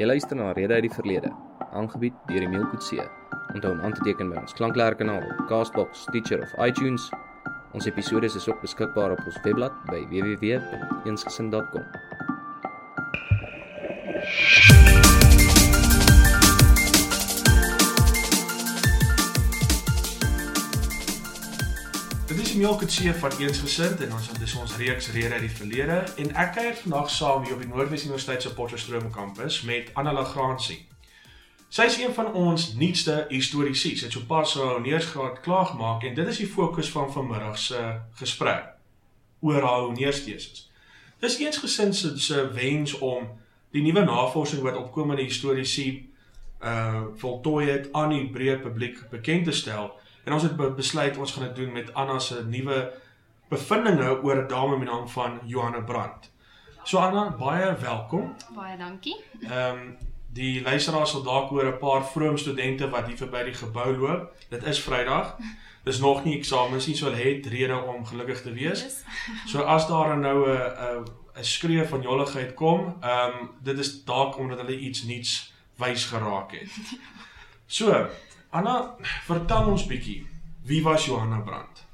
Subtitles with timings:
[0.00, 1.28] Jy luister na Rede uit die Verlede,
[1.76, 3.04] aangebied deur Emil Kutse.
[3.52, 7.10] Onthou om aan te teken by ons klankleerkanaal op Castbox, Stitcher of iTunes.
[7.76, 12.09] Ons episode is ook beskikbaar op ons webblad by www.eensgesind.com.
[22.60, 26.50] Emil Kutse van Eensgesind en ons dis ons reeks Rede uit die Verlede en ek
[26.58, 30.76] kuier vandag saam hier op die Noordwes Universiteit se Potchefstroom kampus met Anna Lagransie.
[31.72, 33.94] Sy is een van ons nuutste historiese.
[33.96, 37.80] Sy het sopas haar honeursgraad klaar gemaak en dit is die fokus van vanmiddag se
[38.20, 38.68] gesprek
[39.40, 40.66] oor haar honeursthesis.
[41.24, 43.32] Dis Eensgesind se se wens om
[43.72, 45.88] die nuwe navorsing wat opkomende historiese
[46.60, 49.94] uh voltooi het aan die breë publiek bekend te stel
[50.30, 52.92] En ons het be besluit ons gaan dit doen met Anna se nuwe
[53.50, 56.30] bevindinge oor 'n dame met die naam van Johanna Brandt.
[56.82, 58.36] So Anna, baie welkom.
[58.54, 59.16] Baie dankie.
[59.40, 59.96] Ehm um,
[60.32, 64.32] die luisteraars sal dalk hoor 'n paar vroom studente wat hier verby die gebou loop.
[64.48, 65.36] Dit is Vrydag.
[65.84, 68.82] Dis nog nie eksamens nie, so hulle het rede om gelukkig te wees.
[68.82, 69.04] Yes.
[69.46, 71.04] So as daar nou 'n 'n
[71.38, 76.04] 'n skree van jolligheid kom, ehm um, dit is dalk omdat hulle iets nuuts wys
[76.04, 76.70] geraak het.
[77.70, 78.08] So,
[78.50, 78.96] Anna,
[79.28, 80.24] vertel ons bietjie,
[80.66, 81.84] wie was Johanna Brandt?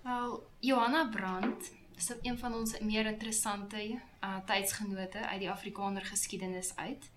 [0.00, 3.82] Wel, Johanna Brandt is een van ons meer interessante
[4.24, 7.10] uh tydsgenote uit die Afrikaner geskiedenis uit.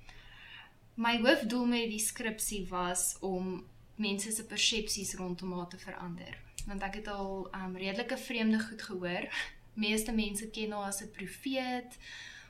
[0.93, 3.63] My hoofdoel met die skripsie was om
[3.95, 6.35] mense se persepsies rondom haar te verander.
[6.67, 9.29] Want ek het al um redelike vreemde goed gehoor.
[9.85, 11.95] Meeste mense ken haar as 'n profeet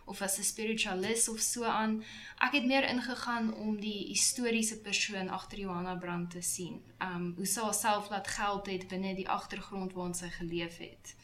[0.10, 2.04] of as 'n spiritualis of so aan.
[2.38, 6.82] Ek het meer ingegaan om die historiese persoon agter Johanna Brandt te sien.
[7.02, 11.16] Um hoe sy haarself laat geld het binne die agtergrond waarin sy geleef het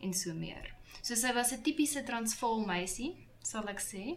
[0.00, 0.74] en so meer.
[1.02, 4.16] So sy was 'n tipiese Transvaal meisie, sal ek sê,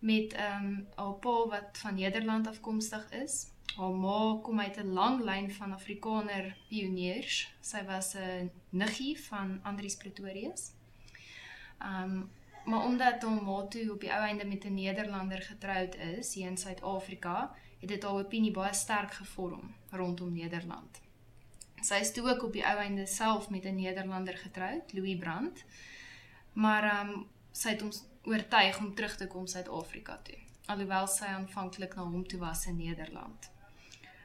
[0.00, 3.46] met um haar pa wat van Nederland afkomstig is.
[3.76, 7.48] Haar ma kom uit 'n lang lyn van Afrikaner pioniers.
[7.60, 10.70] Sy was 'n niggie van Andries Pretorius.
[11.80, 12.30] Um
[12.64, 16.56] Maar omdat hom Matu op die ou einde met 'n Nederlander getroud is hier in
[16.56, 21.00] Suid-Afrika, het dit haar opinie baie sterk gevorm rondom Nederland.
[21.80, 25.64] Sy is toe ook op die ou einde self met 'n Nederlander getroud, Louis Brandt.
[26.52, 27.90] Maar ehm um, sy het hom
[28.22, 32.76] oortuig om terug te kom Suid-Afrika toe, alhoewel sy aanvanklik na hom toe was in
[32.76, 33.50] Nederland.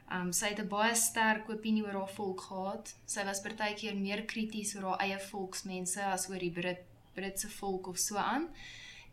[0.08, 2.96] Ehm um, sy het 'n baie sterk opinie oor haar volk gehad.
[3.04, 6.87] Sy was partykeer meer krities oor haar eie volksmense as oor die Brit
[7.18, 8.48] Britse volk of so aan.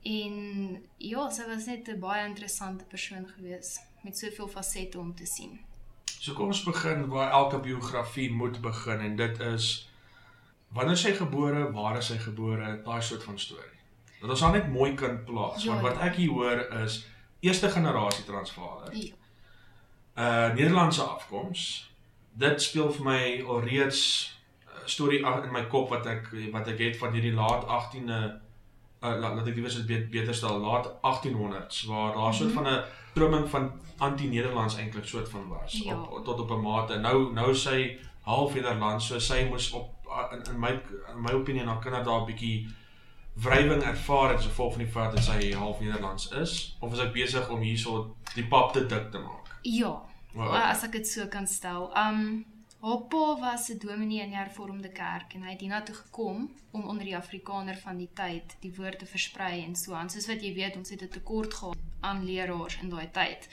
[0.06, 0.36] En
[0.98, 5.60] ja, sy was net 'n baie interessante persoon gewees met soveel fasette om te sien.
[6.20, 9.90] So kom ons begin waar elke biografie moet begin en dit is
[10.68, 13.80] wanneer sy gebore, waar is sy gebore, daai soort van storie.
[14.22, 15.64] Dat ons dan net mooi kan plaas.
[15.64, 17.06] Ja, Want wat ek hier hoor is
[17.40, 18.96] eerste generasie Transvaaler.
[18.96, 19.14] Ja.
[20.16, 21.92] Uh Nederlandse afkoms.
[22.34, 24.35] Dit speel vir my alreeds
[24.86, 28.20] storie in my kop wat ek wat ek het van hierdie laat 18de
[29.04, 32.48] uh, laat, laat ek liewer dit bet- beter stel laat 1800s waar daar so 'n
[32.48, 32.56] Mhm.
[32.56, 36.02] van 'n stroming van anti-Nederlands eintlik soort van was Ja.
[36.02, 36.98] op tot op 'n mate.
[37.00, 39.90] Nou nou sy half Nederlands, so sy moes op
[40.32, 40.70] in, in my
[41.14, 42.68] in my opinie na kinders daar 'n bietjie
[43.34, 47.00] wrywing ervaar het as gevolg van die feit dat sy half Nederlands is of is
[47.00, 49.60] ek besig om hierso die pap te dik te maak?
[49.62, 50.02] Ja,
[50.34, 51.92] Well, as ek dit so kan stel.
[51.98, 52.46] Um
[52.82, 56.84] haar pa was 'n dominee in die hervormde kerk en hy het hiernatoe gekom om
[56.84, 60.10] onder die Afrikaner van die tyd die woord te versprei en so aan.
[60.10, 63.50] Soos wat jy weet, ons het 'n tekort gehad aan leraars in daai tyd.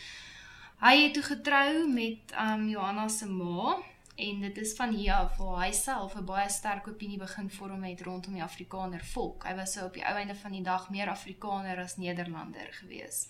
[0.83, 3.77] Hy het toe getrou met um Johanna se ma
[4.17, 7.83] en dit is van hier af waar hy self 'n baie sterk opinie begin vorm
[7.83, 9.45] het rondom die Afrikaner volk.
[9.45, 13.29] Hy was so op die ou einde van die dag meer Afrikaner as Nederlander gewees.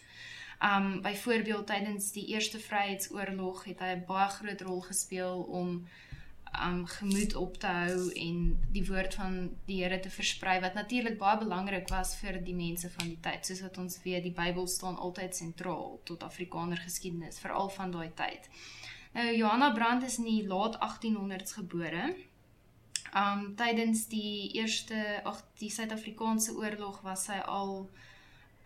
[0.63, 5.87] Um byvoorbeeld tydens die Eerste Vryheidsoorlog het hy 'n baie groot rol gespeel om
[6.67, 11.19] um gemoed op te hou en die woord van die Here te versprei wat natuurlik
[11.19, 13.47] baie belangrik was vir die mense van die tyd.
[13.47, 18.11] Soos wat ons weet, die Bybel staan altyd sentraal tot Afrikaner geskiedenis, veral van daai
[18.15, 18.49] tyd.
[19.13, 22.15] Nou Johanna Brandt is in die laat 1800s gebore.
[23.17, 27.91] Um tydens die eerste ag die Suid-Afrikaanse oorlog was sy al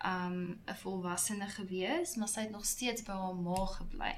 [0.06, 4.14] um 'n volwassene gewees, maar sy het nog steeds by haar ma gebly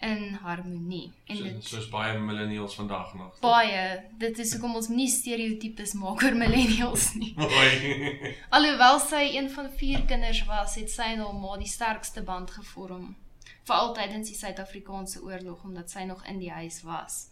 [0.00, 1.12] in harmonie.
[1.24, 3.38] En so, dit soos baie millennials vandag nog.
[3.40, 7.34] baie, dit is hoekom ons nie stereotypes maak oor millennials nie.
[8.56, 12.50] Alhoewel sy een van vier kinders was, het sy en haar ma die sterkste band
[12.50, 13.14] gevorm.
[13.64, 17.28] Veral tydens die Suid-Afrikaanse oorlog omdat sy nog in die huis was.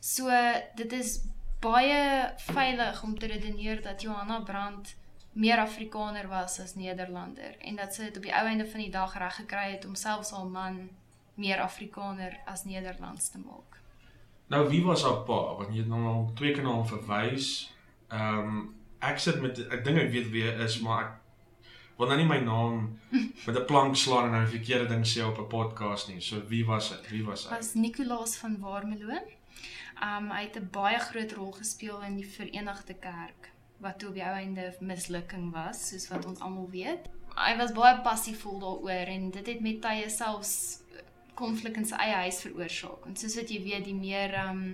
[0.00, 0.28] So
[0.76, 1.20] dit is
[1.62, 4.96] baie veilig om te redeneer dat Johanna Brandt
[5.32, 8.90] meer Afrikaner was as Nederlander en dat sy dit op die ou einde van die
[8.92, 10.90] dag reg gekry het om selfs haar man
[11.34, 13.80] meer Afrikaner as Nederlands te maak.
[14.52, 15.40] Nou wie was haar pa?
[15.56, 17.72] Want jy het nou al twee keer na hom verwys.
[18.12, 18.62] Ehm um,
[19.02, 22.28] ek sit met ek dink ek weet wie hy is, maar ek wil nou nie
[22.28, 22.84] my naam
[23.46, 26.20] met 'n plank slaan en nou 'n verkeerde ding sê op 'n podcast nie.
[26.20, 27.08] So wie was dit?
[27.10, 27.56] Wie was hy?
[27.56, 29.16] Was Nicolaas van Warmelo.
[30.02, 33.52] Um hy het 'n baie groot rol gespeel in die Verenigde Kerk
[33.82, 37.08] wat toe op die ou einde mislukking was, soos wat ons almal weet.
[37.34, 40.54] Hy was baie passievol daaroor en dit het met tye selfs
[41.34, 43.06] konflik in sy eie huis veroorsaak.
[43.08, 44.64] En soos wat jy weet, die meer um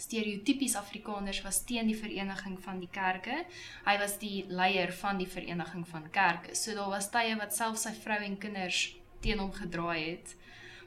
[0.00, 3.42] stereotypies Afrikaners was teen die vereniging van die kerke.
[3.84, 6.54] Hy was die leier van die vereniging van kerke.
[6.56, 8.86] So daar was tye wat selfs sy vrou en kinders
[9.20, 10.36] teen hom gedraai het.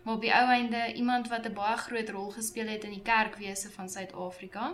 [0.04, 3.06] Maar op die ou einde iemand wat 'n baie groot rol gespeel het in die
[3.06, 4.74] kerkwese van Suid-Afrika.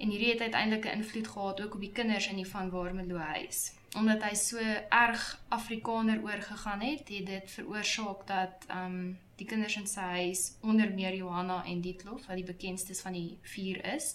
[0.00, 3.16] En hierdie het uiteindelik 'n invloed gehad ook op die kinders in die van Warmelo
[3.16, 3.72] huis.
[3.96, 4.58] Omdat hy so
[4.88, 10.92] erg Afrikaner oorgegaan het, het dit veroorsaak dat um die kinders in sy huis onder
[10.94, 14.14] meer Johanna en Dietlof wat die bekendstes van die vier is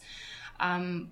[0.61, 1.11] um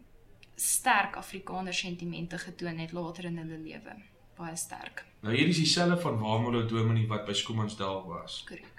[0.56, 3.96] sterk Afrikaner sentimente getoon het later in hulle lewe
[4.38, 8.44] baie sterk Nou hier is dieselfde van Warmelo Dominee wat by Skoemansdal was.
[8.48, 8.73] korrek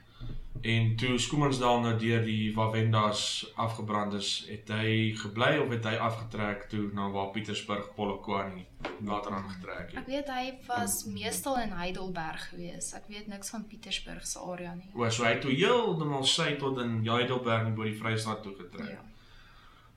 [0.64, 5.94] En toe Skoemansdal nou deur die Wawendas afgebrand is, het hy gebly of het hy
[6.00, 8.64] afgetrek toe na waar Pietersburg Polokwane
[9.04, 10.06] later aangetrek ek het?
[10.08, 14.88] weet hy was meestal in Heidelberg gewees ek weet niks van Pietersburg se area nie
[14.94, 18.56] O, so hy het toe heeltemal sy tot in Heidelberg en bo die Vrystaat toe
[18.56, 18.94] getrek.
[18.96, 19.04] ja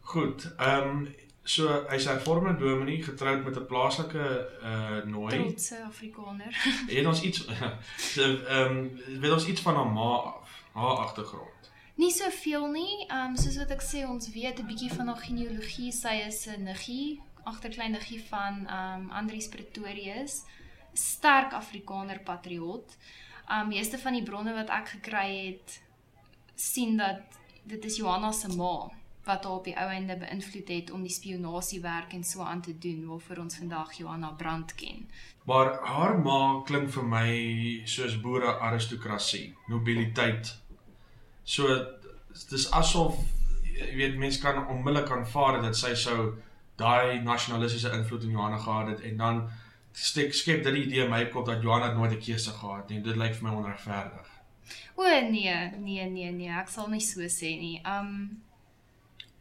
[0.08, 0.54] Goed.
[0.58, 1.08] Ehm um,
[1.44, 4.26] so hy's 'n hervormde dominee getroud met 'n plaaslike
[4.64, 5.44] uh nooi.
[5.44, 6.54] trotse Afrikaner
[6.88, 7.40] Het ons iets
[8.16, 10.47] so, ehm um, weet ons iets van haar ma af,
[10.78, 11.72] haar agtergrond.
[11.98, 13.06] Nie soveel nie.
[13.08, 15.92] Ehm um, soos wat ek sê, ons weet 'n bietjie van haar genealogie.
[15.92, 20.44] Sy is 'n niggie, agterklein niggie van ehm um, Andries Pretorius.
[20.94, 22.98] Sterk Afrikaner patriot.
[23.50, 25.82] Ehm um, meeste van die bronne wat ek gekry het
[26.56, 27.22] sien dat
[27.64, 28.90] dit is Johanna se ma
[29.28, 32.78] wat haar op die ou einde beïnvloed het om die spionasiewerk en so aan te
[32.78, 35.10] doen waarvoor ons vandag Johanna Brand ken.
[35.44, 37.28] Maar haar ma klink vir my
[37.86, 40.56] soos boere aristokrasie, nobiliteit.
[41.48, 41.72] So
[42.52, 43.16] dis asof
[43.78, 46.34] jy weet mense kan onmiddellik aanvaar dat sy sou
[46.82, 49.44] daai nasionalistiese invloed in Johanna gehad het en dan
[49.92, 52.90] skep skep dit die idee in my kop dat Johanna nooit 'n keuse gehad het
[52.90, 53.02] nie.
[53.02, 54.30] Dit lyk vir my onregverdig.
[54.96, 57.82] O nee, nee, nee, nee, ek sal nie so sê nie.
[57.86, 58.44] Um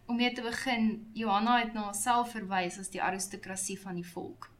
[0.06, 4.50] om mee te begin, Johanna het na haarself verwys as die aristokrasie van die volk.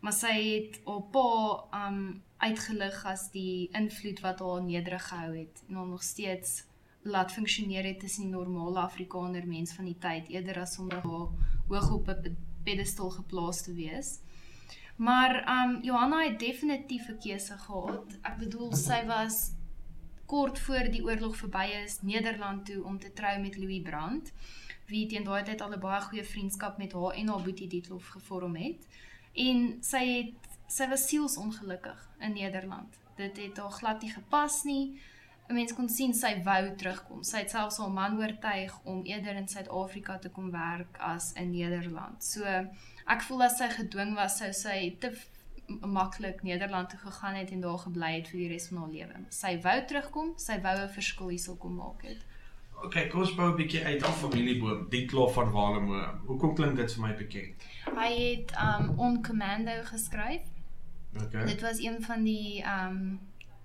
[0.00, 5.62] Maar sy het haar pa um uitgelig as die invloed wat haar nederig gehou het
[5.68, 6.62] en hom nog steeds
[7.04, 11.02] laat funksioneer het tussen die normale Afrikaner mens van die tyd eerder as om haar
[11.02, 14.18] hoog op 'n pedestal geplaas te wees.
[14.96, 18.18] Maar um Johanna het definitief 'n keuse gehad.
[18.22, 19.52] Ek bedoel sy was
[20.26, 24.32] kort voor die oorlog verby is Nederland toe om te trou met Louis Brandt
[24.86, 28.06] wie teen daai tyd al 'n baie goeie vriendskap met haar en haar boetie Dietlof
[28.06, 28.88] gevorm het.
[29.32, 30.34] En sy het
[30.66, 32.98] sy was sielsongelukkig in Nederland.
[33.16, 35.00] Dit het haar glad nie gepas nie.
[35.48, 37.22] 'n Mens kon sien sy wou terugkom.
[37.22, 41.50] Sy het selfs haar man oortuig om eerder in Suid-Afrika te kom werk as in
[41.50, 42.24] Nederland.
[42.24, 42.44] So
[43.06, 45.12] ek voel as sy gedwing was, sou sy te
[45.68, 49.20] maklik Nederland toe gegaan het en daar gebly het vir die res van haar lewe.
[49.28, 52.24] Sy wou terugkom, sy wou 'n verskil hierso kom maak het.
[52.84, 56.18] Okay, kom ons bou 'n bietjie uit af familieboom, Dietlof van Walemo.
[56.26, 57.62] Hoekom klink dit vir my bekend?
[57.96, 60.42] Hy het um On Commando geskryf.
[61.24, 61.46] Okay.
[61.46, 63.20] Dit was een van die um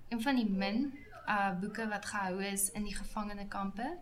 [0.08, 0.92] een van die min
[1.30, 3.96] uh boeke wat gehou is in die gevangenekampe.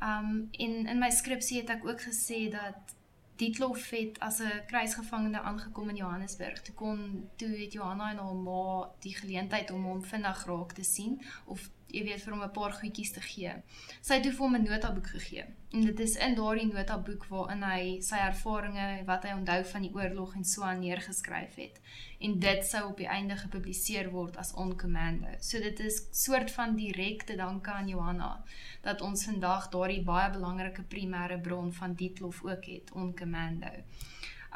[0.00, 2.94] Um en in my skripsie het ek ook gesê dat
[3.36, 6.62] Dietlof het as 'n kruisgevangene aangekom in Johannesburg.
[6.62, 10.82] Toe kon toe het Johanna en haar ma die geleentheid om hom vinnig raak te
[10.82, 13.52] sien of jy weet vir hom 'n paar goedjies te gee.
[14.00, 15.44] Sy het hom 'n notaboek gegee.
[15.70, 19.94] En dit is in daardie notaboek waarin hy sy ervarings, wat hy onthou van die
[19.94, 21.80] oorlog en so aan neergeskryf het.
[22.20, 25.28] En dit sou op die einde gepubliseer word as On Commando.
[25.40, 28.44] So dit is soort van direkte danke aan Johanna
[28.82, 33.70] dat ons vandag daardie baie belangrike primêre bron van Dietlof ook het, On Commando.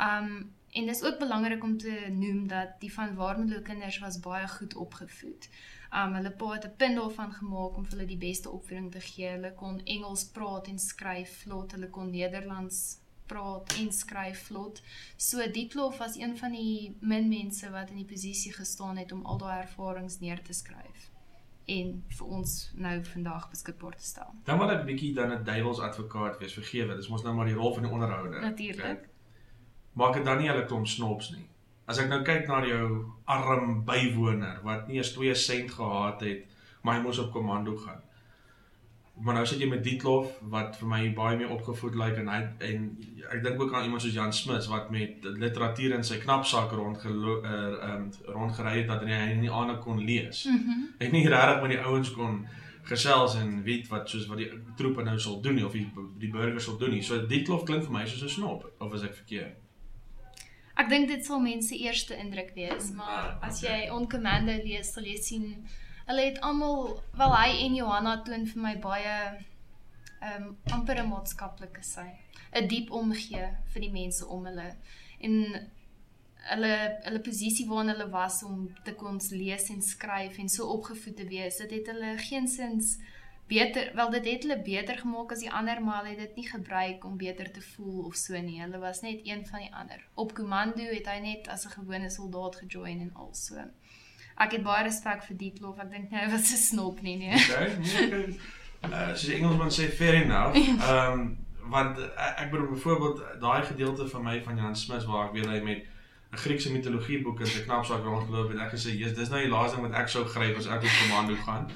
[0.00, 4.48] Um en dis ook belangrik om te noem dat die van Warmelo kinders was baie
[4.48, 5.48] goed opgevoed.
[5.92, 9.00] Um hulle pa het 'n punt daarvan gemaak om vir hulle die beste opvoeding te
[9.00, 9.28] gee.
[9.28, 14.82] Hulle kon Engels praat en skryf vlot, hulle kon Nederlands praat en skryf vlot.
[15.16, 19.24] So Dietlof was een van die min mense wat in die posisie gestaan het om
[19.24, 21.10] al daai ervarings neer te skryf
[21.64, 24.34] en vir ons nou vandag beskikbaar te stel.
[24.44, 27.54] Dan wil ek bietjie dan 'n duiwels advokaat wees, vergewe, dis mos nou maar die
[27.54, 28.40] rol van die onderhouder.
[28.40, 28.84] Natuurlik.
[28.84, 29.08] Okay?
[29.98, 31.46] maak dit dan nie hulle klomp snobs nie.
[31.88, 32.88] As ek nou kyk na jou
[33.24, 36.44] arm bywoner wat nie eens 2 sent gehad het,
[36.82, 38.02] maar hy moes op komando gaan.
[39.24, 42.28] Maar nou sit jy met Dietlof wat vir my baie meer opgevoed lyk like, en
[42.30, 42.84] hy en
[43.32, 47.02] ek dink ook aan iemand soos Jan Smits wat met literatuur in sy knapsak rond
[47.08, 47.34] uh,
[47.88, 50.44] um, rondgery het dat hy nie aan kon lees.
[50.46, 52.42] Mm Hy nie regtig met die ouens kon
[52.88, 55.86] gesels en weet wat soos wat die troepe nou sal doen nie of die
[56.20, 57.02] die burgers sal doen nie.
[57.02, 59.56] So Dietlof klink vir my soos 'n snop of is ek verkeerd?
[60.78, 65.06] Ek dink dit sal mense eerste indruk wees, maar as jy On Commando lees, sal
[65.08, 65.48] jy sien
[66.08, 69.16] hulle het almal, wel hy en Johanna toon vir my baie
[70.18, 72.06] ehm um, amper 'n maatskaplike sy,
[72.52, 74.70] 'n diep omgee vir die mense om hulle.
[75.20, 75.34] En
[76.52, 76.72] hulle
[77.04, 81.26] hulle posisie waarin hulle was om te kon lees en skryf en so opgevoed te
[81.28, 82.98] wees, dit het hulle geensins
[83.48, 86.48] beter wel dit het hulle beter gemaak as die ander maar hulle het dit nie
[86.48, 88.60] gebruik om beter te voel of so nie.
[88.60, 90.04] Hulle was net een van die ander.
[90.14, 93.56] Op komando het hy net as 'n gewone soldaat gejoin en al so.
[94.36, 95.78] Ek het baie respek vir Dietlof.
[95.78, 97.34] Ek dink nie hy was 'n snop nie nee.
[97.34, 98.38] Okay, nee, okay.
[98.78, 100.54] Uh, soos die Engelsman sê fair enough.
[100.54, 101.38] Ehm um,
[101.68, 105.46] want uh, ek bedoel byvoorbeeld daai gedeelte van my van Jan Smith waar ek weet
[105.46, 105.84] hy met
[106.32, 109.50] 'n Griekse mitologie boek in sy knapsak rondgeloop en ek gesê, "Jesus, dis nou die
[109.50, 111.70] laaste ding wat ek sou gryp as ek op komando gaan."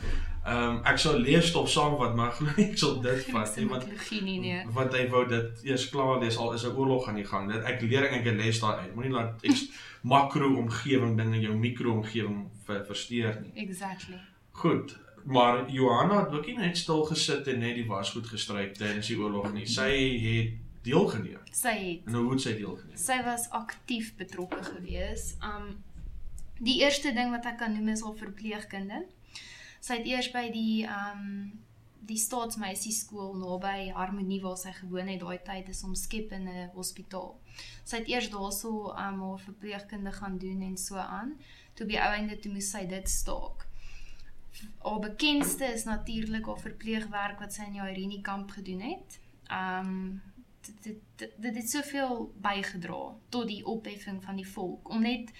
[0.44, 3.84] Ehm um, ek sou leesstof saamvat, maar glo nie ek sal dit vat nie want
[4.10, 4.64] nie nee.
[4.74, 7.52] want hy wou dit eers klaar lees al is 'n oorlog aan die gang.
[7.52, 8.94] Dit ek leer eintlik 'n les daaruit.
[8.94, 9.62] Moenie laat ek
[10.12, 13.52] makro omgewing dinge jou mikro omgewing ver, versteur nie.
[13.54, 14.18] Exactly.
[14.50, 19.06] Goed, maar Johanna het ook nie net stil gesit en net die wasgoed gestryk tydens
[19.06, 19.66] die oorlog nie.
[19.66, 19.90] Sy
[20.26, 21.40] het deelgeneem.
[21.52, 22.96] Sy het En hoe het sy deelgeneem?
[22.98, 25.36] sy was aktief betrokke gewees.
[25.42, 25.82] Um
[26.62, 29.06] die eerste ding wat ek kan noem is haar verpleegkunde.
[29.82, 31.52] Sy het eers by die um
[32.02, 37.38] die staatsmeisieskool naby Harmonie waar sy gewoon het daai tyd is omskep in 'n hospitaal.
[37.84, 41.38] Sy het eers daarso um haar verpleegkunde gaan doen en so aan.
[41.74, 43.66] Toe by ouende toe moes sy dit staak.
[44.82, 49.20] Haar bekendste is natuurlik haar verpleegwerk wat sy in die Irene kamp gedoen het.
[49.50, 50.20] Um
[50.66, 55.34] dit dit dit- het soveel bygedra tot die opheffing van die volk om net 'n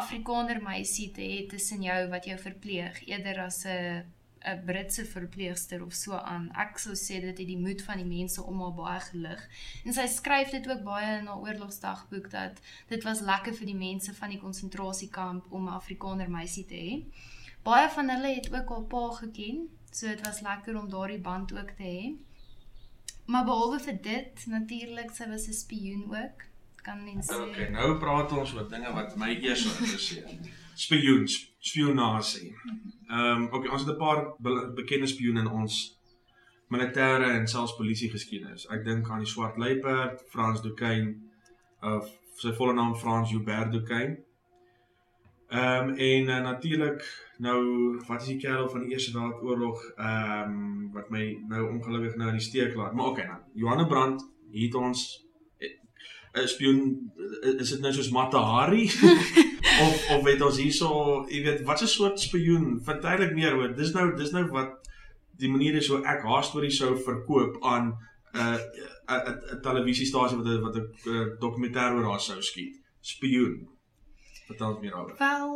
[0.00, 4.04] Afrikaner meisie te hê tussen jou wat jou verpleeg eerder as 'n
[4.44, 6.50] 'n Britse verpleegster of so aan.
[6.52, 9.48] Ek sou sê dit het die moed van die mense om haar baie gelig.
[9.84, 13.80] En sy skryf dit ook baie in haar oorlogsdagboek dat dit was lekker vir die
[13.80, 17.02] mense van die konsentrasiekamp om 'n Afrikaner meisie te hê.
[17.62, 21.52] Baie van hulle het ook haar pa geken, so dit was lekker om daardie band
[21.52, 22.16] ook te hê.
[23.26, 26.44] Maar behalwe vir dit, natuurlik, sy was 'n spioen ook.
[26.82, 27.40] Kan mens sê.
[27.40, 30.26] Okay, nou praat ons oor dinge wat my eers interesseer.
[30.74, 32.50] Spioens, spionasie.
[33.08, 35.98] Ehm um, okay, ons het 'n paar be bekende spioene in ons
[36.68, 38.66] militêre en selfs polisie geskiedenis.
[38.66, 41.14] Ek dink aan die Swart Luiperd, Frans Duquesne
[41.80, 44.23] of sy volle naam Frans Hubert Duquesne.
[45.54, 47.04] Ehm um, en uh, natuurlik
[47.38, 47.60] nou
[48.06, 52.28] wat is die kerel van die Eerste Wêreldoorlog ehm um, wat my nou ongelukkig nou
[52.28, 52.94] in die steek laat.
[52.94, 55.04] Maar okay nou, Johanne Brandt het ons
[56.34, 57.12] 'n spioen
[57.58, 58.84] is dit nou soos Matahari
[59.84, 60.88] of of weet ons hierso,
[61.28, 62.80] jy weet, wat 'n soort spioen?
[62.82, 63.74] Verduidelik meer oor.
[63.74, 64.90] Dis nou dis nou wat
[65.38, 67.94] die manier is hoe ek haar storie sou verkoop aan
[68.34, 68.58] 'n uh,
[69.06, 72.82] 'n 'n televisiestasie wat 'n wat 'n uh, dokumentêr oor haar sou skiet.
[73.00, 73.73] Spioen.
[74.48, 75.16] Vertel ons meer daaroor.
[75.18, 75.54] Wel,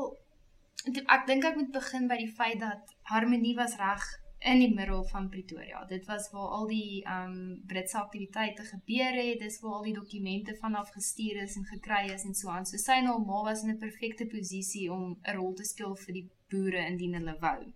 [1.16, 4.06] ek dink ek moet begin by die feit dat Harmonie was reg
[4.38, 5.84] in die middel van Pretoria.
[5.90, 10.54] Dit was waar al die um Britse aktiwiteite gebeur het, dis waar al die dokumente
[10.60, 12.66] vanaf gestuur is en gekry is en so aan.
[12.66, 15.96] So sy en haar ma was in 'n perfekte posisie om 'n rol te speel
[15.96, 17.72] vir die boere indien hulle wou.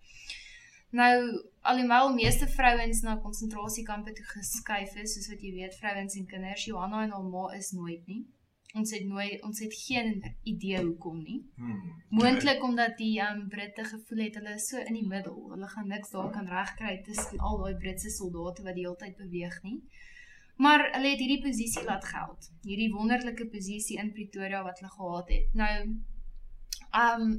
[0.91, 6.27] Nou, alhoewel meeste vrouens na konsentrasiekampe toe geskuif is, soos wat jy weet, vrouens en
[6.27, 8.27] kinders, Johanna en haar ma is nooit nie.
[8.73, 11.43] Ons het nooit ons het geen idee hoekom nie.
[11.57, 11.81] Hmm.
[12.09, 15.37] Moontlik omdat die um Britte gevoel het hulle is so in die middel.
[15.51, 19.17] Hulle gaan niks daar kan regkry tussen al daai Britse soldate wat die hele tyd
[19.17, 19.79] beweeg nie.
[20.57, 22.49] Maar hulle het hierdie posisie laat geld.
[22.65, 25.59] Hierdie wonderlike posisie in Pretoria wat hulle gehad het.
[25.65, 25.75] Nou
[27.07, 27.35] um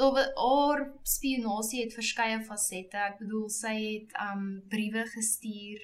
[0.00, 2.96] Daar haar spionasie het verskeie fasette.
[2.96, 5.82] Ek bedoel sy het um briewe gestuur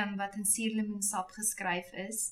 [0.00, 2.30] um wat in suurlemoensap geskryf is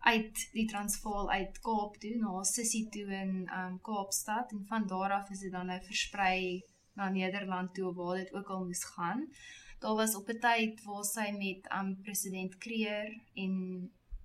[0.00, 4.86] uit die Transvaal uit Kaap toe na haar sussie toe in um Kaapstad en van
[4.86, 6.62] daar af is dit dan nou versprei
[6.94, 9.28] na Nederland toe waar dit ook al moes gaan.
[9.78, 13.52] Daar was op 'n tyd waar sy met um president Kreer en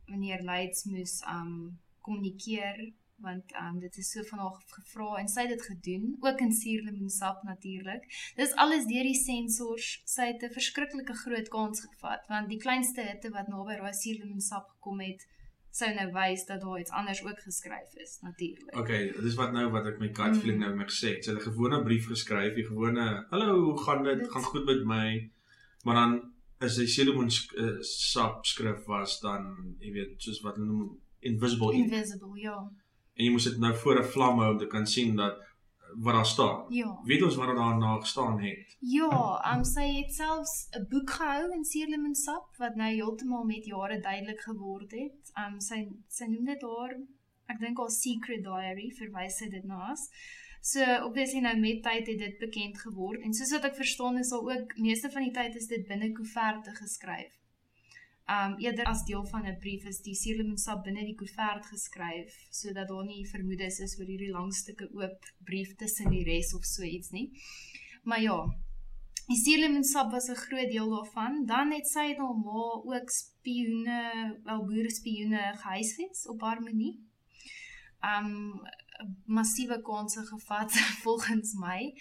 [0.05, 5.41] meneer Leids moes um kommunikeer want um dit is so van haar gevra en sy
[5.41, 8.31] het dit gedoen ook in suurlemoensap natuurlik.
[8.35, 10.01] Dis alles deur die sensors.
[10.05, 14.69] Sy het 'n verskriklike groot kans gevat want die kleinste hitte wat naby daai suurlemoensap
[14.69, 15.27] gekom het
[15.71, 18.75] sou nou wys dat daar iets anders ook geskryf is natuurlik.
[18.77, 21.23] Okay, dis wat nou wat ek my gut feeling nou met gesê het.
[21.25, 24.19] Sy het 'n gewone brief geskryf, 'n gewone hallo, hoe gaan dit?
[24.19, 25.31] Dit- Gaan goed met my.
[25.83, 30.67] Maar dan is die Solomon uh, sap skrif was dan, jy weet, soos wat hulle
[30.67, 31.91] noem invisible ink.
[31.91, 32.57] Invisible, ja.
[33.13, 35.39] En jy moes dit nou voor 'n vlam hou om te kan sien dat
[35.95, 36.65] wat daar staan.
[36.69, 36.99] Ja.
[37.03, 38.75] Weet ons wat er daarna gestaan het?
[38.79, 43.65] Ja, um, sy het selfs 'n boek gehou in Seerlemoen Sap wat nou heeltemal met
[43.65, 45.31] jare duidelik geword het.
[45.45, 46.95] Um sy sy noem dit haar
[47.51, 50.09] ek dink haar secret diary verwys sy dit na as.
[50.61, 54.29] So obviously nou met tyd het dit bekend geword en soos wat ek verstaan is
[54.29, 57.40] daar ook meeste van die tyd is dit binne koeverte geskryf.
[58.31, 62.35] Um eerder as deel van 'n brief is die Seerlemoen Sap binne die koevert geskryf
[62.49, 66.65] sodat daar nie vermoedes is oor hierdie lang stukke oop brief tussen die res of
[66.65, 67.31] so iets nie.
[68.03, 68.37] Maar ja,
[69.31, 71.45] Die Seerlemoen sap was 'n groot deel daarvan.
[71.45, 74.01] Dan het sy na ma ook spioene,
[74.43, 76.99] wel boere spioene gehuisves op Harmonie.
[78.01, 78.61] Um
[79.25, 80.71] massiewe kanse gevat
[81.05, 81.93] volgens my.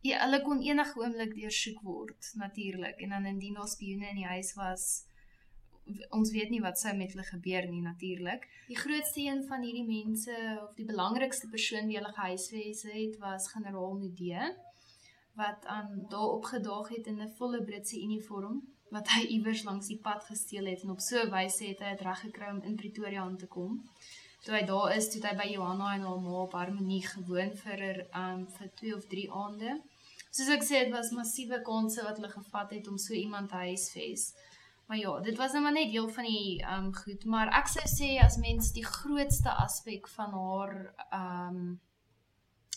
[0.00, 4.26] Ja, hulle kon enige oomblik deursoek word natuurlik en dan indien daar spioene in die
[4.26, 5.04] huis was
[6.10, 8.46] ons weet nie wat sou met hulle gebeur nie natuurlik.
[8.68, 13.50] Die grootste een van hierdie mense of die belangrikste persoon wie hulle gehuisves het was
[13.52, 14.54] generaal Nudee
[15.34, 19.98] wat aan daar opgedaag het in 'n volle Britse uniform wat hy iewers langs die
[19.98, 22.76] pad gesteel het en op so 'n wyse het hy dit reg gekry om in
[22.76, 23.82] Pretoria aan te kom.
[24.44, 27.78] Toe hy daar is, het hy by Johanna en haar ma op Harmonie gewoon vir
[27.82, 29.82] 'n um vir 2 of 3 aande.
[30.30, 33.54] Soos ek sê, dit was massiewe kanse wat hulle gevat het om so iemand te
[33.54, 34.34] huisves.
[34.86, 37.84] Maar ja, dit was nou maar net deel van die um goed, maar ek sou
[37.88, 40.74] sê as mens die grootste aspek van haar
[41.18, 41.80] um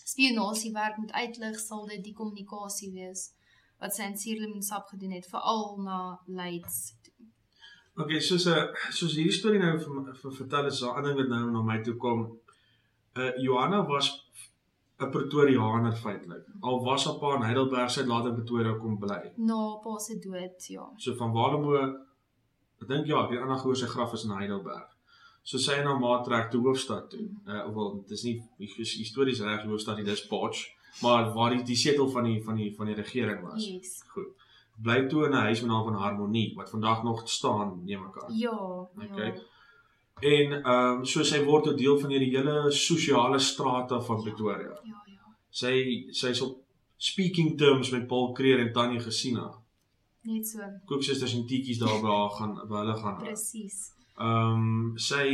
[0.07, 3.33] spionasiewerk moet uitlig, sal dit die kommunikasie wees
[3.77, 7.27] wat sy in Sierlemoen Sap gedoen het, veral na Leids toe.
[7.97, 11.51] Okay, soos 'n soos hierdie storie nou vir, vertel is daar 'n ding wat nou
[11.51, 12.39] na my toe kom.
[13.15, 14.26] Uh Johanna was
[14.99, 16.43] 'n Pretoriaaner feitelik.
[16.62, 19.31] Al was haar pa in Heidelberg, sy het later in Pretoria kom bly.
[19.38, 20.86] Na pa se dood, ja.
[20.97, 21.75] So van Walemo
[22.81, 24.88] ek dink ja, ek weet ander gehoor sy graf is in Heidelberg.
[25.43, 27.29] So sy en haar ma trek toe hoofstad toe.
[27.47, 30.65] Uh wel, dis nie histories reg hoofstad nie, dis Potch,
[31.01, 33.67] maar waar die die setel van die van die van die regering was.
[33.67, 34.03] Yes.
[34.13, 34.33] Goed.
[34.83, 38.23] Bly toe in 'n huis met naam van Harmonie wat vandag nog staan, neem ek
[38.23, 38.33] aan.
[38.38, 38.51] Ja,
[38.97, 39.27] Okay.
[39.27, 39.41] ja.
[40.19, 44.80] En ehm um, so sy word 'n deel van hierdie hele sosiale strate van Pretoria.
[44.84, 45.36] Ja, ja.
[45.49, 46.58] Sy sy's op
[46.97, 49.51] speaking terms met Paul Creer en Tannie Gesina.
[50.21, 50.60] Net so.
[50.86, 53.17] Koopsusters en tietjies daar by haar gaan by hulle gaan.
[53.21, 53.93] Presies.
[54.17, 55.27] Ehm um, sy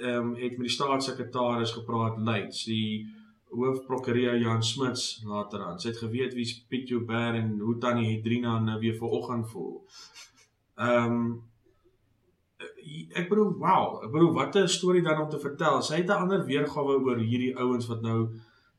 [0.00, 3.06] ehm um, het met die staatssekretaris gepraat Leids, die
[3.50, 5.78] hoofprokureur Jan Smuts later aan.
[5.80, 9.84] Sy het geweet wie's Piet Joubert en hoe Tannie Hedrina nou weer vanoggend voel.
[10.76, 11.47] Ehm um,
[13.14, 15.82] ek bedoel wow, ek bedoel wat 'n storie dan om te vertel.
[15.82, 18.28] Sy het 'n ander weergawe oor hierdie ouens wat nou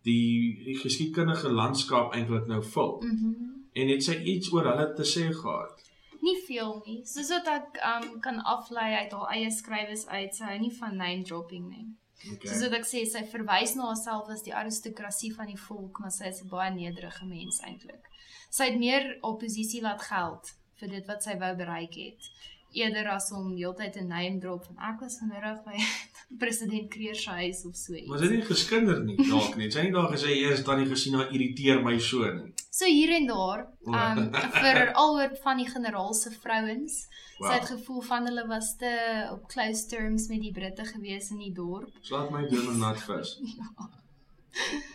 [0.03, 3.01] die, die geskiedkundige landskap eintlik nou vul.
[3.01, 3.25] Mhm.
[3.25, 5.89] Mm En het sy iets oor hulle te sê gehad?
[6.21, 6.99] nie veel nie.
[7.07, 10.99] Soos wat ek um kan aflei uit haar eie skrywes uit, sy hou nie van
[10.99, 11.87] name dropping nie.
[12.19, 12.49] Okay.
[12.49, 16.11] Soos wat ek sê, sy verwys na haarself as die aristokrasie van die volk, maar
[16.11, 18.09] sy is 'n baie nederige mens eintlik.
[18.49, 22.29] Sy het meer oppositie laat geld vir dit wat sy wou bereik het,
[22.71, 25.77] eerder as om heeltyd 'n name drop van ek was vanmiddag by
[26.41, 28.17] president Kreer se huis of so Maar iets.
[28.19, 29.71] sy het nie geskinder nie dalk nie.
[29.71, 32.53] Sy het nie daar gesê eers dan nie gesien haar irriteer my so nie.
[32.71, 33.91] So hier en daar, O.
[33.91, 37.07] um vir alhoor van die generaal se vrouens.
[37.39, 37.47] Wow.
[37.49, 38.91] Sy het gevoel van hulle was te
[39.31, 41.89] op close terms met die Britte gewees in die dorp.
[42.01, 43.39] Slaat my deur met nat vis.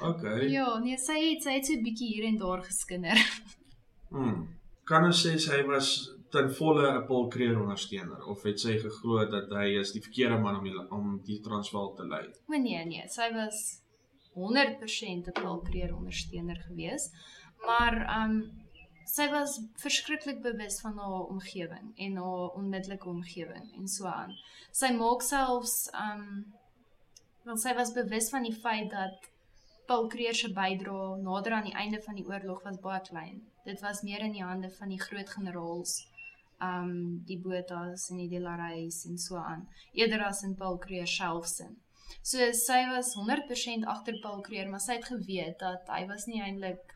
[0.00, 0.48] Okay.
[0.50, 3.16] Ja, nee, sy het sy het so 'n bietjie hier en daar geskinder.
[4.10, 4.48] Hmm.
[4.84, 9.24] Kan ons sê sy was ten volle 'n Paul Creer ondersteuner of het sy geglo
[9.30, 12.24] dat hy is die verkeerde man om die om die Transvaal te lei?
[12.50, 13.60] Maar nee, nee, sy was
[14.34, 17.10] 100% 'n Paul Creer ondersteuner gewees.
[17.66, 18.34] Maar um
[19.06, 24.32] sy was verskriklik bewus van haar omgewing en haar onmiddellike omgewing en so aan.
[24.72, 25.76] Sy maak selfs
[26.08, 26.24] um
[27.44, 29.30] want sy was bewus van die feit dat
[29.86, 33.42] Paul Creer se bydrae nader aan die einde van die oorlog was baie klein.
[33.64, 35.98] Dit was meer in die hande van die groot generaals
[36.62, 41.46] um die Botas en die Delareys en so aan eerder as in Paul Creer self
[41.46, 41.68] se.
[42.22, 46.42] So sy was 100% agter Paul Creer, maar sy het geweet dat hy was nie
[46.42, 46.94] eintlik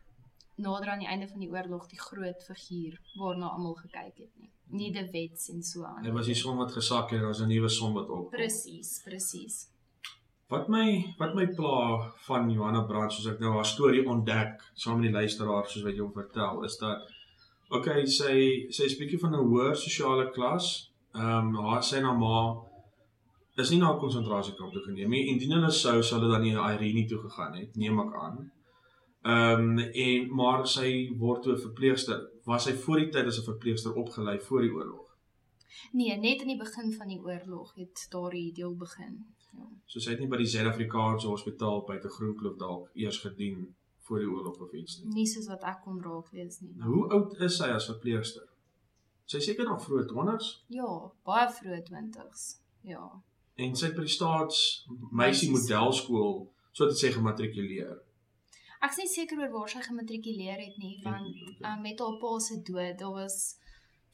[0.59, 4.49] nader aan die einde van die oorlog die groot figuur waarna almal gekyk het nie.
[4.79, 6.03] Nie die wets en so aan.
[6.05, 8.31] Hy was die son wat gesak het en daar's 'n nuwe son wat opkom.
[8.31, 9.67] Presies, presies.
[10.49, 14.99] Wat my wat my pla van Johanna Brand soos ek nou haar storie ontdek saam
[14.99, 17.11] met die luisteraar soos wat jy hom vertel is dat
[17.69, 18.35] okay, sy
[18.73, 20.91] sy is bietjie van 'n hoër sosiale klas.
[21.15, 22.37] Ehm um, haar sy haar ma
[23.57, 25.27] is nie na 'n konsentrasiekamp toe geneem nie.
[25.31, 28.37] Indien hulle sou, sou hulle dan nie na Irene toe gegaan het, neem ek aan.
[29.33, 32.19] Ehm um, en maar sy word toe 'n verpleegster.
[32.45, 35.07] Was sy voor die tyd as 'n verpleegster opgelei voor die oorlog?
[35.91, 39.25] Nee, net in die begin van die oorlog het daardie deel begin.
[39.53, 39.65] Ja.
[39.85, 43.75] So sy het nie by die Suid-Afrikaanse Hospitaal by te Groenkloof dalk eers gedien
[44.09, 45.13] voor die oorlog of iets nie.
[45.21, 46.73] Nie soos wat ek kon raak lees nie.
[46.81, 48.47] Nou, hoe oud is sy as verpleegster?
[49.29, 50.89] Sy seker nog vroeg 20's Ja,
[51.29, 52.47] baie vroeg 20's.
[52.89, 53.03] Ja.
[53.59, 54.59] en sy het by die staats
[55.11, 57.97] meisie modelskool so dit sê gematrikuleer.
[58.81, 62.15] Ek is nie seker oor waar sy gematrikuleer het nie, want Ja, uh, met haar
[62.21, 63.57] pa se dood, daar was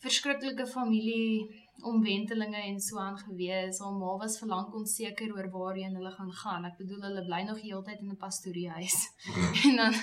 [0.02, 3.80] verskriklike familie omwentelinge en so aan gewees.
[3.80, 6.66] Haar ma was vir lank onseker oor waarheen hulle gaan gaan.
[6.66, 8.98] Ek bedoel hulle bly nog heeltyd in 'n pastoriehuis.
[9.66, 9.94] en dan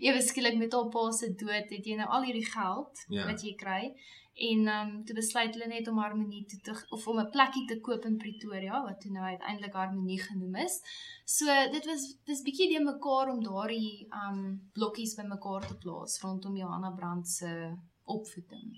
[0.00, 3.26] ewe skielik met haar pa se dood het jy nou al hierdie geld Ja.
[3.26, 3.94] wat jy kry.
[4.34, 7.66] En ehm um, toe besluit hulle net om Harmonie toe te of om 'n plekkie
[7.66, 10.80] te koop in Pretoria wat toe nou uiteindelik Harmonie genoem is.
[11.24, 16.20] So dit was dis bietjie de mekaar om daardie ehm um, blokkies bymekaar te plaas
[16.22, 18.72] rondom Johanna Brand se opvoeding.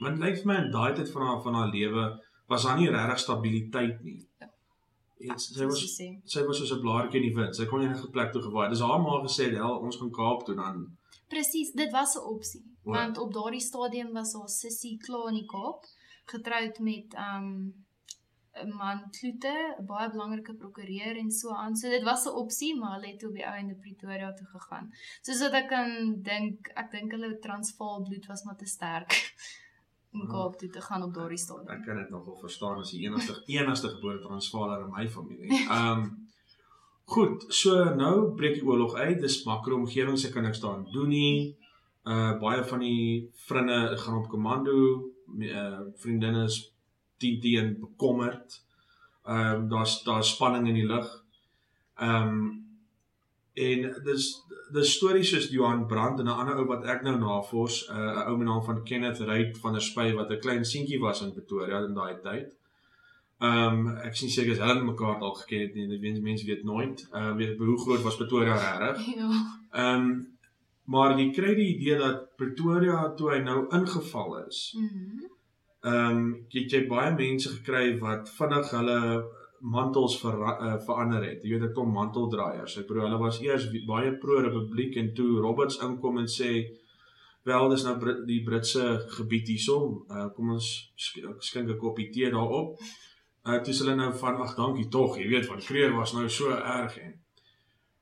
[0.00, 2.04] Want lyk vir my in daai tyd van haar van haar lewe
[2.50, 4.20] was daar nie regtig stabiliteit nie.
[4.40, 4.48] Ja.
[5.28, 5.82] En sy Soos was
[6.34, 7.56] sy was soos 'n blaartjie in die wind.
[7.56, 8.70] Sy kon enige plek toe gewaai.
[8.70, 10.86] Dis haar ma gesê, "Hel, ons gaan Kaap toe dan."
[11.28, 12.64] Presies, dit was 'n opsie.
[12.84, 12.92] O.
[12.92, 15.84] Want op daardie stadium was haar sussie klaar in die Kaap,
[16.24, 17.74] getroud met ehm um,
[18.64, 21.76] 'n man Kloete, 'n baie belangrike prokureur en so aan.
[21.76, 24.92] So dit was 'n opsie, maar hulle het op die ou einde Pretoria toe gegaan.
[25.22, 29.12] Soos wat ek kan dink, ek dink hulle Transvaal bloed was maar te sterk
[30.12, 30.26] om.
[30.28, 31.84] Kaap toe te gaan op daardie Ek stadium.
[31.84, 35.66] kan dit nogal verstaan as die enigste enigste gebore Transvaaler in my familie.
[35.68, 36.10] Ehm um,
[37.10, 39.16] Goed, so nou breek die oorlog uit.
[39.20, 41.56] Dis makro omgewing, sy kan niks daaraan doen nie.
[42.06, 44.76] Uh baie van die vriende gaan op komando,
[45.42, 46.60] uh vriendinne is
[47.18, 48.60] teen teen bekommerd.
[49.26, 51.10] Ehm um, daar's daar's spanning in die lug.
[51.98, 52.66] Ehm um,
[53.54, 54.30] en dis
[54.72, 58.28] dis stories soos Johan Brandt en 'n ander ou wat ek nou navors, uh, 'n
[58.30, 61.32] ou met naam van Kenneth Ryt van der Spy wat 'n klein seentjie was in
[61.32, 62.48] Pretoria in daai tyd.
[63.40, 66.46] Ehm um, ek sien seker as hulle mekaar dalk geken het nie, dit weet mense
[66.46, 67.08] weet nooit.
[67.12, 69.06] Ehm uh, weet hoe groot was Pretoria regtig?
[69.20, 69.30] Ja.
[69.72, 70.38] Ehm um,
[70.84, 74.76] maar jy kry die idee dat Pretoria toe hy nou ingeval is.
[74.76, 75.30] Mhm.
[75.80, 79.00] Ehm um, het jy baie mense gekry wat vinnig hulle
[79.60, 81.44] mantels ver, uh, verander het.
[81.44, 82.78] Jy weet ek kom manteldraaiers.
[82.80, 86.52] Ek bedoel hulle was eers baie pro-republiek en toe Roberts inkom en sê
[87.48, 88.84] wel dis nou Brit, die Britse
[89.16, 90.02] gebied hiersom.
[90.10, 92.76] Uh, kom ons sk skink 'n koppie tee daarop.
[93.46, 96.28] Uh toe is hulle nou van ag dankie tog, jy weet van Kreer was nou
[96.28, 97.20] so erg en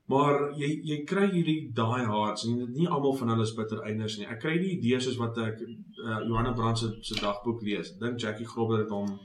[0.09, 3.83] Maar jy jy kry hierdie die hards en dit nie almal van hulle is bitter
[3.85, 4.29] einders nie.
[4.33, 7.93] Ek kry die idee soos wat ek uh, Johanna Brand se se dagboek lees.
[8.01, 9.19] Dink Jackie Grobler het hom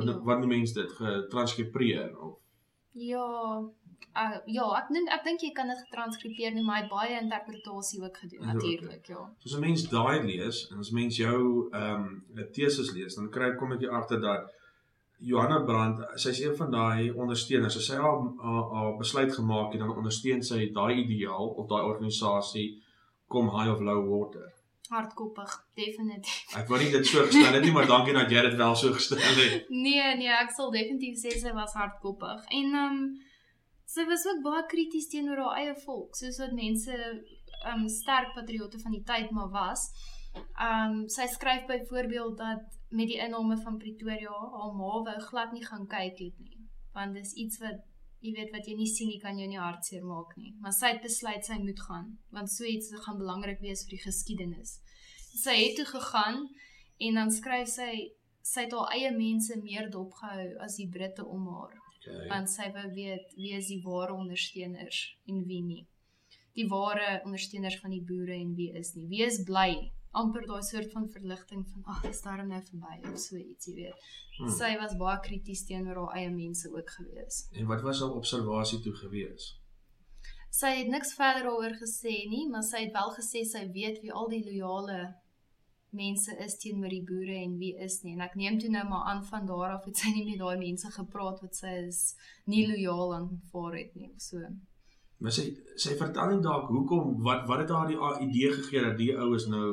[0.00, 0.12] wat Ja.
[0.16, 0.24] ja.
[0.30, 2.38] wat die mense dit getranskribeer of
[2.92, 3.26] Ja,
[4.18, 7.20] uh, ja, ek dink ek dink jy kan dit getranskribeer nie, maar hy het baie
[7.20, 9.20] interpretasie ook gedoen Ja, natuurlik, ja.
[9.38, 13.54] soos 'n mens daai lees en as mens jou ehm um, teses lees, dan kry
[13.56, 14.50] kom ek agter dat
[15.22, 17.76] Johanna Brand, sy's een van daai ondersteuners.
[17.76, 21.82] As sy haar haar- haar besluit gemaak het, dan ondersteun sy daai ideaal of daai
[21.92, 22.80] organisasie
[23.28, 24.46] kom high of low water.
[24.90, 26.54] Hardkoppig, definitief.
[26.58, 28.94] Ek wou nie dit so gestel het nie, maar dankie dat jy dit wel so
[28.96, 29.68] gestel het.
[29.70, 32.46] Nee, nee, ek sal definitief sê sy was hardkoppig.
[32.60, 33.04] En ehm um,
[33.90, 38.34] sy was ook baie krities teenoor haar eie volk, soos wat mense ehm um, sterk
[38.34, 39.86] patriotte van die tyd maar was.
[40.34, 45.54] Ehm um, sy skryf byvoorbeeld dat met die inname van Pretoria haar ma wou glad
[45.54, 46.58] nie gaan kyk het nie,
[46.98, 47.78] want dis iets wat
[48.20, 50.54] jy weet wat jy nie sien nie kan jou nie hartseer maak nie.
[50.60, 54.04] Maar sy het besluit sy moet gaan, want so iets gaan belangrik wees vir die
[54.06, 54.78] geskiedenis.
[55.40, 56.42] Sy het toe gegaan
[57.00, 57.92] en dan skryf sy
[58.50, 62.28] sy het haar eie mense meer dopgehou as die Britte om haar Okay.
[62.30, 65.82] want sy wou weet wie is die ware ondersteuners en wie nie.
[66.56, 69.04] Die ware ondersteuners van die boere en wie is nie.
[69.10, 69.90] Wie is bly?
[70.10, 73.74] Amper daai soort van verligting van ag, dis darm nou verby of so iets, jy
[73.76, 74.10] weet.
[74.38, 74.50] Hmm.
[74.56, 77.44] Sy was baie krities teenoor haar eie mense ook gewees.
[77.54, 79.52] En wat was haar observasie toe gewees?
[80.50, 84.10] Sy het niks verder daaroor gesê nie, maar sy het wel gesê sy weet wie
[84.10, 85.02] al die loyale
[85.94, 88.16] mense is teenoor die boere en wie is nie.
[88.16, 90.58] En ek neem toe nou maar aan van daar af het sy nie met daai
[90.58, 92.02] mense gepraat wat sy is
[92.50, 94.42] nie loyaal aan voor het nie of so.
[95.20, 95.46] Maar sy
[95.76, 99.34] sy vertel nie dalk hoekom wat wat het haar die idee gegee dat die ou
[99.36, 99.66] is nou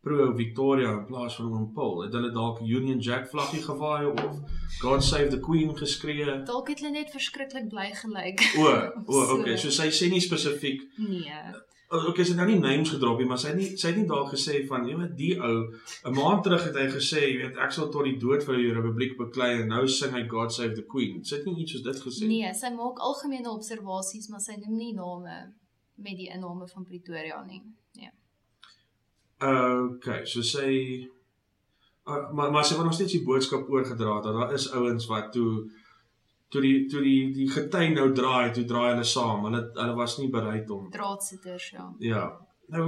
[0.00, 2.02] pro Victoria in plaas van oom Paul.
[2.04, 4.40] Het hulle dalk Union Jack vlaggie gewaai of
[4.80, 6.42] God save the Queen geskree?
[6.44, 8.44] Dalk het hulle net verskriklik bly gelyk.
[8.58, 8.68] O,
[9.06, 9.56] o, okay.
[9.56, 11.40] So sy sê nie spesifiek Nee.
[11.88, 14.08] Okay, sy het nou nie names gedrop nie, maar sy het nie sy het nie
[14.08, 15.54] daar gesê van jy weet die ou
[16.10, 18.74] 'n maand terug het hy gesê, jy weet ek sal tot die dood vir die
[18.76, 21.24] republiek beklei en nou sing hy God Save the Queen.
[21.24, 22.42] Sy het nie iets soos dit gesê nie.
[22.42, 25.38] Nee, sy maak algemene observasies, maar sy noem nie name
[25.96, 27.62] met die inname van Pretoria nie.
[27.96, 28.12] Nee.
[29.40, 30.70] Okay, so sy
[32.08, 35.32] uh, maar maar sy het nog steeds die boodskap oorgedra dat daar is ouens wat
[35.32, 35.68] toe
[36.50, 39.44] toe die toe die die gety nou draai, toe draai hulle saam.
[39.46, 41.86] Hulle hulle was nie bereid om Draadsitters, ja.
[41.98, 42.24] Ja.
[42.72, 42.86] Nou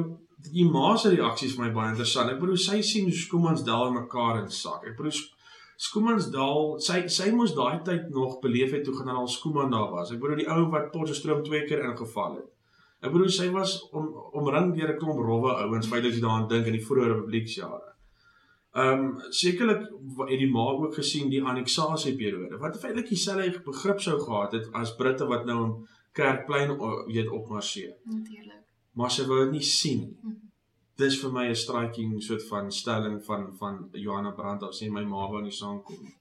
[0.50, 2.30] die ma se reaksies vir my baie interessant.
[2.32, 4.86] Ek bedoel sy sien hoe Skoemansdal in mekaar insak.
[4.88, 5.36] Ek bedoel Sk-
[5.80, 10.10] Skoemansdal, sy sy moes daai tyd nog beleef het toe generaal Skooman daar was.
[10.12, 12.48] Ek bedoel die ou wat Potchefstroom twee keer ingeval het.
[13.00, 16.48] Ek bedoel sy was om omring deur 'n klomp rowwe ouens, feitelik as jy daaraan
[16.48, 17.88] dink in die vroeë republieksjare.
[18.72, 19.80] Ehm um, sekerlik
[20.30, 24.94] het die ma ook gesien die anneksasieperiode wat feitelik dieselfde begrip sou gehad het as
[25.00, 25.72] Britte wat nou in
[26.12, 28.62] Kerkplein weet opmarseer Natuurlik.
[28.92, 30.16] maar sy wou dit nie sien nie.
[30.22, 30.36] Mhm.
[30.96, 35.04] Dis vir my 'n striking soort van stelling van van Johanna Brandt of sê my
[35.04, 36.14] ma wou nie saamkom nie.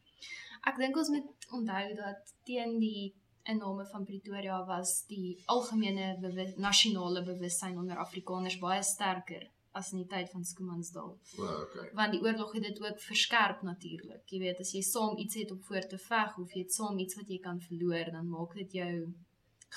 [0.65, 3.13] Ek dink ons moet onthou dat teen die
[3.51, 10.01] inname van Pretoria was die algemene bewus, nasionale bewussyn onder Afrikaners baie sterker as in
[10.01, 11.11] die tyd van Skoemansdal.
[11.37, 11.89] Well, okay.
[11.97, 14.23] Want die oorlog het dit ook verskerp natuurlik.
[14.31, 16.99] Jy weet, as jy saam iets het om voor te veg of jy het saam
[16.99, 18.93] iets wat jy kan verloor, dan maak dit jou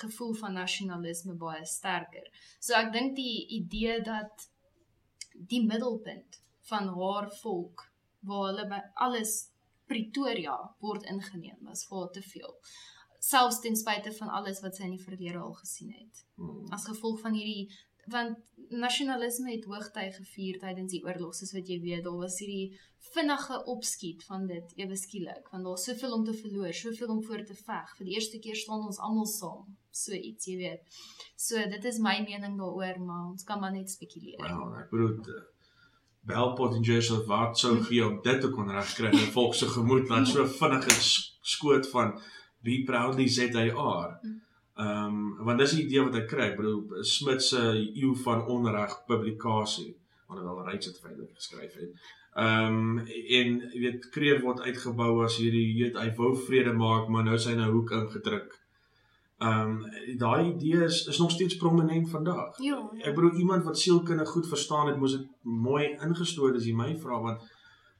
[0.01, 2.25] gevoel van nasionalisme baie sterker.
[2.59, 4.47] So ek dink die idee dat
[5.33, 7.87] die middelpunt van haar volk
[8.27, 9.49] waar hulle by alles
[9.89, 12.53] Pretoria word ingeneem was vir te veel.
[13.23, 16.23] Selfs ten spyte van alles wat sy in die verlede al gesien het.
[16.35, 16.65] Hmm.
[16.75, 17.69] as gevolg van hierdie
[18.11, 18.37] want
[18.69, 22.73] nasionalisme het hoogtyd gevier tydens die oorlog soos wat jy weet daar was hierdie
[23.13, 27.45] vinnige opskiet van dit ewe skielik want daar's soveel om te verloor soveel om voor
[27.47, 27.95] te veg.
[27.97, 29.71] Vir die eerste keer staan ons almal saam
[30.03, 30.99] so iets jy weet.
[31.37, 34.41] So dit is my mening daaroor maar ons kan maar net spekuleer.
[34.43, 35.41] Wel, ek bedoel
[36.23, 40.07] Belpot en Jessel wat sou gee om dit te kon regkry in volk se gemoed
[40.11, 41.11] wat so vinnig is
[41.55, 42.17] skoot van
[42.63, 44.19] be proudly ZAR.
[44.75, 46.47] Ehm um, want dis die idee wat ek kry.
[46.49, 49.91] Ek bedoel Smit se eeu van onreg publikasie,
[50.31, 52.09] alhoewel Ryds dit feitelik geskryf het.
[52.33, 52.97] Ehm um,
[53.39, 57.37] en jy weet Kreer word uitgebou as hierdie weet hy wou vrede maak, maar nou
[57.37, 58.57] is hy in 'n hoek ingedruk.
[59.43, 62.57] Ehm um, daai idee is is nog steeds prominent vandag.
[62.57, 66.73] ja Ek bedoel iemand wat sielkundig goed verstaan het, moes dit mooi ingestoot as jy
[66.73, 67.45] my vra want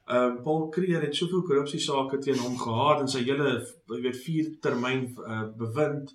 [0.04, 3.54] ehm uh, Paul Creer het soveel korrupsie sake teen hom gehad in sy hele
[3.88, 6.12] jy weet vier termyn uh, bewind.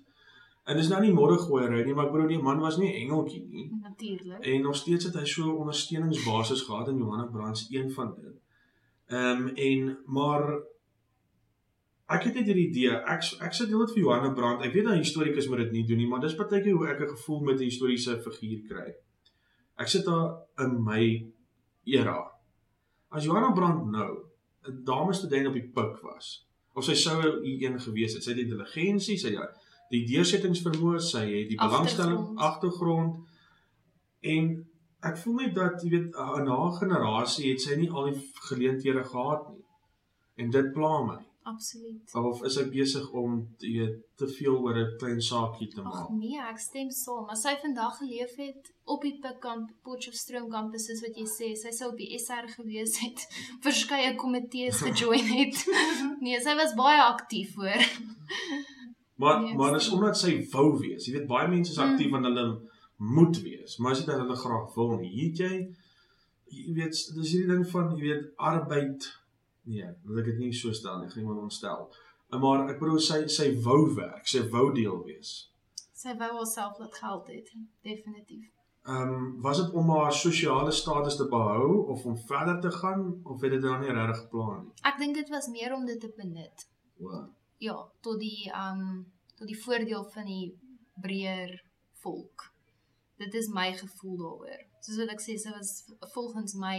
[0.70, 3.66] En dis nou nie moddergooiery nie, maar ek bedoel die man was nie engeltjie nie.
[3.82, 8.14] natuurlik En nog steeds het hy so 'n ondersteuningsbasis gehad in Johanna Brands een van
[8.14, 8.36] dit.
[9.10, 10.46] Ehm um, en maar
[12.06, 12.94] ek het net hierdie idee.
[12.94, 14.62] Ek ek sê deel dit vir Johanna Brand.
[14.62, 17.14] Ek weet 'n historikus moet dit nie doen nie, maar dis partykeer hoe ek 'n
[17.16, 18.94] gevoel met 'n historiese figuur kry.
[19.76, 21.32] Ek sit daar in my
[21.84, 22.39] era.
[23.10, 24.10] As Johanna Brand nou
[24.68, 28.30] 'n dame student op die pik was, of sy sou hier een gewees het, sy
[28.30, 29.56] het die intelligensie, sy het
[29.90, 32.38] die deursettingsvermoë, sy het die belangstelling, Agtergrond.
[32.38, 33.28] agtergrond
[34.20, 34.50] en
[35.00, 39.04] ek voel net dat jy weet in haar generasie het sy nie al die geleenthede
[39.04, 39.64] gehad nie.
[40.36, 41.18] En dit pla my.
[41.44, 45.80] Absoluut Of is ek besig om jy weet te veel oor 'n klein saakie te
[45.80, 46.10] Ag maak?
[46.18, 47.28] nee, ek stem saam.
[47.30, 51.70] As sy vandag geleef het op die Pikkamp Potchefstroom kampus soos wat jy sê, sy
[51.70, 53.18] sou op die SR gewees het,
[53.66, 55.56] verskeie komitees gejoin het.
[56.24, 57.82] nee, sy was baie aktief hoor.
[59.16, 61.06] Maar Nee, maar dis omdat sy wou wees.
[61.06, 61.90] Jy weet baie mense is Mm.
[61.92, 62.60] aktief want hulle
[62.98, 65.10] moet wees, maar as dit hulle graag wil nie.
[65.10, 65.74] Hier jy
[66.50, 69.06] jy weet dis hierdie ding van jy weet arbeid
[69.70, 71.88] nee, wil ek dit nie so stel nie, gaan iemand ontstel.
[72.30, 75.34] Maar ek bedoel sy sy wou werk, sy wou deel wees.
[76.00, 77.52] Sy wou haarself laat geld het,
[77.86, 78.48] definitief.
[78.88, 83.20] Ehm um, was dit om haar sosiale status te behou of om verder te gaan
[83.24, 84.72] of het dit dan nie regtig geplan nie?
[84.88, 86.64] Ek dink dit was meer om dit te benut.
[86.96, 87.26] Wow.
[87.58, 90.46] Ja, tot die um tot die voordeel van die
[91.00, 91.52] breër
[92.00, 92.48] volk.
[93.20, 94.64] Dit is my gevoel daaroor.
[94.80, 95.74] Soos wat ek sê, sy was
[96.14, 96.76] volgens my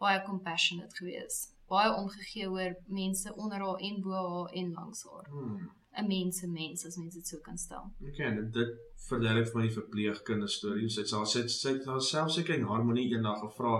[0.00, 1.51] baie compassionate geweest.
[1.72, 5.28] Baie omgegee oor mense onder haar en bo haar en langs haar.
[5.30, 5.70] Hmm.
[6.00, 7.84] 'n Mense mens as mens dit so kan stel.
[8.08, 8.70] Okay, en dit
[9.08, 10.88] verduidelik vir my die verpleegkinder storie.
[10.88, 13.74] Sy het sy sy sy het haarself seker in harmonie eendag gevra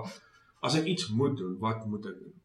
[0.62, 2.41] as ek iets moet doen, wat moet ek doen?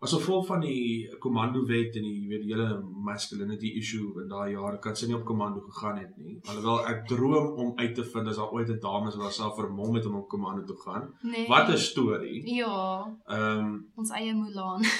[0.00, 4.52] As gevolg van die komando wet en die weet die hele masculinity issue in daai
[4.52, 6.36] jare kan sy nie op komando gegaan het nie.
[6.50, 9.54] Alhoewel ek droom om uit te vind as daar ooit 'n dame is wat haarself
[9.56, 11.14] vermom het om op komando te gaan.
[11.22, 11.46] Nee.
[11.48, 12.42] Wat 'n storie.
[12.56, 14.82] Ja, Ehm um, ons eie Mulan.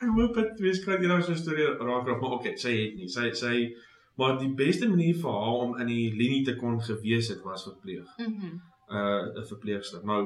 [0.00, 2.74] Ek hoop dit wees kan jy nou so 'n storie raak raak, maar okay, sy
[2.82, 3.08] het nie.
[3.08, 3.74] Sy sy
[4.20, 7.62] Maar die beste manier vir haar om in die linie te kon gewees het was
[7.64, 8.08] verpleeg.
[8.18, 8.58] Mhm.
[8.90, 10.04] uh 'n verpleegster.
[10.04, 10.20] Nou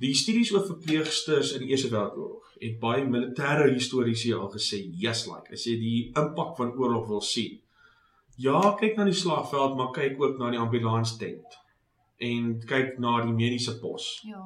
[0.00, 5.26] die studies oor verpleegsters in die Eerste Wêreldoorlog het baie militêre historiese al gesê, yes
[5.30, 7.60] like, as jy die impak van oorlog wil sien.
[8.40, 11.60] Ja, kyk na die slagveld, maar kyk ook na die ambulans tent
[12.22, 14.42] en kyk na die mediese pos Ja.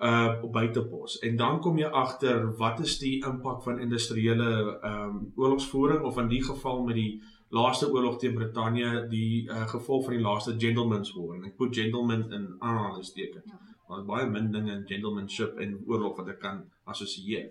[0.00, 5.08] uh op buitepos en dan kom jy agter wat is die impak van industriële ehm
[5.08, 10.04] um, oorlogsvoering of in die geval met die laaste oorlog teen Brittanje die uh, gevolg
[10.04, 13.65] van die laaste gentleman's war en ek put gentleman in aanhalingstekens Ja.
[13.88, 17.50] Maar daar's baie min dinge in gentlemanship en oorlog wat ek kan assosieer.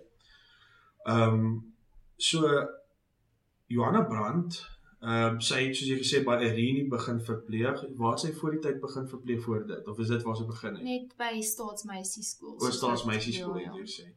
[1.06, 1.74] Ehm um,
[2.16, 2.48] so
[3.66, 4.58] Johanna Brandt
[5.00, 7.82] ehm um, sy het soos jy gesê by Irene begin verpleeg.
[7.98, 10.46] Waar het sy voor die tyd begin verpleeg voor dit of is dit waar sy
[10.48, 10.82] begin het?
[10.82, 12.54] Net by staatsmeisieskool.
[12.54, 14.08] Oor soos wat- staatsmeisieskool ja, het jy sê.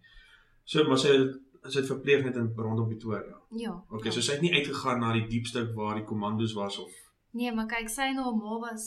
[0.63, 3.35] So maar sy het sy het verpleeg net in rondom Pretoria.
[3.51, 3.73] Ja.
[3.89, 4.11] Okay, ja.
[4.15, 6.91] so sy het nie uitgegaan na die diepstuk waar die kommandos was of
[7.31, 8.85] Nee, maar kyk, sy en haar ma was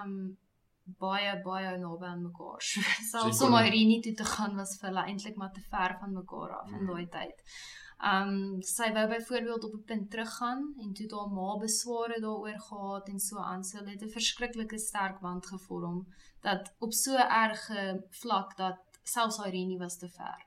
[0.00, 0.36] um
[0.84, 2.60] baie baie naby aan mekaar.
[3.10, 6.12] So, Selfs om Irene toe te gaan was vir hulle eintlik maar te ver van
[6.12, 6.86] mekaar af in Mhm.
[6.92, 7.42] daai tyd.
[8.12, 13.08] Um sy wou byvoorbeeld op 'n punt teruggaan en toe haar ma besware daaroor gehad
[13.08, 13.64] en so aan.
[13.64, 16.06] So hulle het 'n verskriklike sterk band gevorm
[16.42, 20.40] dat op so erge vlak dat selfs Irene was te ver.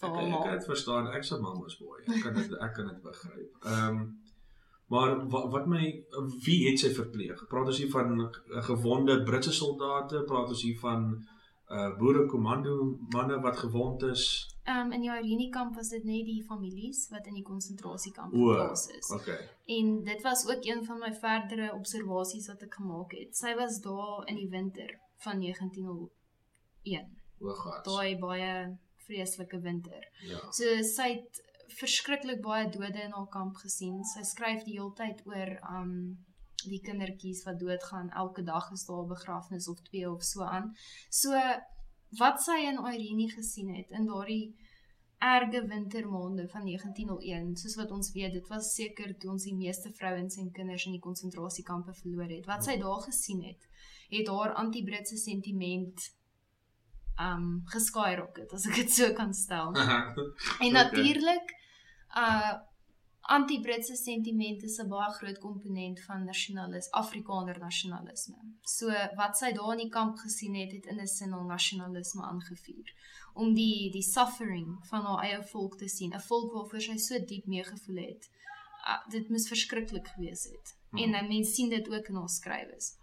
[0.00, 0.42] vir Ek haar ek ma.
[0.42, 1.06] kan dit verstaan.
[1.14, 2.00] Ek se mama's boy.
[2.16, 3.52] Ek kan dit ek kan dit begryp.
[3.66, 4.18] Um,
[4.92, 5.84] maar wat wat my
[6.44, 7.46] wie het sy verpleeg?
[7.48, 11.14] Praat ons hier van uh, gewonde Britse soldate, praat ons hier van
[11.74, 14.24] uh boere komando manne wat gewond is.
[14.68, 18.86] Um in die Irene kamp was dit net die families wat in die konsentrasiekamp geplaas
[18.92, 19.10] is.
[19.10, 19.48] okay.
[19.66, 23.36] En dit was ook een van my verdere observasies wat ek gemaak het.
[23.36, 24.92] Sy was daar in die winter
[25.24, 27.08] van 1901.
[27.40, 27.84] O god.
[27.84, 28.52] Daai baie
[29.06, 30.08] vreeslike winter.
[30.28, 30.40] Ja.
[30.52, 31.43] So sy het
[31.78, 34.02] verskriklik baie dode in haar kamp gesien.
[34.04, 35.92] Sy skryf die hele tyd oor um
[36.64, 38.10] die kindertjies wat doodgaan.
[38.10, 40.74] Elke dag is daar 'n begrafnis of twee of so aan.
[41.10, 41.30] So
[42.18, 44.54] wat sy in Irene gesien het in daardie
[45.18, 49.90] erge wintermaande van 1901, soos wat ons weet, dit was seker toe ons die meeste
[49.90, 52.46] vrouens en kinders in die konsentrasiekampe verloor het.
[52.46, 53.68] Wat sy daar gesien het,
[54.08, 56.10] het haar anti-Britse sentiment
[57.20, 59.74] um geskyrocket, as ek dit so kan stel.
[60.60, 61.56] En natuurlik
[62.16, 62.54] uh
[63.24, 68.36] anti-Britse sentiment is 'n baie groot komponent van nasionalis Afrikaner nasionalisme.
[68.62, 72.22] So wat sy daar in die kamp gesien het, het in 'n sin al nasionalisme
[72.22, 72.92] aangevuur
[73.34, 77.18] om die die suffering van haar eie volk te sien, 'n volk waarvoor sy so
[77.18, 78.30] diep meegevoel het.
[78.86, 80.76] Uh, dit moes verskriklik gewees het.
[80.90, 80.98] Hmm.
[80.98, 82.96] En uh, mense sien dit ook in haar skrywes.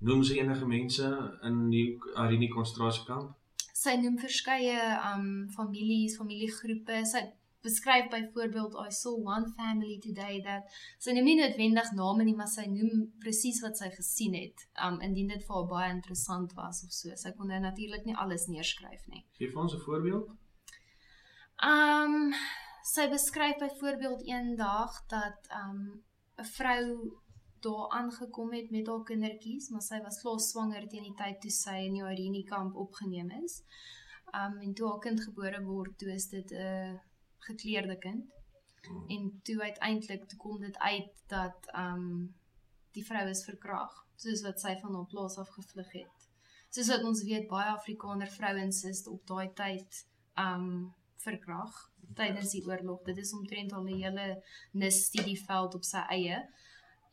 [0.00, 1.06] Noem sy enige mense
[1.42, 3.32] in die Irene konsentrasiekamp?
[3.74, 4.78] Sy noem verskeie
[5.12, 7.02] um families, familiegroepe.
[7.08, 7.22] Sy
[7.64, 10.68] beskryf byvoorbeeld I saw one family today that
[11.00, 14.66] sy noem nie noodwendig name nie, maar sy noem presies wat sy gesien het.
[14.86, 17.14] Um indien dit vir haar baie interessant was of so.
[17.16, 19.24] Sy kon nou natuurlik nie alles neerskryf nie.
[19.38, 20.32] Gee vir ons 'n voorbeeld.
[21.64, 22.34] Um
[22.84, 26.02] sy beskryf byvoorbeeld eendag dat um
[26.38, 26.84] 'n vrou
[27.64, 31.52] daar aangekom het met haar kindertjies, maar sy was klaar swanger teen die tyd toe
[31.54, 33.60] sy in die Irene kamp opgeneem is.
[34.40, 37.00] Um en toe haar kind gebore word, toe is dit 'n
[37.48, 38.24] gekleurde kind.
[39.08, 42.34] En toe uiteindelik toe kom dit uit dat um
[42.92, 46.28] die vrou is verkragt, soos wat sy van haar plaas af gevlug het.
[46.70, 50.06] Soos wat ons weet, baie Afrikaner vrouens is op daai tyd
[50.38, 53.02] um verkragt tydens die oorlog.
[53.02, 56.38] Dit is omtrent al 'n hele nis studieveld op sy eie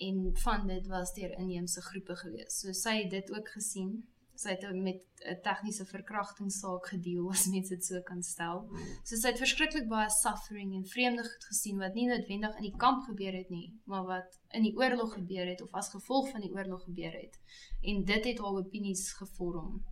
[0.08, 2.60] en van dit was deur inheemse groepe gewees.
[2.60, 3.92] So sy het dit ook gesien.
[4.42, 8.64] Sy het met 'n tegniese verkrachtingssaak gedeel as mens dit so kan stel.
[9.04, 12.78] So sy het verskriklik baie suffering en vreemde goed gesien wat nie noodwendig in die
[12.78, 16.42] kamp gebeur het nie, maar wat in die oorlog gebeur het of as gevolg van
[16.42, 17.40] die oorlog gebeur het.
[17.82, 19.84] En dit het haar opinies gevorm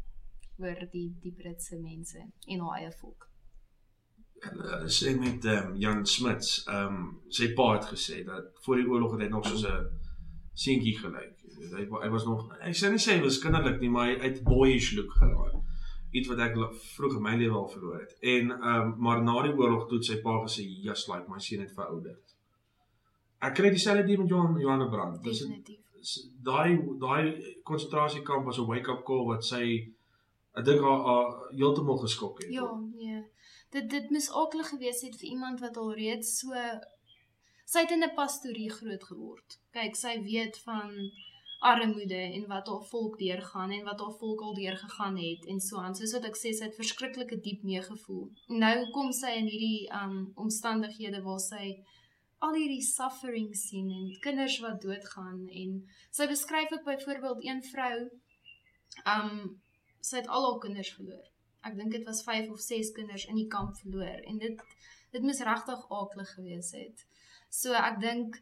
[0.57, 3.28] oor die die Britse mense en haar eie volk.
[4.43, 8.87] Hulle sê met um, Jan Smuts, ehm um, sy pa het gesê dat voor die
[8.87, 9.89] oorlog het hy nog soos 'n
[10.53, 11.35] seentjie gelyk.
[11.75, 14.43] Hy hy was nog ek sê nie sê hy was kinderlik nie, maar hy het
[14.43, 15.55] boyish look gehad.
[16.11, 16.55] Iets wat ek
[16.95, 18.15] vroeg in my lewe al verloor het.
[18.21, 21.61] En ehm um, maar na die oorlog toe sy pa gesê, "Just like my seun
[21.61, 22.35] het verouderd."
[23.41, 25.23] Ek kry dieselfde ding met Johan Johanna Brand.
[25.23, 25.43] Dis
[26.43, 27.23] daai daai
[27.63, 29.93] konsentrasiekamp was 'n wake-up call wat sy
[30.57, 32.51] ek dink haar heeltemal geskok het.
[32.51, 33.23] Ja, nee.
[33.75, 36.53] Dit dit moes akelig gewees het vir iemand wat al reeds so
[37.69, 39.59] sy het in 'n pastorie groot geword.
[39.77, 40.95] Kyk, sy weet van
[41.59, 45.77] armoede en wat haar volk deurgaan en wat haar volk al deurgegaan het en so
[45.77, 45.95] aan.
[45.95, 48.29] Soos wat ek sê, sy het verskriklike diep meegevoel.
[48.47, 51.65] Nou kom sy in hierdie um omstandighede waar sy
[52.39, 57.97] al hierdie suffering sien en kinders wat doodgaan en sy beskryf ook byvoorbeeld een vrou
[59.15, 59.33] um
[59.99, 61.27] sy het al haar kinders verloor.
[61.67, 64.61] Ek dink dit was 5 of 6 kinders in die kamp verloor en dit
[65.11, 67.05] dit moes regtig aaklig gewees het.
[67.49, 68.37] So ek dink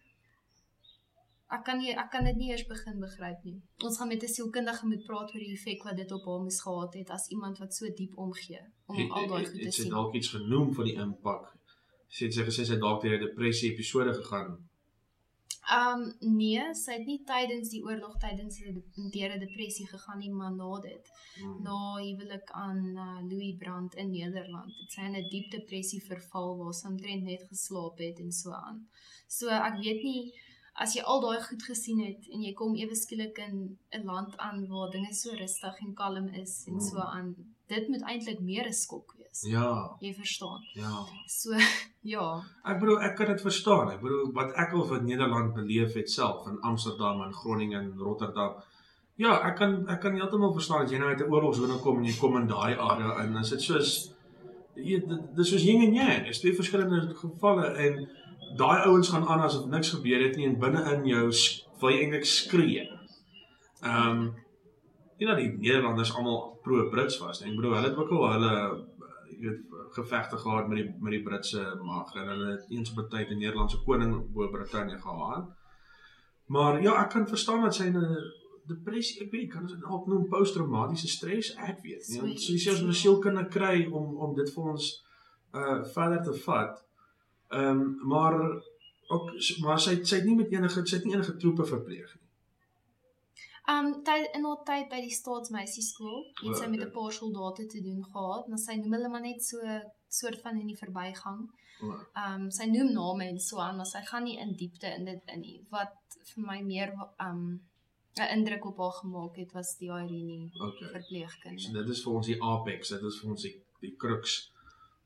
[1.55, 3.61] ek kan nie ek kan dit nie eers begin begryp nie.
[3.87, 6.61] Ons gaan met 'n sielkundige moet praat oor die effek wat dit op haar moes
[6.61, 9.81] gehad het as iemand wat so diep omgee om al daai goed te Het sy
[9.81, 9.91] sien.
[9.91, 11.45] dalk iets genoem van die impak?
[12.09, 14.69] Sy het sy gesê sy het dalk deur 'n depressie episode gegaan.
[15.67, 18.59] Um nee, sy het nie tydens die oorlog tydens
[19.15, 21.09] deur 'n depressie gegaan nie, maar na dit.
[21.39, 21.61] Hmm.
[21.63, 24.71] Na huwelik aan uh, Louis Brandt in Nederland.
[24.79, 28.51] Het sy in 'n diep depressie verval waar sy omtrent net geslaap het en so
[28.51, 28.87] aan.
[29.27, 30.31] So ek weet nie
[30.83, 34.37] as jy al daai goed gesien het en jy kom ewe skielik in 'n land
[34.37, 37.35] aan waar dinge so rustig en kalm is en so aan,
[37.67, 39.53] dit moet eintlik meer 'n skok wees.
[39.53, 40.61] Ja, Jy verstaan.
[40.75, 41.03] ja.
[41.27, 41.51] So
[42.13, 43.91] ja, Ek bedoel ek kan dit verstaan.
[43.91, 47.97] Ek bedoel wat ek al van Nederland beleef het self in Amsterdam en Groningen en
[47.99, 48.53] Rotterdam.
[49.17, 52.05] Ja, ek kan ek kan heeltemal verstaan as jy nou uit 'n oorlogsone kom en
[52.05, 54.13] jy kom in daai area in, dan is dit soos
[54.75, 54.99] jy
[55.35, 56.19] dis soos yin en yang.
[56.23, 58.07] Dit is twee verskillende gevalle en
[58.57, 61.31] daai ouens gaan aan asof niks gebeur het nie en binne in jou
[61.81, 62.83] wil jy eintlik skree.
[63.83, 64.35] Ehm um,
[65.17, 67.41] jy know die Nederlanders almal pro-Brits was.
[67.41, 67.49] nee.
[67.49, 68.53] Ek bedoel hulle het ook al hulle
[69.29, 69.61] jy weet
[69.95, 73.29] gevegte gehad met die met die Britse mag en hulle het eens op 'n tyd
[73.31, 75.45] 'n Nederlandse koning bo Brittanje gehad.
[76.45, 78.17] Maar ja, ek kan verstaan dat sy 'n
[78.67, 82.21] depressie, ek weet, kan ons dit dalk noem posttraumatiese stres, ek weet nie.
[82.21, 84.85] Want so jy sê ons moet 'n sielkundige kry om om dit vir ons
[85.53, 86.85] uh verder te vat.
[87.49, 88.35] Ehm um, maar
[89.07, 89.31] ook
[89.63, 92.26] maar sy sy het nie met enige sy het nie enige troepe verpleeg nie.
[93.67, 96.89] Um tyd in haar tyd by die staatsmeisieskool het sy met okay.
[96.89, 99.59] 'n paar soldate te doen gehad, maar sy noem hulle maar net so
[100.07, 101.47] soort van in die verbygang.
[102.25, 105.33] Um sy noem name en so aan, maar sy gaan nie in diepte in dit
[105.33, 105.57] in nie.
[105.69, 107.59] Wat vir my meer um
[108.19, 110.87] 'n indruk op haar gemaak het was die Irene Okay.
[110.87, 111.73] So verpleegkundige.
[111.73, 114.51] dit is vir ons die apex, dit is vir ons die die crux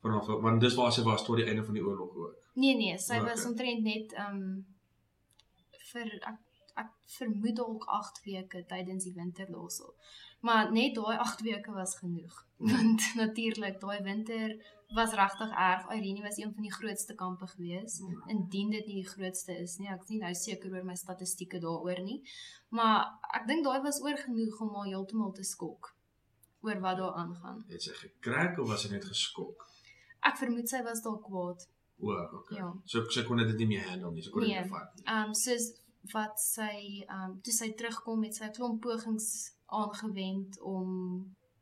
[0.01, 2.36] vanaf want dis waar sy was tot die einde van die oorlog ook.
[2.53, 3.51] Nee nee, sy O, was okay.
[3.51, 4.66] omtrent net um
[5.91, 6.39] vir ek
[6.76, 9.93] ek vermoed dalk 8 weke tydens die winterlossel.
[10.41, 12.45] Maar net daai 8 weke was genoeg.
[12.57, 14.55] Want natuurlik, daai winter
[14.95, 15.86] was regtig erg.
[15.95, 18.01] Irene was een van die grootste kampe gewees.
[18.28, 21.59] Indien dit nie die grootste is nie, ek is nie nou seker oor my statistieke
[21.63, 22.22] daaroor nie.
[22.69, 23.05] Maar
[23.38, 25.93] ek dink daai was oor genoeg om haar heeltemal te skok
[26.61, 27.63] oor wat daar aangaan.
[27.72, 29.63] Het sy gekrak of was sy net geskok?
[30.22, 31.63] Ek vermoed sy was dalk kwaad.
[32.01, 32.57] O, okay.
[32.59, 32.67] Ja.
[32.86, 34.61] So sy kon dit nie meer handle nie, sy kon dit Nee.
[34.61, 35.05] nie vat nie.
[35.07, 35.67] Ehm um, soos
[36.14, 39.28] wat sy um, toe sy terugkom het sy klomp pogings
[39.82, 40.89] aangewend om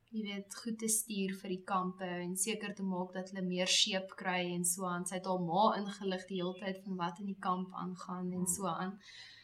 [0.09, 3.69] jy weet goed te stuur vir die kampe en seker te maak dat hulle meer
[3.69, 5.05] sheep kry en so aan.
[5.05, 8.47] Sy het haar ma ingelig die hele tyd van wat in die kamp aangaan en
[8.49, 8.95] so aan.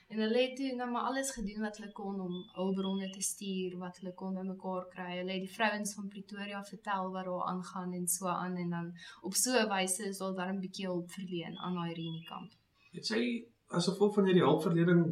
[0.09, 3.77] En hulle het toe nou maar alles gedoen wat hulle kon om hulpbronne te stuur,
[3.81, 5.09] wat hulle kon bymekaar kry.
[5.19, 8.91] Hulle het die vrouens van Pretoria vertel wat daar aangaan en so aan en dan
[9.21, 12.51] op so 'n wyse is daar dan 'n bietjie hulp verleen aan daai Irene kamp.
[12.91, 13.23] Het sy
[13.67, 15.05] as gevolg van hierdie hulpverlening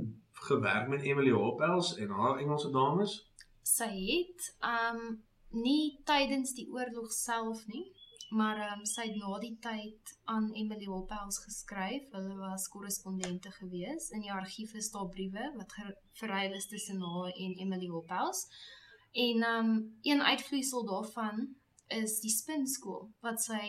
[0.47, 3.21] gewerk met Emily Hoppels en haar Engelse dames?
[3.63, 5.03] sy het um
[5.53, 7.85] nie tydens die oorlog self nie,
[8.33, 12.07] maar um sy het na die tyd aan Emily Hoppels geskryf.
[12.15, 14.09] Hulle was korrespondente gewees.
[14.17, 15.75] In die argief is daar briewe wat
[16.19, 18.47] verruil is tussen haar en Emily Hoppels.
[19.13, 21.53] En um een uitvloeisel daarvan
[21.99, 23.65] is die spinskool wat sy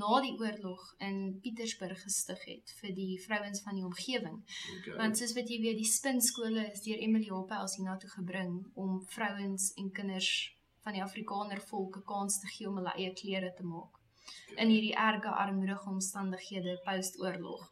[0.00, 4.40] na die oorlog in Pietersburg gestig het vir die vrouens van die omgewing.
[4.78, 4.96] Okay.
[5.00, 9.72] Want soos wat jy weet, die spinskole is deur Emily Hoppels hiernatoe gebring om vrouens
[9.80, 10.32] en kinders
[10.84, 14.00] van die Afrikaner volke kans te gee om hulle eie klere te maak
[14.62, 17.62] in hierdie erge armoedige omstandighede postoorlog.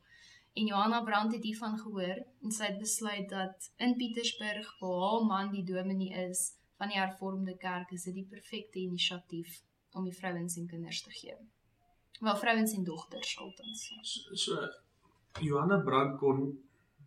[0.59, 5.27] En Johanna Brandt het hiervan gehoor en sy het besluit dat in Pietersburg waar haar
[5.29, 6.41] man die dominee is
[6.81, 9.61] van die hervormde kerk is dit die perfekte inisiatief
[9.93, 11.37] om die vrouens en kinders te gee.
[12.21, 13.93] Wel vrouens en dogters altens.
[14.03, 14.69] so, so
[15.41, 16.59] Johanna Brand kon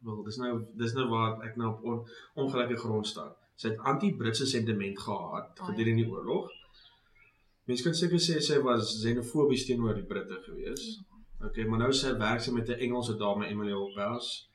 [0.04, 2.02] wel dis nou dis nou waar ek nou op on,
[2.44, 3.32] ongelukkige grond staan.
[3.56, 6.50] Sy het anti-Britse sentiment gehad Ah, gedurende die oorlog.
[7.70, 10.88] Mense kan seker sê sy was xenofobies teenoor die Britte gewees.
[11.44, 14.48] Okay, maar nou sy werk sy met 'n Engelse dame Emily Hoppels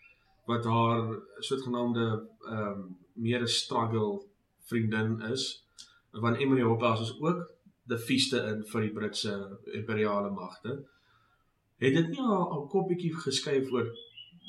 [0.48, 1.04] wat haar
[1.44, 2.06] soortgenaamde
[2.48, 4.22] ehm um, meer 'n struggle
[4.70, 5.64] vriendin is.
[6.12, 7.52] Want Emily Hoppels is ook
[7.88, 9.34] die vieste in vir die Britse
[9.74, 10.76] imperiale magte.
[11.78, 13.88] Het dit nie haar, haar kop bietjie geskuif oor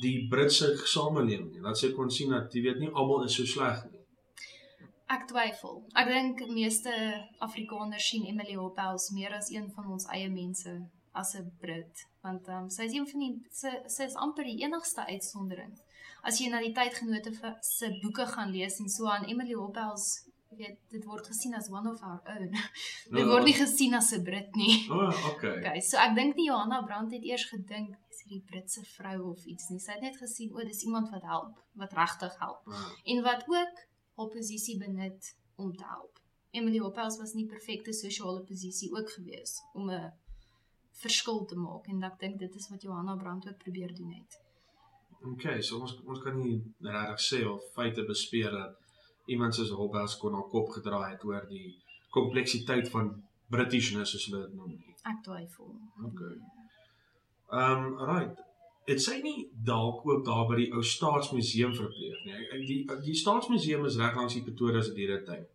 [0.01, 1.63] die Britse samelewing nie.
[1.63, 4.03] Dat sy kon sien dat jy weet nie almal is so sleg nie.
[5.09, 5.81] Ek twyfel.
[5.97, 6.93] Ek dink meeste
[7.45, 10.75] Afrikaners sien Emily Hoppels meer as een van ons eie mense
[11.17, 14.59] as 'n Brit want um, sy is een van die sy, sy is amper die
[14.63, 15.71] enigste uitsondering.
[16.27, 17.31] As jy na die tydgenote
[17.63, 21.69] se boeke gaan lees en so aan Emily Hobbels jy weet dit word gesien as
[21.69, 22.51] one of our own.
[23.09, 23.25] dit Ja.
[23.25, 24.87] word nie gesien as 'n Brit nie.
[24.89, 25.57] O, oh, okay.
[25.59, 29.45] Okay, so ek dink nie Johanna Brandt het eers gedink dis hierdie Britse vrou of
[29.45, 29.79] iets nie.
[29.79, 32.85] Sy het net gesien o, dis iemand wat help, wat regtig help Ja.
[33.05, 33.75] en wat ook
[34.17, 36.19] haar posisie benut om te help.
[36.51, 40.11] Emily Hoppels was nie perfekte sosiale posisie ook gewees om 'n
[40.91, 44.39] verskil te maak en ek dink dit is wat Johanna Brandt ook probeer doen het.
[45.33, 48.75] Okay, so ons ons kan nie regtig sê of feite bespeer dat
[49.35, 51.75] iemand soos Hobbes kon haar kop gedraai het oor die
[52.15, 53.09] kompleksiteit van
[53.49, 54.95] Britishness soos hulle dit noem nie.
[55.09, 55.73] Ek twyfel.
[56.11, 56.35] Okay.
[57.51, 58.35] Ehm um, right.
[58.89, 62.33] Dit sê nie dalk ook daar by die ou Staatsmuseum verpleeg nie.
[62.35, 65.45] Ek- die die Staatsmuseum is reg langs die Pretoria se dieretuin.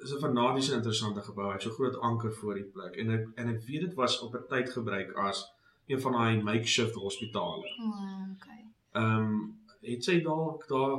[0.00, 1.46] Dis 'n fanatiese interessante gebou.
[1.46, 4.20] Hy het so groot anker voor die plek en ek en ek weet dit was
[4.22, 5.44] op 'n tyd gebruik as
[5.86, 7.66] een van daai makeshift hospitale.
[7.82, 8.62] Oh, okay.
[8.92, 10.92] Ehm um, het sy dalk daar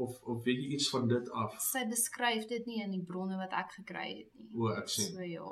[0.00, 1.56] of of weet jy iets van dit af?
[1.60, 4.50] Sy beskryf dit nie in die bronne wat ek gekry het nie.
[4.56, 5.10] O, ek sien.
[5.12, 5.48] So ja.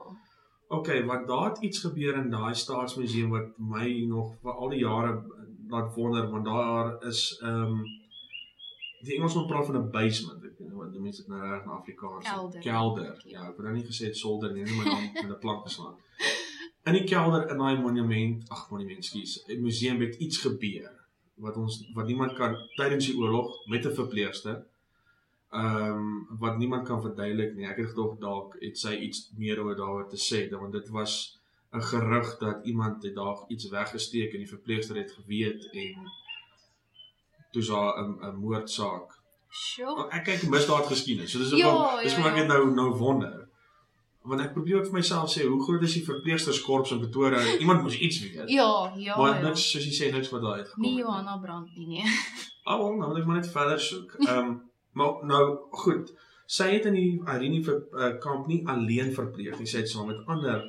[0.72, 4.84] OK, want daar het iets gebeur in daai staatsmuseum wat my nog vir al die
[4.84, 5.18] jare
[5.72, 7.82] laat wonder want daar is ehm um,
[9.02, 10.44] die Engelsman praat van 'n basement.
[10.44, 12.24] Ek weet nie wat die mense dit nou reg in Afrikaans.
[12.24, 12.60] Kelder.
[12.60, 13.22] Kelder.
[13.26, 15.62] Ja, ek het nou nie gesê dit solder nie, nie maar dan met 'n plank
[15.66, 15.96] geslaan.
[16.84, 21.01] In die kelder in daai monument, ag monument, skus, 'n museum het iets gebeur
[21.42, 24.62] wat ons wat niemand kan tydens die oorlog met 'n verpleegster
[25.52, 27.66] ehm um, wat niemand kan verduidelik nie.
[27.68, 31.38] Ek het gedog dalk het sy iets meer oor daaroor te sê, want dit was
[31.72, 36.08] 'n gerug dat iemand het daar iets weggesteek en die verpleegster het geweet en
[37.52, 39.20] toe sa 'n 'n moordsaak.
[39.50, 40.08] Sure.
[40.10, 41.30] Ek kyk misdaad geskiedenis.
[41.32, 42.40] So dis Ja, hoekom dis ja, ek ja.
[42.40, 43.41] dit nou nou wonder.
[44.24, 47.40] Want ek probeer ook vir myself sê hoe groot is die verpleegsterskorps in Pretoria?
[47.58, 48.50] Iemand moes iets weet.
[48.58, 49.16] Ja, ja.
[49.18, 49.48] maar ja.
[49.48, 51.04] niks soos jy sê niks wat daar uitgekom Nie het.
[51.04, 52.06] Johanna Brandt nie, nee.
[52.68, 54.12] Ah, wel, nou moet ek maar net verder soek.
[54.22, 54.52] Ehm um,
[54.92, 55.44] maar nou
[55.82, 56.12] goed.
[56.46, 59.66] Sy het in die Irene vir uh, kamp nie alleen verpleeg nie.
[59.66, 60.62] Sy het saam met ander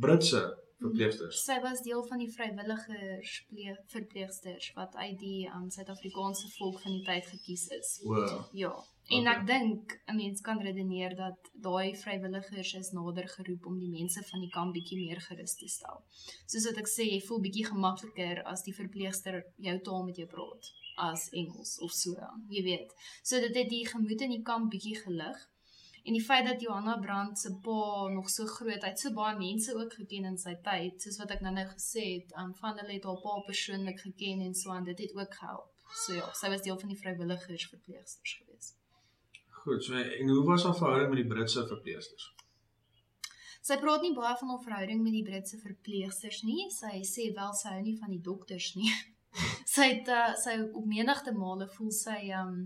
[0.00, 0.42] Britse
[0.82, 1.40] verpleegsters.
[1.46, 6.92] Sy was deel van die vrywilligers pleeg- verpleegsters wat uit die um, Suid-Afrikaanse volk van
[6.98, 7.92] die tyd gekies is.
[8.06, 8.22] O,
[8.52, 8.74] Ja.
[9.10, 9.34] En Okay.
[9.34, 14.22] ek dink 'n mens kan redeneer dat daai vrywilligers is nader geroep om die mense
[14.22, 16.02] van die kamp bietjie meer gerus te stel.
[16.46, 20.26] Soos wat ek sê, jy voel bietjie gemakliker as die verpleegster jou taal met jou
[20.26, 22.14] praat as Engels of so,
[22.48, 22.94] jy weet.
[23.22, 25.48] So dit het die gemoed in die kamp bietjie gelig.
[26.04, 29.36] En die feit dat Johanna Brandt se pa nog so groot, hy het so baie
[29.38, 32.92] mense ook geken in sy tyd, soos wat ek nou-nou gesê het, um, van hulle
[32.92, 35.70] het haar pa persoonlik geken en so aan, dit het ook gehelp.
[35.94, 38.51] So ja, sy was deel van die vrywilligers verpleegsters gewees.
[39.64, 39.84] Goed.
[39.84, 42.30] So en hoe was haar verhouding met die Britse verpleegsters?
[43.62, 46.66] Sy praat nie baie van haar verhouding met die Britse verpleegsters nie.
[46.74, 48.90] Sy sê wel sy hou nie van die dokters nie.
[49.74, 52.56] sy het uh, sy op menigte male voel sy um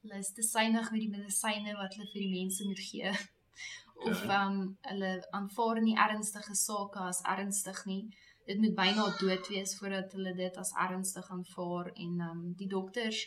[0.00, 3.12] hulle is te suiwig met die medisyne wat hulle vir die mense moet gee.
[4.08, 4.56] Of um
[4.88, 8.02] hulle aanvaar nie ernstige sake as ernstig nie.
[8.48, 13.26] Dit moet byna dood wees voordat hulle dit as ernstig aanvaar en um die dokters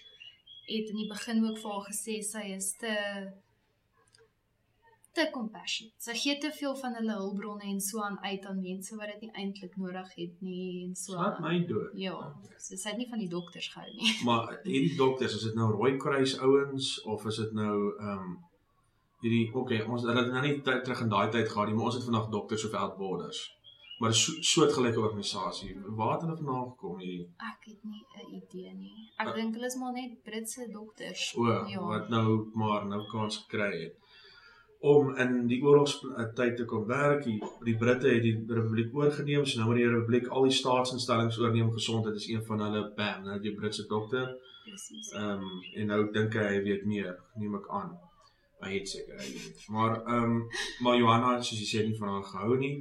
[0.66, 2.94] het in die begin ook vir haar gesê sy is te
[5.14, 5.94] te compassionate.
[6.02, 9.28] Sy gee te veel van hulle hulpbronne en so aan uit aan mense wat dit
[9.28, 11.18] nie eintlik nodig het nie en so.
[11.22, 11.38] Aan.
[11.46, 11.92] my dood.
[12.02, 12.16] Ja,
[12.58, 14.16] so sy het nie van die dokters gehou nie.
[14.28, 18.34] Maar hierdie dokters, is dit nou Rooikruis ouens of is dit nou ehm um,
[19.24, 21.96] hierdie okay, ons hulle het nou nie terug in daai tyd gehad nie, maar ons
[21.96, 23.46] het vandag dokters of health borders.
[24.04, 25.72] Maar 'n so, soortgelyke organisasie.
[26.00, 27.28] Waar het hulle vandaan gekom hierdie?
[27.52, 29.12] Ek het nie 'n idee nie.
[29.18, 31.24] Ek Uh, dink hulle is maar net Britse dokters.
[31.38, 31.80] O, ja.
[31.92, 33.96] wat nou maar nou kans gekry het
[34.84, 37.24] om in die oorlogstyd te kom werk.
[37.24, 41.40] Die, die Britte het die republiek oorgeneem, so nou moet die republiek al die staatsinstellings
[41.40, 41.72] oorneem.
[41.72, 42.82] Gesondheid is een van hulle.
[42.96, 44.34] Bam, nou die Britse dokter.
[44.66, 45.12] Presies.
[45.12, 47.94] Ehm um, en nou dink hy hy weet meer, neem ek aan.
[48.64, 49.64] Hy het seker hy weet.
[49.68, 50.50] Maar ehm um,
[50.80, 52.76] maar Johanna soos jy sê nie van haar gehou nie.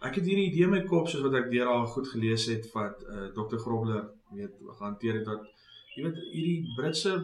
[0.00, 2.68] Ek het hierdie idee in my kop soos wat ek deur haar goed gelees het
[2.74, 3.58] wat uh, Dr.
[3.58, 5.46] Grobler weet gehanteer het dat
[5.96, 7.14] jy weet hierdie Britse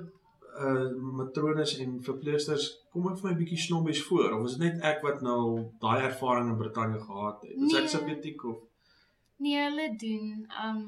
[0.54, 4.84] uh matrones en verpleegsters kom ek vir my bietjie snobbies voor of is dit net
[4.90, 5.40] ek wat nou
[5.82, 7.56] daai ervaring in Brittanje gehad het?
[7.58, 7.94] Is ek Nee.
[7.96, 8.60] subjektief of
[9.42, 10.82] Nee, hulle doen um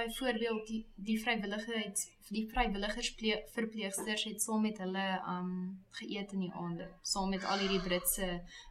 [0.00, 0.80] byvoorbeeld die
[1.10, 5.52] die vrywilligheid die vrywilligers ple- verpleegsters het saam met hulle um
[6.00, 8.28] geëet in die aande saam met al hierdie Britse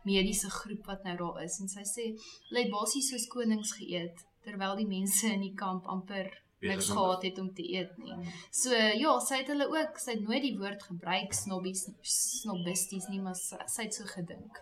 [0.09, 2.05] mediese groep wat nou daar is en sy sê
[2.49, 6.29] hulle het basies soos konings geëet terwyl die mense in die kamp amper
[6.61, 8.15] niks gehad het om te eet nie.
[8.51, 13.21] So ja, sy het hulle ook, sy het nooit die woord gebruik snobbies snobisties nie,
[13.23, 14.59] maar sy het so gedink.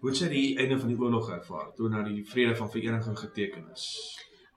[0.00, 3.18] Hoe het sy die einde van die oorlog ervaar toe nou die vrede van vereniging
[3.22, 3.86] geteken is?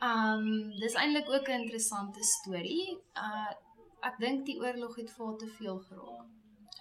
[0.03, 0.45] Um
[0.79, 2.87] dis eintlik ook 'n interessante storie.
[3.27, 3.51] Uh
[4.09, 6.27] ek dink die oorlog het vir haar te veel geraak.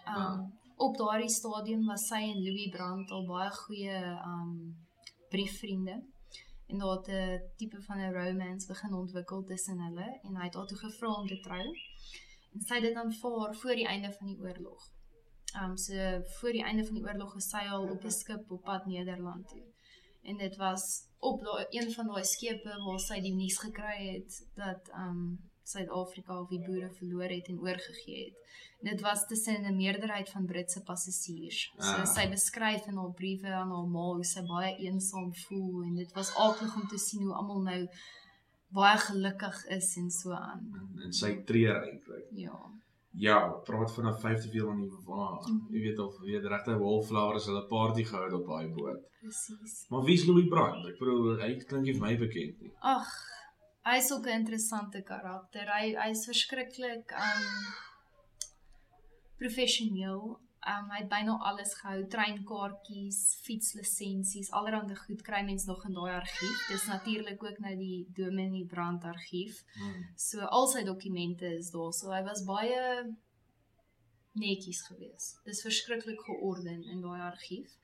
[0.06, 0.40] Um Ah.
[0.76, 3.98] op daardie stadium was sy en Louis Brandt al baie goeie
[4.32, 4.76] um
[5.28, 6.02] briefvriende.
[6.66, 10.54] En daar het 'n tipe van 'n romance begin ontwikkel tussen hulle en hy het
[10.54, 11.66] haar toe gevra om te trou.
[12.54, 14.82] En sy het dit aanvaar voor die einde van die oorlog.
[15.62, 18.62] Um so voor die einde van die oorlog is sy al op 'n skip op
[18.62, 19.71] pad Nederland toe.
[20.22, 20.84] En dit was
[21.18, 26.40] op daai een van daai skepe waar sy die nuus gekry het dat um Suid-Afrika
[26.40, 28.38] of die boere verloor het en oorgegee het.
[28.82, 31.72] En dit was tussen 'n meerderheid van Britse passasiers.
[31.78, 32.06] So Ah.
[32.06, 36.12] sy beskryf in haar briewe aan haar ma hoe sy baie eensaam voel en dit
[36.12, 37.88] was aardig om te sien hoe almal nou
[38.68, 40.72] baie gelukkig is en so aan.
[40.74, 42.26] En, en sy treur eintlik.
[42.30, 42.58] Ja.
[43.14, 45.40] Ja, praat van 'n vyfde veel aan die waar.
[45.40, 45.74] Mhm.
[45.74, 49.00] Jy weet of weet regte wallflowers hulle party gehou op daai boot.
[49.20, 49.86] Presies.
[49.88, 50.86] Maar wie's Louis Brandt?
[50.88, 52.72] Ek bedoel hy klink nie vir my bekend nie.
[52.80, 53.08] Ag,
[53.84, 55.66] hy's ook 'n interessante karakter.
[55.66, 57.44] Hy hy's verskriklik um
[59.36, 60.38] professioneel.
[60.62, 66.12] Um hy het byna alles gehou, treinkaartjies, fietslisensies, allerlei goed kry mens nog in daai
[66.20, 66.60] argief.
[66.68, 69.64] Dis natuurlik ook nou die Dominee Brand argief.
[69.74, 70.04] Hmm.
[70.16, 71.90] So al sy dokumente is daar.
[71.92, 72.82] So hy was baie
[74.38, 75.40] netjies geweest.
[75.44, 77.74] Dis verskriklik georden in daai argief.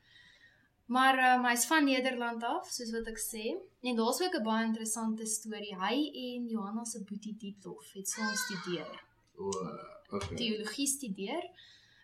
[0.89, 3.45] Maar um, hy's van Nederland af, soos wat ek sê.
[3.85, 5.75] En daar's ook 'n baie interessante storie.
[5.83, 5.97] Hy
[6.29, 9.03] en Johanna se boetie Dietlof het saam studeer.
[9.37, 9.51] O,
[10.11, 10.37] okay.
[10.37, 11.45] Teologie studeer.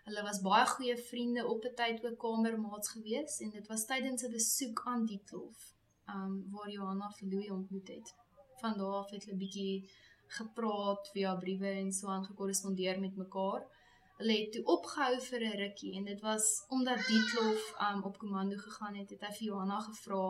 [0.09, 4.25] Hulle was baie goeie vriende op 'n tyd ook kamermaats gewees en dit was tydens
[4.25, 5.61] 'n besoek aan Dietlof,
[6.15, 8.09] um waar Johanna vir Louis ontmoet het.
[8.61, 9.91] Van daar af het hulle bietjie
[10.39, 13.63] gepraat via briewe en so aan gekorrespondeer met mekaar.
[14.19, 18.57] Hulle het toe opgehou vir 'n rukkie en dit was omdat Dietlof um op komando
[18.57, 20.27] gegaan het, het hy vir Johanna gevra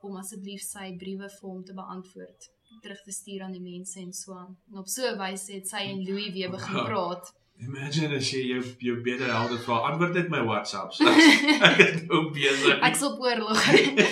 [0.00, 2.50] om asseblief sy briewe vir hom te beantwoord,
[2.82, 4.56] terug te stuur aan die mense en so aan.
[4.70, 7.34] En op so 'n wyse het sy en Louis weer begin praat.
[7.58, 10.98] Imagine as jy jou jou beter helde vra, antwoord net my WhatsApps.
[11.70, 12.80] ek is nou besig.
[12.84, 13.62] Ek's op oorlog.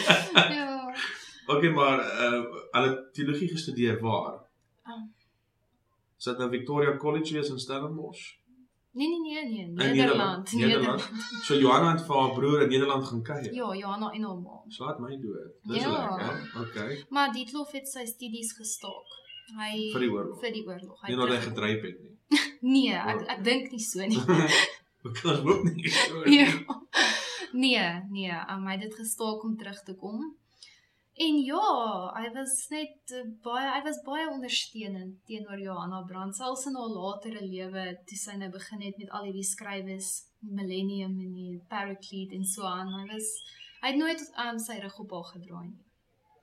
[0.59, 0.71] ja.
[1.47, 2.41] Okay, maar uh
[2.73, 4.39] hulle teologie gestudeer waar?
[4.89, 5.03] Ah.
[6.19, 8.25] Is dit nou Victoria College wees in Stellenbosch?
[8.95, 10.53] Nee nee nee nee, In Nederland, Nederland.
[10.55, 11.43] Nederland.
[11.45, 13.53] So Johanna het vir haar broer in Nederland gaan kuier.
[13.55, 14.61] Ja, Johanna en haar ma.
[14.69, 15.53] Slaat my dood.
[15.63, 15.93] Dis Ja.
[16.17, 16.61] lekker.
[16.65, 17.05] Okay.
[17.09, 19.09] Maar Dietlof het sy studies gestaak.
[19.59, 20.41] Hy Vir die oorlog.
[20.41, 21.03] vir die oorlog.
[21.09, 22.14] Nie hy terug- gedryf het nie.
[22.75, 24.21] Nee, ek ek dink nie so nie.
[25.05, 26.23] Ek kan hoop nie so.
[26.25, 26.39] nie.
[26.39, 26.49] ja.
[27.53, 30.23] Nee, nee, um, hy het dit gestaak om terug te kom.
[31.15, 31.67] En ja,
[32.17, 36.91] hy was net uh, baie hy was baie ondersteunend teenoor Johanna Brand selfs in haar
[36.91, 40.09] latere lewe toe sy nou begin het met al hierdie skrywes,
[40.43, 42.91] Millennium en die Paraclete en so aan.
[42.97, 43.31] Hy was
[43.85, 45.85] hy het nooit um, sy rug op haar gedraai nie.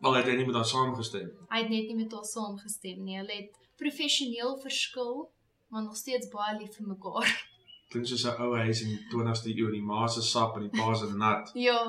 [0.02, 1.50] Het hy nie met haar saamgestem nie.
[1.52, 3.20] Hy het net nie met haar saamgestem nie.
[3.20, 5.26] Hulle het professioneel verskil,
[5.72, 7.32] maar nog steeds baie lief vir mekaar.
[7.92, 10.76] Klink soos 'n ou huis in die 20ste eeu, die ma se sap en die
[10.80, 11.52] pa se nat.
[11.56, 11.82] Ja,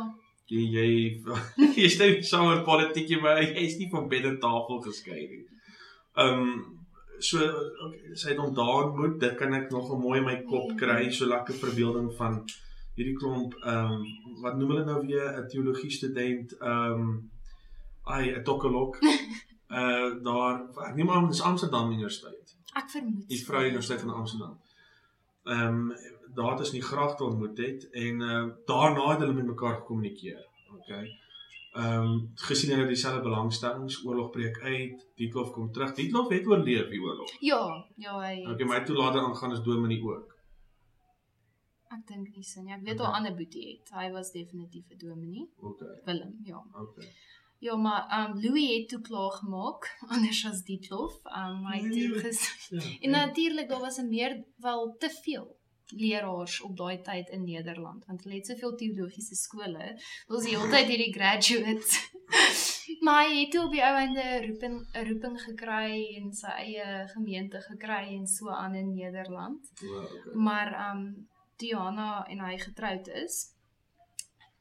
[0.52, 0.88] Jy jy
[1.80, 5.44] jy stem saam met politiek, maar jy's nie van bed en tafel geskei nie.
[6.20, 6.54] Ehm um,
[7.22, 7.38] so
[7.86, 11.06] okay, sy het hom daar ontmoet, dit kan ek nog mooi in my kop kry,
[11.14, 12.40] so lekker verbeelding van
[12.98, 14.02] hierdie klomp ehm um,
[14.42, 17.14] wat noem hulle nou weer 'n teologie student ehm um,
[18.16, 18.98] ai 'n tokkelok.
[19.78, 22.41] uh daar ek neem aan dis Amsterdam Universiteit.
[22.80, 23.28] Ek vermoed.
[23.28, 24.60] Die Vrye Universiteit van Amsterdam.
[25.44, 25.96] Ehm um,
[26.34, 29.74] daar het ons in die gragte ontmoet het en uh, daarna het hulle met mekaar
[29.74, 30.46] gekommunikeer.
[30.78, 31.18] Okay.
[31.72, 35.94] Ehm um, gesien hulle dieselfde belangstellings, oorlog breek uit, Dietlof kom terug.
[35.94, 37.30] Dietlof het oorleef die oorlog.
[37.40, 37.62] Ja,
[37.96, 38.44] ja, hy.
[38.44, 40.36] Okay, maar hy het toe later aangaan as dominee ook.
[41.92, 42.74] Ek dink nie sin nie.
[42.76, 43.90] Ek weet haar ander boetie het.
[43.96, 45.96] Hy was definitief 'n dominee, Okay.
[46.04, 46.60] Willem, ja.
[46.84, 47.08] Okay.
[47.62, 51.14] Ja, maar um Louis het toe klaar gemaak anders as Dietlof.
[51.40, 52.22] Um hy het toe Nee.
[52.24, 52.40] ges
[52.70, 52.80] Ja.
[53.00, 58.04] En natuurlik daar was 'n meer wel te veel leraars op daai tyd in Nederland
[58.06, 60.00] want hulle het soveel teologiese skole.
[60.26, 62.10] Ons die hele tyd hierdie graduates.
[63.04, 66.50] maar hy het toe op die ou einde 'n roeping 'n roeping gekry en sy
[66.66, 69.70] eie gemeente gekry en so aan in Nederland.
[69.80, 70.34] Wow, okay.
[70.34, 73.34] Maar um Johanna en hy getroud is,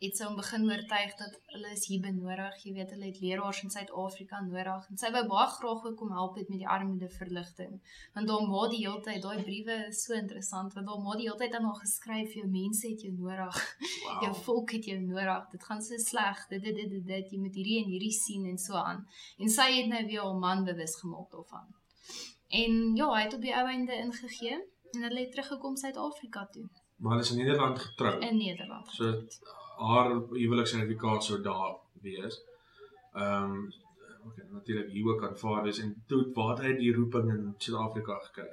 [0.02, 2.56] het sy hom begin oortuig dat hulle is hier benodig.
[2.66, 6.14] Jy weet, hulle het leraars in Suid-Afrika nodig en sy wou baie graag ook kom
[6.16, 7.76] help het met die armoede verligting.
[8.16, 11.28] Want daar maar die hele tyd daai briewe is so interessant want daar maar die
[11.30, 13.62] hele tyd aan haar geskryf, jou mense het jou nodig.
[14.02, 14.18] Wow.
[14.26, 15.46] Jou volk het jou nodig.
[15.54, 16.42] Dit gaan so sleg.
[16.50, 17.32] Dit dit dit dit, dit.
[17.32, 19.06] jy moet hierdie en hierdie sien en so aan.
[19.38, 21.70] En sy het nou weer haar man bewus gemaak daarvan.
[22.50, 24.58] En ja, hy het op die ou einde ingegee
[24.92, 26.66] en hulle het teruggekom Suid-Afrika toe.
[27.02, 28.20] Maar hulle is in Nederland getrou.
[28.20, 28.88] in Nederland.
[28.98, 29.14] So
[29.90, 31.76] haar huweliksertifikaat sou daar
[32.06, 32.40] wees.
[33.14, 33.70] Ehm um,
[34.28, 38.20] okay, natuurlik hier ook aanvaar is en toe waar het hy die roeping in Suid-Afrika
[38.28, 38.50] gekry?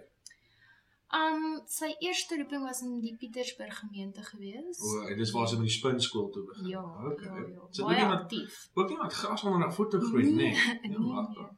[1.19, 4.81] Um sy eerste roeping was in die Pietersburg gemeente gewees.
[4.85, 6.67] O, dis waar sy met die spinskool toe begin.
[6.75, 7.29] Ja, okay.
[7.29, 7.69] ja, ja.
[7.71, 8.59] So Baie ook iemand aktief.
[8.75, 10.35] ook iemand gras onder haar voete groei, nee.
[10.35, 10.53] Nee,
[10.83, 11.55] Ja, nee, maar,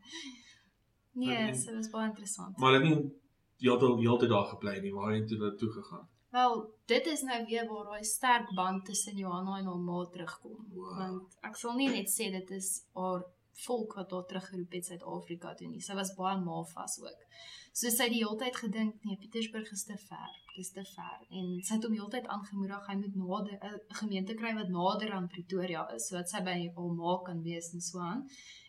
[1.12, 1.28] nee.
[1.38, 2.58] Nee, sy was baie interessant.
[2.58, 3.10] maar hulle het nie
[3.66, 6.06] heeltyd heeltyd daar gebly nie, waar het hulle toe gegaan?
[6.30, 10.58] Wel, dit is nou weer waar daai sterk band tussen Johanna en haar ma terugkom.
[10.74, 10.98] Wow.
[10.98, 13.24] Want ek sal nie net sê dit is haar
[13.64, 15.82] volk wat haar teruggeroep het Suid-Afrika toe nie.
[15.82, 17.24] Sy was baie ma vas ook.
[17.72, 20.30] So sy het die hele tyd gedink, nee, Pietersburg is te ver.
[20.54, 21.18] Dis te ver.
[21.30, 25.28] En sy het hom heeltyd aangemoedig hy moet nader 'n gemeente kry wat nader aan
[25.28, 28.22] Pretoria is sodat sy by haar ma kan wees en so aan.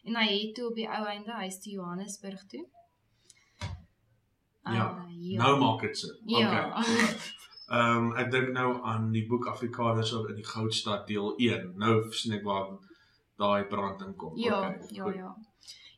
[0.04, 2.66] En hy het toe op die ou einde huis toe Johannesburg toe.
[4.64, 5.42] Ja, Ah, ja.
[5.42, 6.18] Nou maak dit sin.
[6.26, 6.84] Ja.
[7.72, 11.70] Ehm um, ek dink nou aan die boek Afrikaners in die Goudstad deel 1.
[11.80, 12.74] Nou sien ek waar
[13.40, 14.36] daai brand inkom.
[14.36, 15.16] Ja, okay, ja, goed.
[15.16, 15.32] ja.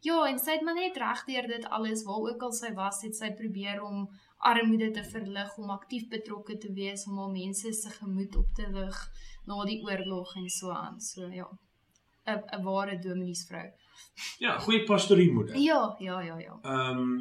[0.04, 3.16] Ja, en sy het maar net regdeur dit alles waar ook al sy was, het
[3.16, 7.92] sy probeer om armoede te verlig, om aktief betrokke te wees, om al mense se
[7.98, 9.00] gemoed op te lig
[9.48, 11.00] na die oorlog en so aan.
[11.00, 11.48] So ja.
[12.28, 13.66] 'n 'n ware domineesvrou.
[14.40, 15.58] Ja, goeie pastoriemoeder.
[15.58, 16.60] Ja, ja, ja, ja.
[16.62, 17.20] Ehm um,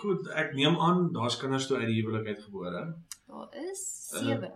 [0.00, 2.84] goed, ek neem aan daar's kinders toe uit die huwelik uitgebore.
[3.34, 4.52] Daar is Uh, 7.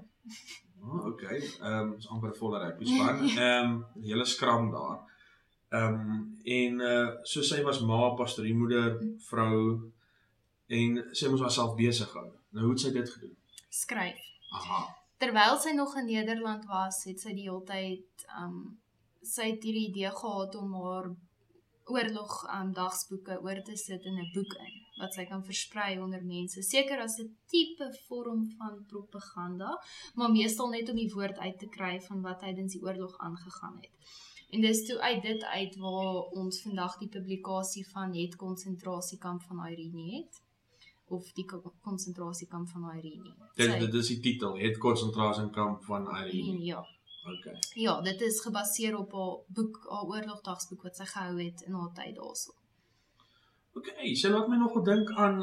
[0.82, 1.38] Oh, okay.
[1.60, 3.18] Ehm um, is amper 'n volle rugby span.
[3.44, 4.98] Ehm um, hele skram daar.
[5.68, 8.98] Ehm um, en uh so sy was ma, pastoriemoeder,
[9.30, 9.58] vrou
[10.66, 12.28] en sy moes haarself besig hou.
[12.50, 13.36] Nou hoe het sy dit gedoen?
[13.68, 14.20] Skryf.
[14.58, 14.80] Aha.
[15.18, 18.78] Terwyl sy nog in Nederland was, het sy die hele tyd um
[19.22, 21.08] sy het hierdie idee gehad om haar
[21.84, 26.24] oorlog um dagsboeke oor te sit in 'n boek in wat sy kan versprei onder
[26.24, 26.62] mense.
[26.62, 29.70] Seker as 'n tipe vorm van propaganda,
[30.14, 33.76] maar meestal net om die woord uit te kry van wat tydens die oorlog aangegaan
[33.80, 33.90] het.
[34.50, 39.66] En dis toe uit dit uit waar ons vandag die publikasie van het konsentrasiekamp van
[39.66, 40.42] Irene het
[41.08, 43.34] of die ko- konsentrasiekamp van Irene.
[43.54, 46.06] Dit Sy- dit is die titel, het konsentrasiekamp van.
[46.16, 46.86] Irene, ja.
[47.38, 47.58] Okay.
[47.74, 51.92] Ja, dit is gebaseer op haar boek, haar oorlogdagsboek wat sy gehou het in haar
[51.94, 52.52] tyd daarso.
[53.78, 55.36] Okay, sy laat my nogal dink aan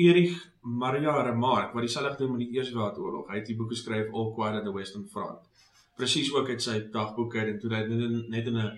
[0.00, 0.36] Erich
[0.80, 3.26] Maria Remarque wat dieselfde doen met die Eerste Wêreldoorlog.
[3.28, 5.42] Hy het die boek geskryf All Quiet on the Western Front.
[5.98, 8.70] Presies ook uit sy dagboek uit en toe hy dit net in 'n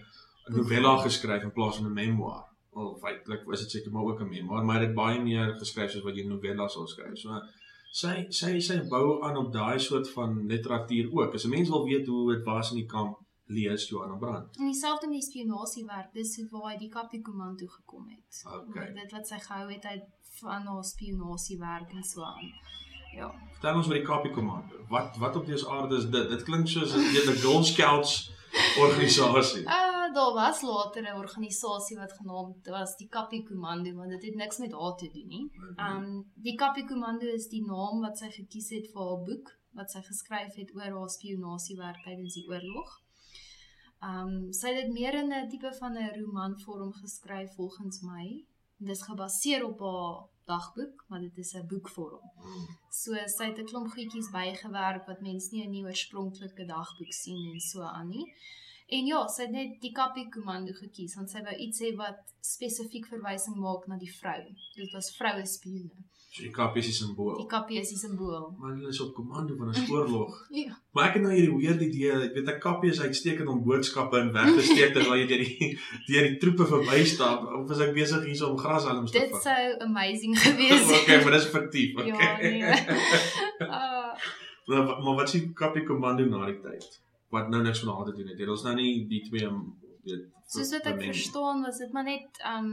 [0.56, 2.42] novella geskryf in plaas van 'n memoir.
[2.74, 5.90] Al feitelik was dit seker maar ook 'n memoir, maar hy het baie meer geskryf
[5.90, 7.18] soos wat jy 'n novella sou skryf.
[7.18, 7.40] So
[7.92, 11.34] sy sy sy bou aan op daai soort van literatuur ook.
[11.34, 14.56] As 'n mens wil weet hoe dit was in die kamp, lees Johanna Brandt.
[14.56, 18.44] En dieselfde met die spionasiewerk, dis waar hy die Kapi Komando gekom het.
[18.68, 18.92] Okay.
[18.92, 20.04] Dit wat sy gehou het uit
[20.40, 22.52] van haar spionasiewerk en so aan.
[23.14, 23.34] Ja.
[23.52, 24.86] Vertel ons oor die Kapi Komando.
[24.88, 26.28] Wat wat op dese aarde is dit?
[26.28, 28.32] Dit klink soos 'n een Girl Scouts
[28.78, 29.62] organisasie.
[29.62, 34.34] Uh daar was later 'n organisasie wat genaamd was die Kapi Komando, maar dit het
[34.34, 35.50] niks met haar te doen nie.
[35.76, 39.90] Um die Kapi Komando is die naam wat sy gekies het vir haar boek wat
[39.90, 43.03] sy geskryf het oor haar spionasiewerk tydens die oorlog.
[44.04, 48.44] Um sy het dit meer in 'n tipe van 'n romanvorm geskryf volgens my.
[48.78, 52.24] Dis gebaseer op haar dagboek, maar dit is 'n boekvorm.
[52.90, 57.52] So sy het 'n klomp goedjies bygewerk wat mense nie in die oorspronklike dagboek sien
[57.52, 58.34] en so aan nie.
[58.86, 62.34] En ja, sy het net die Kapi Komando gekies want sy wou iets hê wat
[62.40, 64.42] spesifiek verwysing maak na die vrou.
[64.74, 66.04] Dit was vroue spione.
[66.34, 67.34] So die Kapi is die Die simbool.
[67.46, 68.46] Kapi is die simbool.
[68.58, 70.32] Maar hulle is op komando van 'n oorlog.
[70.50, 70.72] Ja.
[70.92, 74.18] Maar ek het nou hierdie weird idee, ek weet 'n Kapi is uitstekend om boodskappe
[74.18, 75.78] in weg te steek terwyl jy deur die
[76.08, 79.42] deur die troepe verbystap of is ek besig hier om grashalms te Dit vang?
[79.42, 81.00] sou amazing gewees het.
[81.02, 81.94] okay, maar dis fiktief.
[81.94, 82.58] Okay.
[82.58, 82.84] Ja, nee.
[83.78, 84.18] Ah,
[84.66, 87.00] maar, maar wat is die Kapi komando na die tyd?
[87.30, 88.38] Wat nou niks van haar te doen het.
[88.38, 89.46] Het ons nou nie die twee
[90.04, 92.26] weet soos wat ek verstaan was dit maar net
[92.56, 92.68] um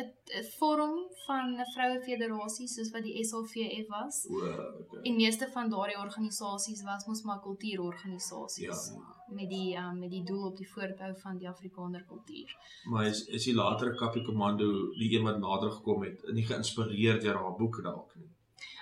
[0.00, 0.94] 'n vorm
[1.26, 4.26] van 'n vroue federasie soos wat die SLVF was.
[4.30, 4.36] O,
[4.82, 5.02] okay.
[5.02, 9.34] En meeste van daardie organisasies was mos maar kultuurorganisasies Ja.
[9.34, 12.56] met die um, met die doel op die voortbou van die Afrikaner kultuur.
[12.84, 17.20] Maar is is die latere Kapi komando die een wat nader gekom het, nie geïnspireer
[17.20, 18.30] deur haar boek dalk nie.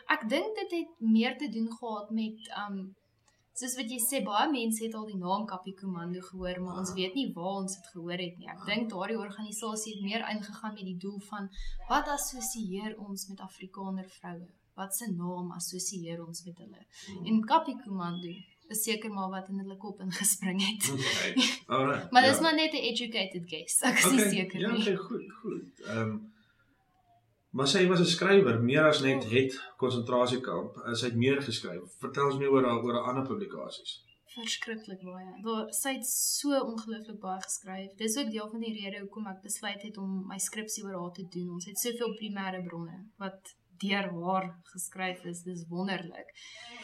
[0.06, 2.38] Ek dink dit het meer te doen gehad met
[2.68, 2.94] um
[3.60, 6.90] soos wat jy sê baie mense het al die naam Kapi Komando gehoor, maar ons
[6.90, 6.96] Ah.
[7.00, 8.48] weet nie waar ons dit gehoor het nie.
[8.54, 11.50] Ek dink daardie organisasie het meer ingegaan met die doel van
[11.88, 14.48] wat assosieer ons met Afrikaner vroue?
[14.76, 16.82] Wat se naam assosieer ons met hulle?
[17.26, 18.32] En Kapi Komando
[18.70, 20.90] is seker maar wat in hulle kop ingespring het.
[20.94, 21.32] Okay.
[21.74, 22.10] Alright.
[22.10, 22.42] Maar dis ja.
[22.42, 23.80] maar net 'n educated guess.
[23.82, 24.80] Ek is nie seker ja, nie.
[24.80, 25.80] Okay, goed, goed.
[25.86, 26.32] Ehm um,
[27.50, 30.76] Maar sy was 'n skrywer, meer as net het konsentrasiekamp.
[30.92, 31.96] Sy het meer geskryf.
[31.98, 34.04] Vertel ons meer oor haar oor haar ander publikasies.
[34.34, 35.30] Verskriklik baie.
[35.42, 37.94] Daar sy het so ongelooflik baie geskryf.
[37.98, 41.16] Dis ook deel van die rede hoekom ek besluit het om my skripsie oor haar
[41.16, 41.48] te doen.
[41.56, 45.42] Ons het soveel primêre bronne wat deur haar geskryf is.
[45.42, 46.30] Dis wonderlik.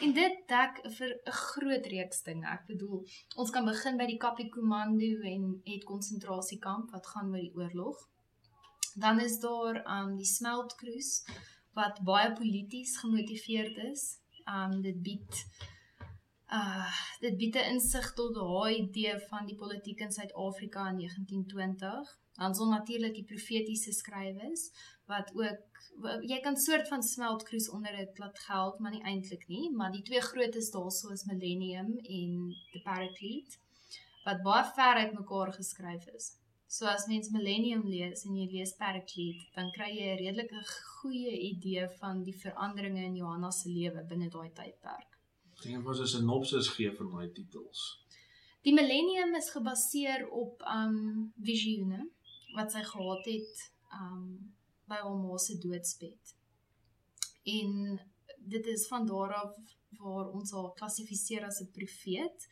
[0.01, 2.47] En dit dek vir 'n groot reeks dinge.
[2.57, 7.39] Ek bedoel, ons kan begin by die Kapi Komando en het konsentrasiekamp wat gaan oor
[7.39, 8.07] die oorlog.
[8.97, 11.11] Dan is daar um die smeltkruis
[11.77, 14.05] wat baie polities gemotiveerd is.
[14.49, 15.41] Um dit bied
[16.59, 22.15] uh dit bied 'n insig tot daai idee van die politiek in Suid-Afrika in 1920.
[22.37, 24.71] Dan son natuurlik die profetiese skrywes
[25.05, 25.81] wat ook
[26.31, 30.03] jy kan soort van smeltkruis onder dit laat geld, maar nie eintlik nie, maar die
[30.09, 32.33] twee grootes daarso is Millennium en
[32.71, 33.57] The Paraclete
[34.25, 36.35] wat baie ver uit mekaar geskryf is.
[36.67, 40.63] So as mens Millennium lees en jy lees Paraclete, dan kry jy 'n redelike
[40.99, 45.15] goeie idee van die veranderinge in Johanna se lewe binne daai tydperk.
[45.63, 47.81] Dink ons is 'n synopsis gee van daai titels.
[48.63, 50.97] Die Millennium is gebaseer op um
[51.49, 52.01] visioene
[52.55, 54.53] wat sy gehad het um
[54.89, 56.35] by haar ma se doodsbed.
[57.45, 57.99] En
[58.55, 59.55] dit is van daar af
[59.99, 62.47] waar ons haar klassifiseer as 'n profeet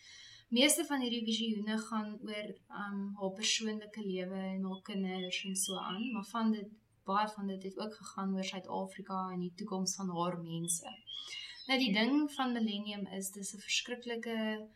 [0.48, 2.50] meeste van hierdie visioene gaan oor
[2.86, 6.70] um haar persoonlike lewe en haar kinders en so aan, maar van dit
[7.06, 10.94] baie van dit het ook gegaan oor Suid-Afrika en die toekoms van haar mense.
[11.68, 14.68] Nou die ding van Millennium is dis 'n verskriklike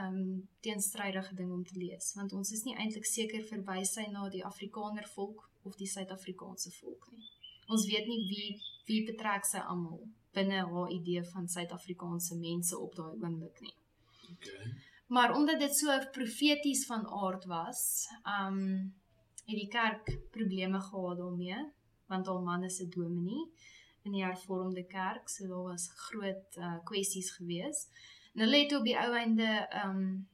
[0.00, 4.28] um teenstrydige ding om te lees, want ons is nie eintlik seker verwys hy na
[4.28, 7.24] die Afrikaner volk of die Suid-Afrikaanse volk nie.
[7.68, 10.00] Ons weet nie wie wie betrek sy almal
[10.32, 13.74] binne haar idee van Suid-Afrikaanse mense op daai oomblik nie.
[14.32, 14.72] Okay.
[15.08, 18.08] Maar omdat dit so profeties van aard was,
[18.40, 18.96] um
[19.48, 21.72] het die kerk probleme gehad daarmee,
[22.06, 23.52] want haar man is 'n dominee
[24.02, 27.88] in die hervormde kerk, so daar was groot uh, kwessies gewees.
[28.34, 30.28] En hulle het op die ou einde um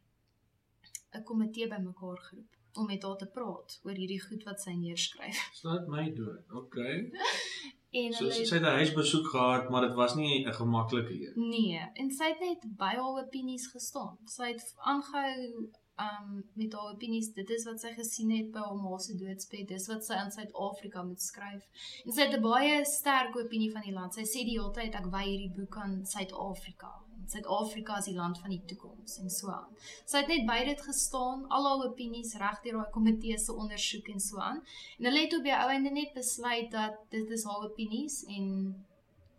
[1.13, 5.39] 'n komitee bymekaar geroep om met haar te praat oor hierdie goed wat sy neerskryf.
[5.53, 6.51] Slaat my dood.
[6.51, 7.11] Okay.
[7.95, 11.35] En So hulle sy het 'n huisbesoek gehad, maar dit was nie 'n gemaklike een.
[11.49, 14.19] Nee, en sy het net by haar opinies gestaan.
[14.25, 17.33] Sy het aangehou um met haar opinies.
[17.33, 19.69] Dit is wat sy gesien het by haar ma se doodsbed.
[19.69, 21.63] Dis wat sy aan Suid-Afrika moet skryf.
[22.05, 24.15] En sy het 'n baie sterk opinie van die land.
[24.15, 27.04] Sy sê die hele tyd ek wy hierdie boek aan Suid-Afrika.
[27.31, 29.71] Suid-Afrika is die land van die toekoms en so aan.
[30.05, 34.11] Sy het net by dit gestaan, al haar opinies reg deur daai komitee se ondersoek
[34.15, 34.63] en so aan.
[34.99, 38.51] En hulle het op die ou einde net besluit dat dit is haar opinies en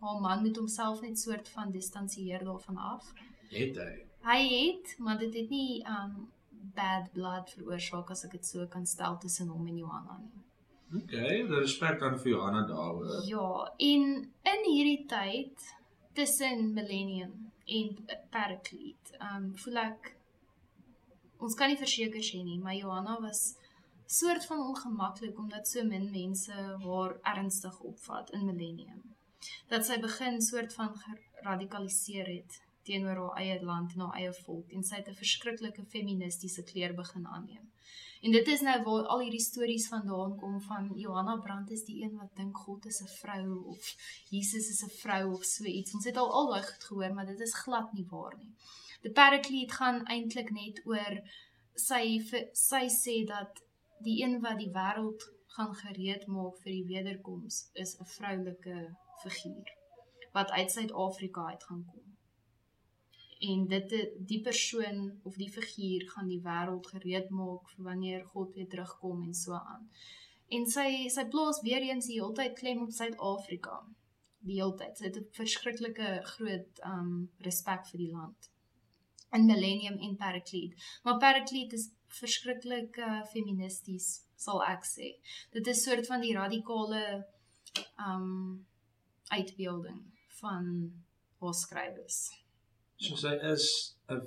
[0.00, 3.12] haar man moet homself net soort van distansieer daarvan af.
[3.50, 3.92] Het hy?
[4.26, 6.26] Hy het, maar dit het nie um
[6.76, 10.42] bad blood veroorsaak as ek dit so kan stel tussen hom en Johanna nie.
[11.00, 13.24] Okay, die respek aan vir Johanna daaroor.
[13.26, 13.48] Ja,
[13.90, 14.04] en
[14.52, 15.70] in hierdie tyd
[16.14, 20.12] tussen Millennium en Paraclete, um voel ek
[21.42, 23.56] ons kan nie verseker sê nie, maar Johanna was
[24.06, 26.52] soort van ongemaklik omdat so min mense
[26.84, 29.02] haar ernstig opvat in Millennium.
[29.68, 34.72] Dat sy begin soort van geradikaliseer het teenoor haar eie land en haar eie volk
[34.72, 37.66] en sy het 'n verskriklike feministiese kleur begin aanneem.
[38.26, 42.00] En dit is nou waar al hierdie stories vandaan kom van Johanna Brandt is die
[42.02, 43.90] een wat dink God is 'n vrou of
[44.30, 45.94] Jesus is 'n vrou of so iets.
[45.94, 48.50] Ons het al al daai goed gehoor, maar dit is glad nie waar nie.
[49.02, 51.14] Die Paraclete gaan eintlik net oor
[51.74, 52.02] sy
[52.52, 53.62] sy sê dat
[53.98, 59.70] die een wat die wêreld gaan gereed maak vir die wederkoms is 'n vroulike figuur
[60.32, 62.05] wat uit Suid-Afrika uit gaan kom
[63.40, 63.94] en dit
[64.28, 69.22] die persoon of die figuur gaan die wêreld gereed maak vir wanneer God weer terugkom
[69.26, 69.88] en so aan.
[70.48, 73.80] En sy sy plaas weer eens die hele tyd klem op Suid-Afrika.
[74.46, 74.96] Die hele tyd.
[74.98, 78.50] Sy het 'n verskriklike groot um respek vir die land.
[79.32, 80.76] In Millennium en Paraclete.
[81.02, 85.18] Maar Paraclete is verskriklik uh, feministies, sal ek sê.
[85.50, 87.26] Dit is soort van die radikale
[87.98, 88.66] um
[89.28, 90.00] uitbeelding
[90.40, 90.92] van
[91.40, 92.45] haar skrywers.
[92.96, 93.64] So sy is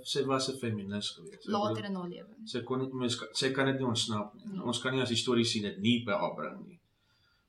[0.04, 1.48] sy was 'n feminis geweest.
[1.48, 2.36] later in haar lewe.
[2.46, 4.46] sy kon nie mens sy kan dit nie ontsnap nie.
[4.46, 4.62] Nee.
[4.62, 6.80] Ons kan nie as histories sien dit nie by haar bring nie.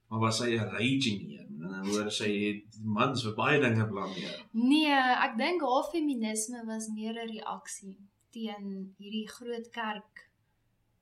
[0.08, 1.50] Maar was sy 'n raging een?
[1.62, 4.46] En dan hoor sy het mans vir baie dinge blameer.
[4.52, 7.98] Nee, ek dink haar feminisme was meer 'n reaksie
[8.30, 10.30] teen hierdie groot kerk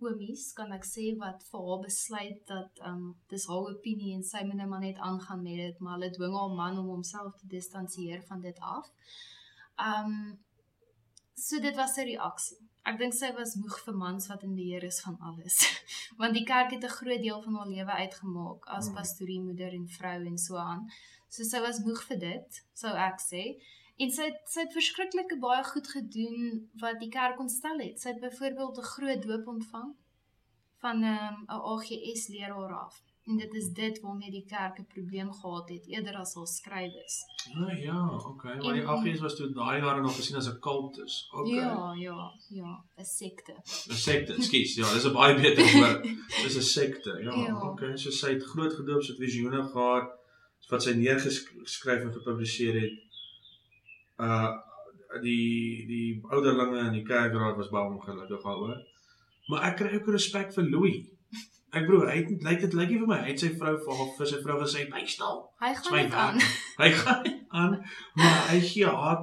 [0.01, 4.45] oomies, kan ek sê wat vir haar besluit dat um dis haar opinie en sy
[4.47, 7.47] moet nou maar net aangaan met dit, maar hulle dwing haar man om homself te
[7.47, 8.87] distansieer van dit af.
[9.79, 10.39] Um
[11.35, 12.59] so dit was 'n reaksie.
[12.85, 15.57] Ek dink sy was moeg vir mans wat in beheer is van alles.
[16.21, 18.95] Want die kerk het 'n groot deel van haar lewe uitgemaak as Hmm.
[18.95, 20.89] pastorie, moeder en vrou en so aan.
[21.29, 23.43] So sy was moeg vir dit, sou ek sê.
[23.99, 28.01] En sy het, sy het verskriklike baie goed gedoen wat die kerk ontstel het.
[28.01, 29.95] Sy het byvoorbeeld 'n groot doop ontvang
[30.79, 33.03] van ehm, 'n um, AGS leraar af.
[33.29, 37.17] En dit is dit waarmee die kerk 'n probleem gehad het eerder as haar skrywers.
[37.55, 38.01] Ja, ja,
[38.33, 38.57] okay.
[38.57, 41.29] Maar die AGS was toe daai jare nog gesien as 'n kultus.
[41.31, 41.55] Okay.
[41.55, 42.19] Ja, ja,
[42.49, 43.53] ja, 'n sekte.
[43.89, 44.75] 'n sekte, ekskuus.
[44.75, 46.03] Ja, dis 'n baie beter woord.
[46.43, 47.11] Dis 'n sekte.
[47.23, 47.71] Ja, Ja.
[47.71, 47.97] okay.
[47.97, 50.09] So sy het groot gedoop, sy het visioene gehad
[50.69, 52.93] wat sy neergeskryf en gepubliseer het.
[54.21, 54.53] Uh
[55.23, 58.83] die die ouderlinge in die kerkraad was baie ongelukkig daaroor.
[59.49, 61.07] Maar ek kry ook respek vir Louis.
[61.73, 64.13] Ek bedoel, hy lyk dit lyk nie vir my hy het sy vrou vir haar
[64.19, 66.39] vir sy vrou gesê, "Bly stil." Hy gaan dit aan.
[66.79, 67.75] Hy gaan aan,
[68.17, 69.19] maar hy gee haar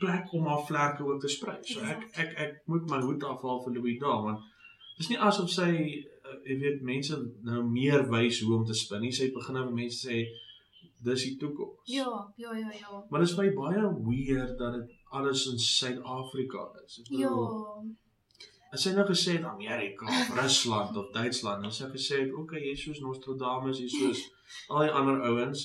[0.00, 1.56] plek om haar vlerke ook te sprei.
[1.64, 4.40] So ek ek ek moet my hoed afhaal vir Louis daar want
[4.98, 9.00] dis nie asof sy uh, jy weet mense nou meer wys hoe om te spin
[9.04, 9.12] nie.
[9.12, 10.22] Sy begin nou mense sê
[11.04, 11.84] dis die toekoms.
[11.88, 13.02] Ja, ja, ja, ja.
[13.10, 17.00] Maar dis vir my baie weird dat dit alles in Suid-Afrika is.
[17.00, 17.28] Ek Ja.
[17.28, 17.92] bedoel,
[18.70, 22.34] As sy nou gesê het Amerika of Rusland of Duitsland, dan sou ek gesê het,
[22.38, 24.20] okay, jy's soos Nostradamus, jy's soos
[24.70, 25.64] al die ander ouens,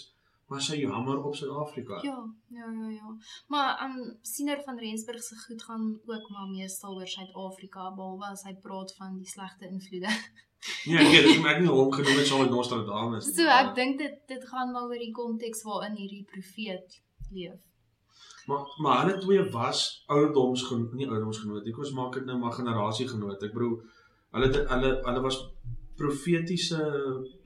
[0.49, 1.99] maar sy jammer op Suid-Afrika.
[2.05, 2.17] Ja,
[2.53, 3.13] ja, ja, ja.
[3.53, 8.45] Maar um Siener van Rensburg se goed gaan ook maar meestal oor Suid-Afrika behalwe as
[8.49, 10.11] hy praat van die slegte invloede.
[10.85, 13.29] Nee, ek dis hoekom ek nie hom genoem het saam met Nostradamus.
[13.37, 17.61] So ek dink dit dit gaan maar oor die konteks waarin hierdie profeet leef.
[18.45, 21.67] Maar maar hulle twee was ouderdoms nie ouderdomsgenoot.
[21.67, 23.43] Ek was maak dit nou maar generasiegenoot.
[23.43, 23.79] Ek bedoel
[24.37, 25.39] hulle hulle hulle was
[25.97, 26.81] profetiese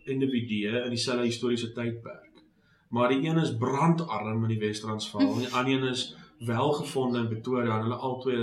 [0.09, 2.43] individue in dieselfde historiese tydperk.
[2.89, 7.27] Maar die een is brandarm in die Wes-Transvaal en die ander een is welgefonde in
[7.27, 8.39] Pretoria en hulle albei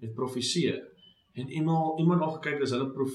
[0.00, 0.76] het profeseë.
[1.32, 3.14] En iemand iemand al gekyk as hulle prof,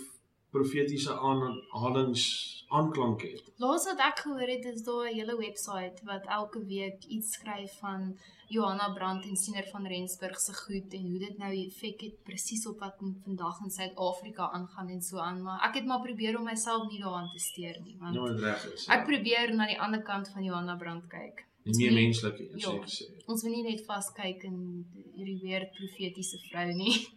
[0.51, 2.25] profetiese aanhalings
[2.71, 3.43] aanklank het.
[3.57, 7.73] Laas wat ek gehoor het is daar 'n hele webwerf wat elke week iets skryf
[7.79, 8.17] van
[8.47, 12.67] Johanna Brandt en Siener van Rensburg se goed en hoe dit nou effek het presies
[12.67, 16.43] op wat vandag in Suid-Afrika aangaan en so aan, maar ek het maar probeer om
[16.43, 18.87] myself nie daaraan te steur nie, want Nou reg is.
[18.87, 21.45] ek probeer na die ander kant van Johanna Brandt kyk.
[21.63, 22.69] die meer menslike een Ja.
[22.71, 23.03] sê gesê.
[23.27, 27.07] Ons moet nie net vaskyk in hierdie weird profetiese vrou nie.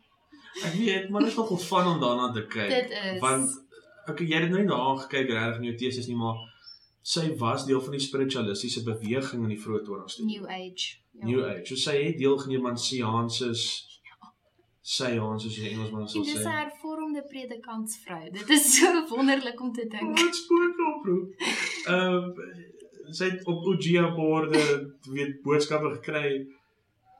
[0.64, 2.68] Ek weet, maar dit is nogal van om daarna te kyk.
[2.68, 3.63] Dit is Want
[4.08, 6.36] okay, jy het nou nie daaraan gekyk regtig in jou teses nie, maar
[7.02, 10.28] sy was deel van die spiritualistiese beweging in die vroeë 20ste eeu.
[10.30, 10.96] New Age.
[11.12, 11.26] Ja.
[11.26, 11.66] New Age.
[11.66, 13.64] So sy het deelgeneem aan seances
[14.84, 16.50] seance soos die Engelsman sal En dis 'n sê.
[16.60, 18.30] hervormde predikantsvrou.
[18.32, 20.18] Dit is so wonderlik om te dink.
[20.18, 21.28] Wat spook oproep.
[21.88, 22.72] Ehm
[23.12, 24.60] sy het op Ouija borde
[25.12, 26.46] weet boodskappe gekry.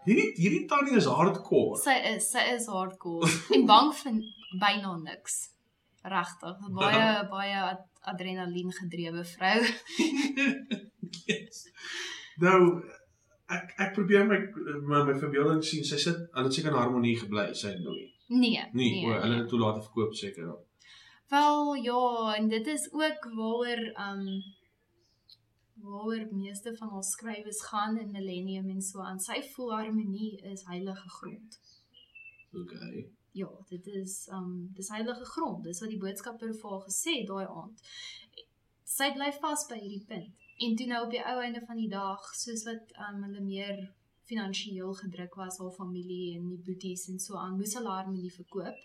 [0.04, 1.76] Hierdie hierdie tannie is hardcore.
[1.80, 4.20] Sy is, sy is hardcore en bang vir
[4.60, 5.53] byna niks.
[6.04, 9.60] Regtig, baie baie ad- adrenalien gedrewe vrou.
[11.30, 11.62] yes.
[12.42, 12.60] Nou
[13.54, 14.38] ek ek probeer my
[14.90, 15.84] my, my verbeelding sien.
[15.84, 18.10] Sy sit hulle het seker in harmonie gebly, sy en Louis.
[18.28, 19.06] Nee, Nee, nee.
[19.08, 20.52] o, hulle het toe later verkoop seker.
[21.32, 22.02] Wel ja,
[22.36, 24.26] en dit is ook waaroor um
[25.84, 29.18] waaroor meeste van ons skrywers gaan in Millennium en so aan.
[29.20, 31.58] Sy voel harmonie is heilige grond.
[32.54, 33.06] Okay.
[33.34, 35.64] Ja, dit is um dis heilige grond.
[35.64, 37.80] Dis wat die boodskapper vir haar gesê het daai aand.
[38.86, 40.44] Sy bly vas by hierdie punt.
[40.62, 43.80] En toe nou op die ou einde van die dag, soos wat um hulle meer
[44.30, 48.30] finansiëel gedruk was, haar familie en die boeties en so aan, moes hulle haar harmonie
[48.36, 48.78] verkoop.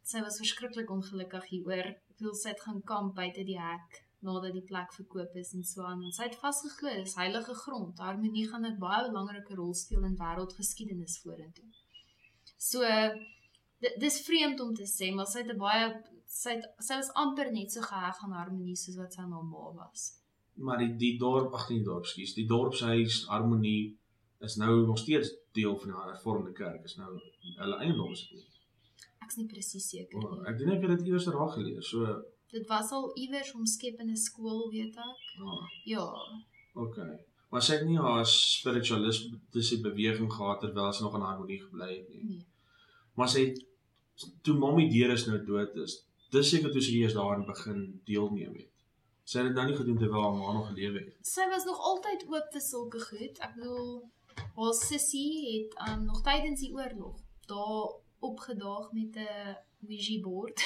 [0.00, 1.92] Sy was verskriklik ongelukkig hieroor.
[2.24, 5.84] Wil sy het gaan kamp buite die hek nadat die plek verkoop is en so
[5.84, 6.00] aan.
[6.08, 8.00] En sy het vasgeglo, dis heilige grond.
[8.00, 11.68] Harmonie gaan 'n baie belangrike rol speel in wêreldgeskiedenis vorentoe.
[12.56, 13.33] So Dit
[13.98, 15.86] dis vreemd om te sê, maar sy het 'n baie
[16.26, 19.44] sy het, sy was amper net so geheg aan harmonie soos wat sy aan haar
[19.44, 20.20] ma was.
[20.56, 23.96] Maar die die dorp, ag nee, dorp, skus, die dorpshuis harmonie
[24.40, 26.84] is nou nog steeds deel van die hervormde kerk.
[26.84, 27.18] Is nou
[27.58, 28.46] hulle eiendom is dit nie.
[29.24, 30.46] Ek's nie presies seker Oh, nie.
[30.48, 31.86] ek dink ek het dit iewers raak gelees.
[31.88, 32.22] So,
[32.52, 35.20] Dit was al iewers omskep in 'n skool, weet ek.
[35.40, 36.04] ah, Ja.
[36.74, 37.18] okay.
[37.50, 42.08] Maar sy het nie haar spiritualistiese beweging gehad terwyl sy nog in harmonie gebly het
[42.08, 42.24] nie.
[42.24, 42.44] Nee.
[43.16, 43.64] Maar sy het
[44.42, 45.98] toe Mommy Deer nou dood is,
[46.30, 48.70] dis seker toe sy eers daarin begin deelneem het.
[49.24, 51.14] Sy het dit nou nie gedoen terwyl haar ma nog gelewe het.
[51.24, 53.40] Sy was nog altyd oop vir sulke goed.
[53.40, 53.92] Ek bedoel
[54.58, 57.94] haar sussie het um, nog tydens die oorlog daar
[58.24, 60.60] opgedaag met 'n Ouija board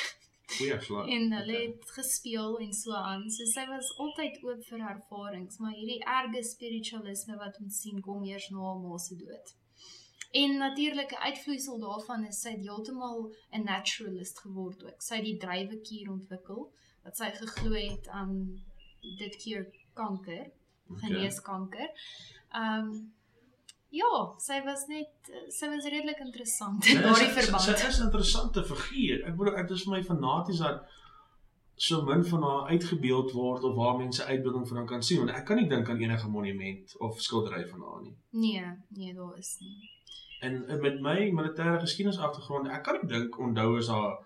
[0.56, 1.08] Goeie slag.
[1.14, 3.30] en hulle het gespeel en so aan.
[3.30, 8.24] So sy was altyd oop vir ervarings, maar hierdie erge spiritualisme wat ons sien kom
[8.24, 9.54] eers na haar ma se dood.
[10.30, 15.02] En natuurlik 'n uitvloeisel daarvan is sy het heeltemal 'n naturalist geword ook.
[15.02, 16.72] Sy het die drywekier ontwikkel
[17.02, 18.64] wat sy geglo het um
[19.18, 20.50] dit keer kanker,
[20.88, 21.90] genees kanker.
[22.54, 23.14] Um
[23.88, 27.62] ja, sy was net sy was redelik interessant in daardie verband.
[27.62, 29.24] Sy, sy is 'n interessante figuur.
[29.24, 30.84] Ek bedoel dit is vir my fanaties dat
[31.74, 35.30] so min van haar uitgebeeld word of waar mense uitbeelding van haar kan sien want
[35.30, 38.16] ek kan nie dink aan enige monument of skildery van haar nie.
[38.30, 39.97] Nee, nee, daar is nie.
[40.40, 44.18] En en met my militêre geskiedenis agtergrond, ek kan nie dink onthou is haar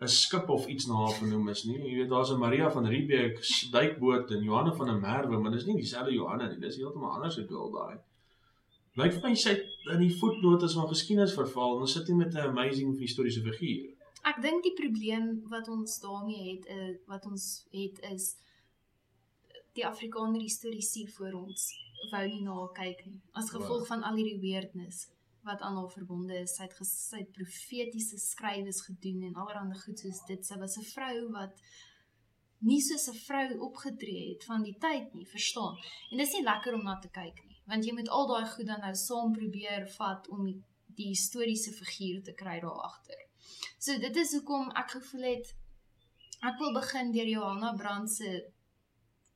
[0.00, 1.78] 'n skip of iets na haar vernoem is nie.
[1.78, 5.66] Jy weet daar's 'n Maria van Riebeeck duikboot en Johanna van der Merwe, maar dis
[5.66, 6.58] nie dieselfde Johanna nie.
[6.58, 7.98] Dis heeltemal anders se beeld daai.
[8.94, 9.52] Lyk vir my sy
[9.92, 13.92] in die voetnotas van geskiedenis verval en ons sit hier met 'n amazing historiese figuur.
[14.24, 18.36] Ek dink die probleem wat ons daarmee het, uh, wat ons het is
[19.74, 21.70] die Afrikaner historiese voor ons
[22.10, 23.20] wou nie na kyk nie.
[23.32, 25.08] As gevolg van al hierdie weirdness
[25.42, 26.54] wat aan haar verbonde is.
[26.56, 30.46] Sy het gesê profetiese skrywes gedoen en allerlei goed soos dit.
[30.46, 31.62] Sy was 'n vrou wat
[32.60, 35.76] nie soos 'n vrou opgetree het van die tyd nie, verstaan?
[36.10, 38.66] En dis nie lekker om na te kyk nie, want jy moet al daai goed
[38.66, 43.20] dan nou saam probeer vat om die, die historiese figuur te kry daar agter.
[43.78, 45.54] So dit is hoekom ek gevoel het
[46.42, 48.52] ek wil begin deur Johanna Brand se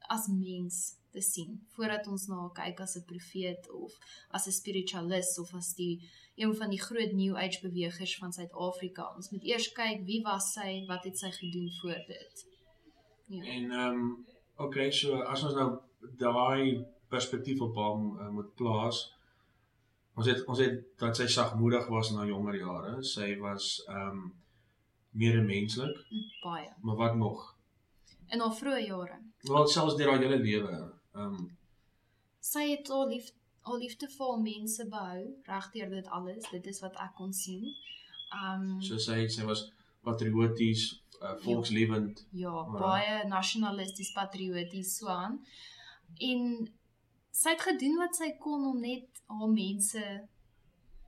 [0.08, 3.92] as mens te sien voordat ons na haar kyk as 'n profeet of
[4.36, 5.94] as 'n spiritualis of as die
[6.34, 9.12] een van die groot new age bewegers van Suid-Afrika.
[9.16, 12.46] Ons moet eers kyk wie was sy, wat het sy gedoen voor dit.
[13.26, 13.44] Ja.
[13.44, 15.78] En ehm um, okay, so as ons nou
[16.18, 19.04] daai perspektief op hom uh, moet plaas.
[20.14, 23.02] Ons het ons het dat sy sagmoedig was na jonger jare.
[23.02, 24.32] Sy was ehm um,
[25.10, 26.06] meer menslik.
[26.42, 26.70] Baie.
[26.82, 27.56] Maar wat nog?
[28.28, 29.18] In haar vroeë jare.
[29.40, 30.93] Wel selfs deur haar hele lewe.
[31.14, 31.50] Ehm um,
[32.44, 33.30] sy het al lief
[33.64, 36.48] al liefde vir mense behou regdeur dit alles.
[36.50, 37.64] Dit is wat ek kon sien.
[38.34, 39.64] Ehm um, so sy sy was
[40.04, 40.88] patrioties,
[41.20, 42.26] uh, volkslewend.
[42.30, 45.38] Ja, ja baie nasionalisties, patrioties so aan.
[46.30, 46.42] En
[47.34, 50.04] sy het gedoen wat sy kon om net haar mense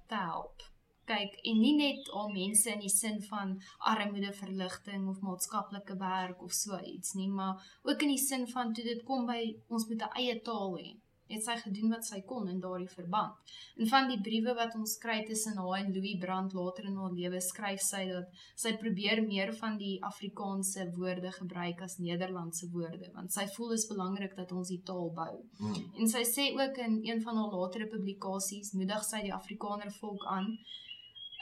[0.07, 0.65] te help.
[1.07, 3.57] Kyk, en nie net al mense in die sin van
[3.93, 8.75] armoede verligting of maatskaplike werk of so iets nie, maar ook in die sin van
[8.75, 10.97] toe dit kom by ons moet 'n eie taal hê
[11.29, 13.55] het sy gedoen wat sy kon in daardie verband.
[13.81, 17.15] En van die briewe wat ons kry tussen haar en Louis Brandt later in haar
[17.19, 23.11] lewe skryf sy dat sy probeer meer van die Afrikaanse woorde gebruik as Nederlandse woorde
[23.15, 25.35] want sy voel dit is belangrik dat ons die taal bou.
[25.59, 25.77] Hmm.
[25.99, 30.27] En sy sê ook in een van haar latere publikasies moedig sy die Afrikaner volk
[30.31, 30.55] aan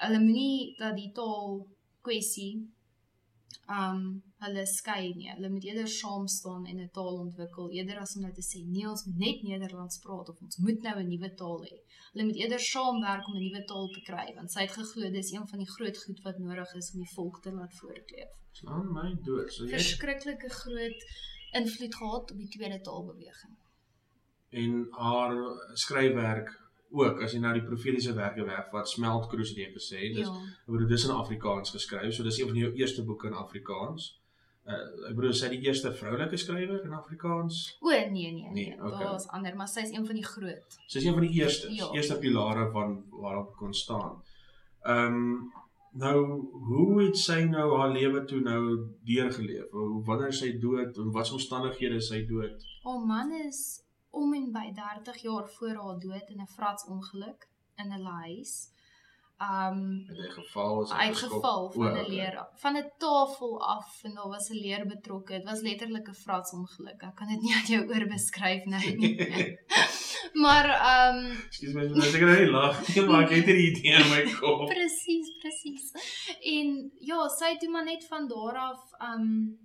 [0.02, 1.66] hulle moenie dat die taal
[2.02, 2.52] kwessie
[3.68, 4.00] um
[4.44, 5.30] hulle skei nie.
[5.32, 8.60] Hulle moet eerder saam staan en 'n taal ontwikkel eerder as om net te sê
[8.64, 11.78] nee, ons moet net Nederlands praat of ons moet nou 'n nuwe taal hê.
[12.12, 15.32] Hulle moet eerder saamwerk om 'n nuwe taal te kry want sy het geglo dis
[15.32, 18.32] een van die groot goed wat nodig is om die volk te laat voortleef.
[18.52, 19.52] Slaan my dood.
[19.52, 21.00] So jy verskriklike groot
[21.52, 23.56] invloed gehad op die tweede taalbeweging.
[24.50, 25.34] En haar
[25.72, 26.63] skryfwerk
[26.94, 30.34] ook as jy nou die profetiese werke weg wat Smeltkroes het gesê, dis ja.
[30.64, 34.12] ek bedoel dis in Afrikaans geskryf, so dis een van jou eerste boeke in Afrikaans.
[34.64, 34.78] Uh,
[35.10, 37.58] ek bedoel sy die eerste vroulike skrywer in Afrikaans?
[37.84, 39.02] O nee nee nee, nee okay.
[39.02, 40.78] daar's ander, maar sy is een van die groot.
[40.86, 41.90] Sy is een van die eerste, ja.
[41.92, 44.22] eerste pilare van waarop kon staan.
[44.86, 45.52] Ehm um,
[45.94, 46.16] nou
[46.68, 48.62] hoe het sy nou haar lewe toe nou
[49.06, 49.68] deurgeleef?
[50.08, 52.64] Wanneer sy dood en wat se omstandighede sy dood?
[52.82, 53.83] Oh man is
[54.22, 58.72] om en by 30 jaar voor haar dood in 'n vratsongeluk in 'n huis.
[59.40, 64.14] Um in 'n geval is hy geval van 'n leer van 'n tafel af en
[64.14, 65.32] daar was 'n leer betrokke.
[65.32, 67.02] Dit was letterlik 'n vratsongeluk.
[67.02, 69.16] Ek kan dit nie aan jou oor beskryf nou nie.
[70.44, 72.94] maar um Ekskuus my, ek seker hy lag.
[72.94, 74.68] Nee, maar ek het hierdie idee in my kop.
[74.68, 75.86] presies, presies.
[76.54, 79.58] En ja, sy het toe maar net van daar af um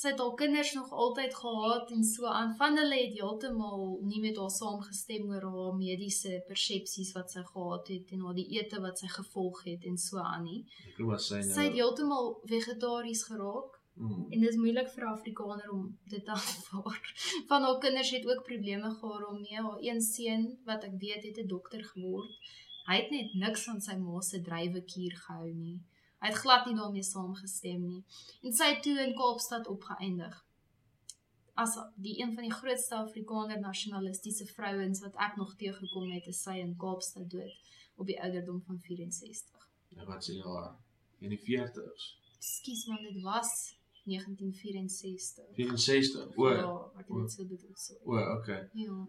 [0.00, 4.20] sy het al kinders nog altyd gehad en so aan van hulle het heeltemal nie
[4.22, 9.02] met haar saamgestem oor haar mediese persepsies wat sy gehad het en haar dieete wat
[9.02, 10.62] sy gevolg het en so aan nie.
[10.94, 11.52] Ek was sy nou.
[11.58, 13.76] Sy het heeltemal vegetaries geraak.
[14.00, 14.24] Mm.
[14.30, 17.12] En dit is moeilik vir Afrikaner om dit te aanvaar.
[17.52, 19.60] Van haar kinders het ook probleme gehad om mee.
[19.68, 22.52] Haar een seun wat ek weet het 'n dokter geword.
[22.88, 25.80] Hy het net niks van sy ma se drywekier gehou nie.
[26.20, 28.02] Hy het glad nie daarmee saamgestem nie.
[28.44, 30.36] En sy het toe in Kaapstad opgeëindig.
[31.60, 36.42] As die een van die grootste Afrikaner nasionalistiese vrouens wat ek nog teëgekom het, is
[36.44, 37.56] sy in Kaapstad dood
[37.96, 39.68] op die ouderdom van 64.
[39.96, 40.64] Ja, wat sê jy?
[41.24, 42.12] In die 40s.
[42.40, 43.50] Skus man, dit was
[44.04, 45.44] 1964.
[45.56, 46.36] 64.
[46.36, 46.48] O.
[46.48, 47.96] Ja, het dit so bedoel so.
[48.04, 48.68] O, okay.
[48.72, 49.08] Ja.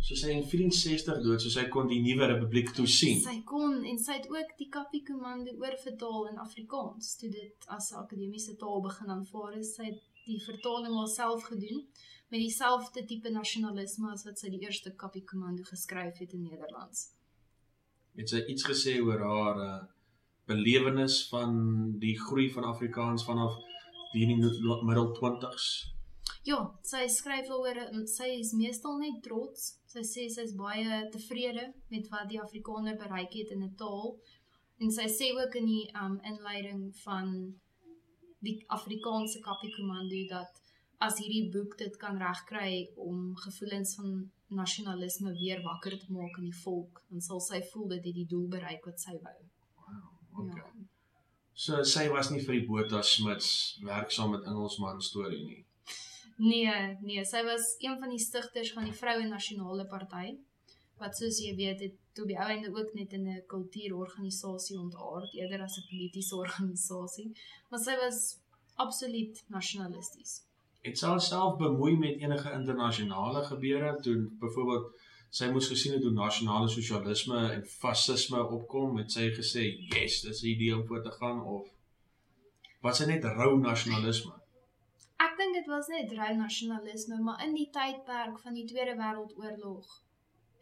[0.00, 3.20] So sy in 64 dood, so sy kon die nuwe republiek toe sien.
[3.22, 7.92] Sy kon en sy het ook die Kapi Komando oorvertaal in Afrikaans toe dit as
[7.92, 9.74] 'n akademiese taal begin aanvaar is.
[9.76, 11.84] Sy het die vertaling alself gedoen
[12.30, 17.10] met dieselfde tipe nasionalisme as wat sy die eerste Kapi Komando geskryf het in Nederlands.
[18.14, 19.86] Het sy iets gesê oor haar uh,
[20.46, 21.54] belewenis van
[22.02, 23.58] die groei van Afrikaans vanaf
[24.12, 25.66] die middel 20s?
[26.48, 29.74] Ja, sy skryf daaroor sy is meestal net trots.
[29.92, 34.16] Sy sê sy is baie tevrede met wat die Afrikaner bereik het in 'n taal.
[34.80, 37.54] En sy sê ook in die um inleiding van
[38.40, 40.60] die Afrikaanse Kapi Komando dat
[40.98, 46.48] as hierdie boek dit kan regkry om gevoelens van nasionalisme weer wakker te maak in
[46.50, 49.38] die volk, dan sal sy voel dit het die doel bereik wat sy wou.
[50.42, 50.56] Okay.
[50.56, 50.86] Ja.
[51.54, 53.50] So sy was nie vir die Botha Smits
[53.84, 55.64] werksaam met Engelsman storie nie.
[56.40, 60.38] Nee, nee, sy was een van die stigters van die Vroue Nasionale Party
[61.00, 65.62] wat soos jy weet het toe by einde ook net in 'n kultuurorganisasie ontaard eerder
[65.66, 67.28] as 'n politieke organisasie,
[67.68, 68.18] maar sy was
[68.74, 70.32] absoluut nasionalisties.
[70.80, 74.86] Het sy self bemoei met enige internasionale gebeure toe byvoorbeeld
[75.30, 79.62] sy moes gesien het hoe nasionale sosialisme en fasisme opkom, het sy gesê,
[79.92, 81.68] "Yes, dis 'n idee om voor te gaan" of
[82.80, 84.39] was sy net rou nasionalisme?
[85.50, 89.86] Dink dit was net rou nasionalisme, maar in die tydperk van die Tweede Wêreldoorlog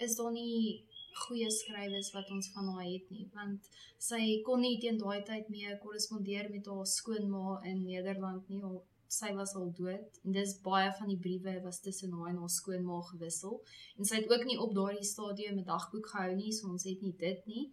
[0.05, 0.86] is daar nie
[1.24, 3.69] goeie skrywers wat ons van haar het nie, want
[4.06, 8.62] sy kon nie teen daai tyd meer korrespondeer met haar skoonma in Nederland nie.
[8.69, 8.78] Al,
[9.19, 12.55] sy was al dood en dis baie van die briewe was tussen haar en haar
[12.56, 13.60] skoonma gewissel.
[13.98, 17.05] En sy het ook nie op daardie stadium 'n dagboek gehou nie, so ons het
[17.05, 17.66] nie dit nie.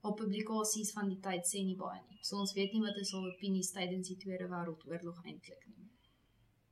[0.00, 2.18] Haar publikasies van die tyd sê nie baie nie.
[2.22, 5.79] So ons weet nie wat is haar opinies tydens die Tweede Wêreldoorlog eintlik nie.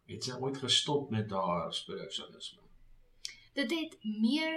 [0.08, 2.64] Het sy ooit gestop met haar spiritualisme?
[3.58, 4.56] Dit het meer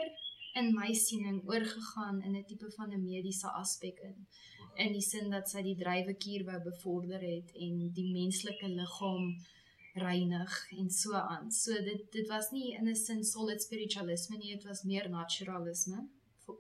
[0.60, 4.28] in my siening oorgegaan in 'n tipe van 'n mediese aspek in
[4.76, 9.36] in die sin dat sy die drywekier wou bevorder het en die menslike liggaam
[9.94, 11.52] reinig en so aan.
[11.52, 16.08] So dit dit was nie in 'n sin solid spiritualisme nie, dit was meer naturalisme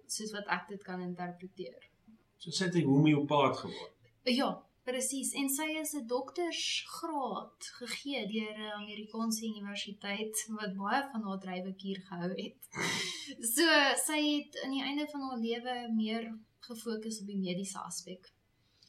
[0.07, 1.89] soos wat ek dit kan interpreteer.
[2.37, 3.95] So sy het homeopaat geword.
[4.23, 5.31] Ja, presies.
[5.37, 11.99] En sy is 'n doktersgraad gegee deur 'n Amerikaanse universiteit wat baie van haar drywekier
[12.09, 12.61] gehou het.
[13.55, 13.65] So
[14.07, 16.23] sy het aan die einde van haar lewe meer
[16.59, 18.33] gefokus op die mediese aspek.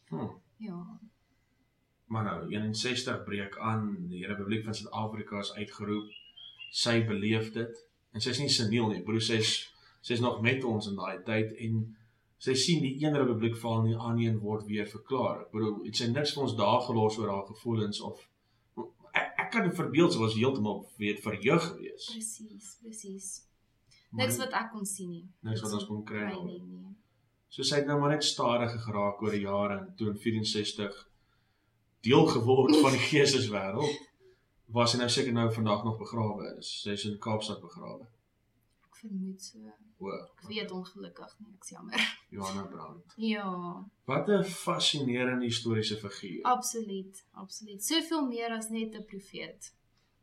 [0.09, 0.29] Hm.
[0.57, 1.01] Ja.
[2.07, 6.11] Maar nou, 61 breek aan, die Republiek van Suid-Afrika is uitgeroep.
[6.71, 9.03] Sy beleef dit en sy's nie seniel nie.
[9.03, 11.97] Broer sy's sy's nog met ons in daai tyd en
[12.43, 15.45] sy sien die een republiek val nie aan nie en word weer verklaar.
[15.45, 18.25] Ek bedoel, het sy niks vir ons daar gelos oor haar gevoelens of
[19.13, 22.11] ek, ek kan verbeel sy was heeltemal weet verheug geweest.
[22.11, 23.29] Presies, presies.
[24.19, 25.25] Niks wat ek kon sien nie.
[25.47, 26.59] Niks wat ons kon kry nie.
[26.59, 26.91] nee.
[27.53, 30.99] So sy het nou maar net stadiger geraak oor die jare en toe in 64
[32.03, 34.09] deel geword van die geesteswêreld.
[34.73, 36.71] Waar sy nou seker nou vandag nog begrawe is.
[36.83, 38.09] Sy is in Kaapstad begrawe.
[39.03, 39.59] Vermoed so.
[39.99, 40.11] O,
[40.43, 42.01] Ek weet ongelukkig nie, ek's jammer.
[42.35, 43.15] Johanna Brand.
[43.17, 43.47] Ja,
[44.07, 46.43] Wat 'n fascinerende historiese figuur.
[46.43, 47.83] absoluut, absoluut.
[47.85, 49.73] Soveel meer as net 'n profeet.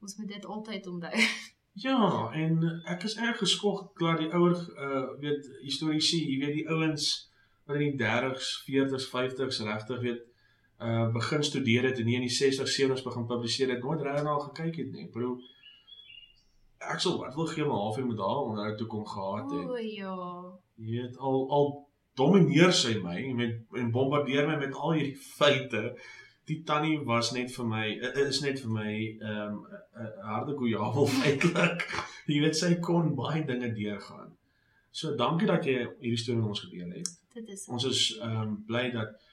[0.02, 1.16] Ons moet dit altyd onthou.
[1.74, 6.68] Ja, en ek is erg geskok klaar die ouer uh weet historiese, jy weet die
[6.70, 7.30] ouens
[7.66, 10.24] wat in die 30s, 40s, 50s regtig weet
[10.82, 14.24] uh begin studeer het en nie in die 60s, 70s begin publiseer het, nooit regtig
[14.24, 15.06] na gekyk het nie.
[15.06, 15.38] Ek bedoel
[16.80, 19.70] ek sal wat wil gee my halfuur met haar onder toe kom gehad het.
[19.70, 20.16] O ja.
[20.80, 21.70] Jy weet al al
[22.20, 25.84] domineer sy my met en bombardeer my met al hierdie feite.
[26.50, 27.86] Die tannie was net vir my
[28.26, 29.62] is net vir my ehm um,
[30.00, 31.88] 'n harde goeiehavel feitelik.
[32.28, 34.36] Jy weet sy kon baie dinge deurgaan.
[34.92, 37.12] So dankie dat jy hierdie storie met ons gedeel het.
[37.34, 39.29] Dit is Ons is ehm um, bly dat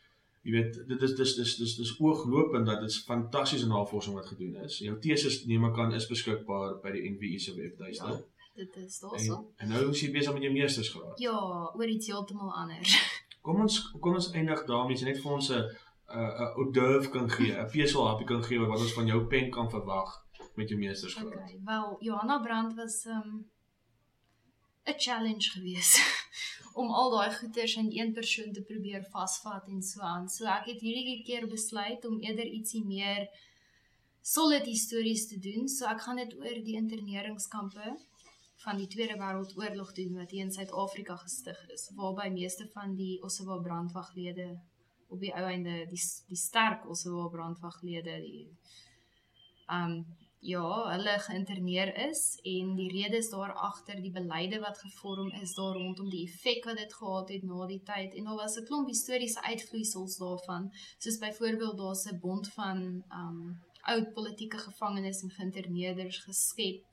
[0.46, 4.28] jy weet dit is dis dis dis dis ooglopend dat dit is fantastiese navorsing wat
[4.30, 4.78] gedoen is.
[4.84, 8.12] Jou teses neem ek aan is beskikbaar by die NWI se webtuiste.
[8.14, 8.20] Ja.
[8.56, 9.40] dit is En, daarso.
[9.60, 11.18] en nou is jy besig met jou meestersgraad.
[11.20, 11.34] Ja,
[11.74, 12.94] oor iets heeltemal anders.
[13.46, 15.66] Kom ons kom ons eindig daarmee, net vir ons 'n
[16.14, 20.10] 'n d'oeuvre kan gee, 'n peselhappie kan gee wat ons van jou pen kan verwag
[20.56, 21.26] met jou meestersgraad.
[21.26, 23.44] Okay, wel Johanna Brand was um,
[24.86, 25.96] 'n challenge geweest
[26.80, 30.28] om al daai goeters in een persoon te probeer vasvat en so aan.
[30.28, 33.28] So ek het hierdie keer besluit om eerder ietsie meer
[34.20, 35.68] solid histories te doen.
[35.68, 37.96] So ek gaan dit oor die interneringskampe
[38.64, 43.22] van die Tweede Wêreldoorlog doen wat hier in Suid-Afrika gestig is, waarby meeste van die
[43.22, 44.48] Ossewa brandwaglede
[45.08, 48.46] op die ou einde die die sterk Ossewa brandwaglede die
[49.78, 50.00] um
[50.40, 55.74] ja, hulle geïnterneer is en die redes daar agter, die beleide wat gevorm is daar
[55.74, 58.88] rondom die effek wat dit gehad het na die tyd en daar was 'n klomp
[58.88, 66.18] historiese uitvloeisels daarvan, soos byvoorbeeld daar's 'n bond van um oud politieke gevangenes en geïnterneerders
[66.18, 66.84] geskep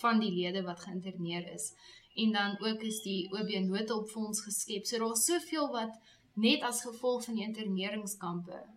[0.00, 1.72] van die lede wat geïnterneer is.
[2.14, 4.86] En dan ook is die OB noodhulpfonds geskep.
[4.86, 5.98] So daar's soveel wat
[6.34, 8.75] net as gevolg van die interneringskampe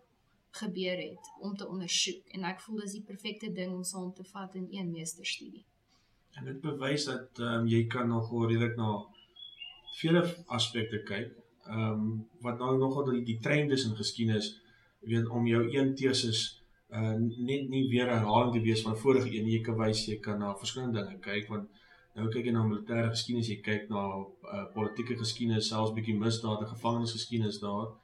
[0.50, 4.24] gebeur het om te ondersoek en ek voel dis die perfekte ding om saam te
[4.32, 5.64] vat in een meesterstudie.
[6.38, 8.90] En dit bewys dat ehm um, jy kan nog redelik na
[10.00, 11.34] vele aspekte kyk.
[11.66, 12.08] Ehm um,
[12.40, 14.54] wat nou nogal die, die trend is in geskiedenis,
[15.00, 16.46] weet om jou een teses
[16.90, 17.14] uh
[17.50, 20.56] net nie weer herhaling te wees van vorige een, jy kan wys jy kan na
[20.58, 21.68] verskillende dinge kyk want
[22.18, 26.66] nou kyk jy na militêre geskiedenis, jy kyk na uh politieke geskiedenis, selfs bietjie misdade,
[26.74, 27.94] gevangenisgeskiedenis daar.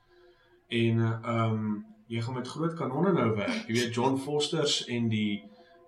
[0.68, 3.66] En ehm um, jy gaan met groot kanonne nou werk.
[3.66, 5.42] Jy weet John Foster's en die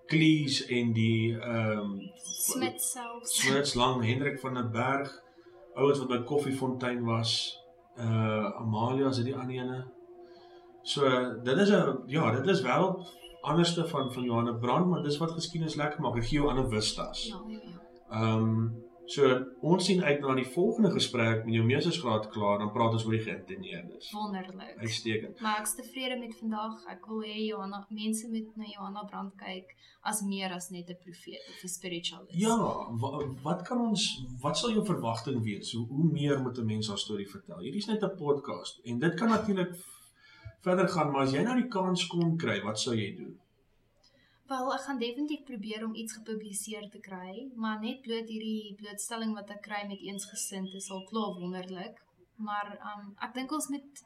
[0.09, 3.27] Cleese en die ehm um, Smith self.
[3.29, 5.13] Smith's lang Hendrik van der Berg,
[5.75, 7.35] ouens wat by Koffiefontein was.
[7.99, 9.79] Uh Amalia is dit die ander ene.
[10.83, 11.05] So
[11.43, 13.05] dit is 'n ja, dit is wel
[13.41, 16.15] anderste van van Johanne Brand, maar dis wat geskiedenis lekker maak.
[16.15, 17.27] Dit gee jou ander vistas.
[17.27, 17.79] Ja, ja, ja.
[18.09, 19.29] Ehm um, So
[19.65, 23.15] ons sien uit na die volgende gesprek met jou meestersgraad klaar, dan praat ons oor
[23.17, 24.11] die geïntegreerdes.
[24.13, 24.75] Wonderlik.
[24.83, 25.39] Uitstekend.
[25.41, 26.83] Maar ek's tevrede met vandag.
[26.93, 29.73] Ek wil hê Johanna, mense moet na Johanna Brand kyk
[30.09, 32.37] as meer as net 'n profeet of 'n spiritualist.
[32.37, 32.57] Ja,
[33.01, 35.73] wat, wat kan ons wat sal jou verwagting wees?
[35.73, 37.59] Hoe hoe meer moet 'n mens haar storie vertel?
[37.59, 39.73] Hierdie is net 'n podcast en dit kan natuurlik
[40.61, 43.39] verder gaan, maar as jy nou die kans kon kry, wat sou jy doen?
[44.49, 49.35] Wel, ek gaan definitief probeer om iets gepubliseer te kry, maar net bloot hierdie blootstelling
[49.37, 51.99] wat ek kry met eensgesind is al klaar wonderlik.
[52.47, 54.01] Maar um ek dink ons moet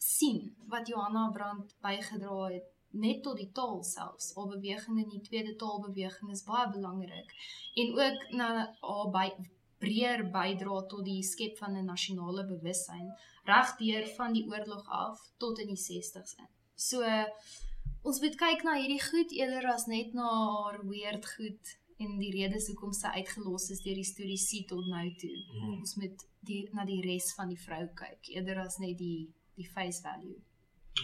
[0.00, 0.38] sien
[0.72, 2.70] wat Johanna Brand bygedra het
[3.04, 4.30] net tot die taal selfs.
[4.38, 7.36] Haar beweging in die tweede taalbeweging is baie belangrik
[7.84, 8.48] en ook na
[8.80, 9.26] haar by
[9.84, 13.12] breër bydra tot die skep van 'n nasionale bewussyn
[13.52, 16.48] regdeur van die oorlog af tot in die 60s in.
[16.88, 17.04] So
[18.04, 22.32] ons moet kyk na hierdie goed eerder as net na haar weird goed en die
[22.34, 25.34] redes hoekom sy uitgelos is deur die historiese tot nou toe.
[25.52, 25.76] Hmm.
[25.78, 29.68] Ons moet die na die res van die vrou kyk eerder as net die die
[29.70, 30.40] face value.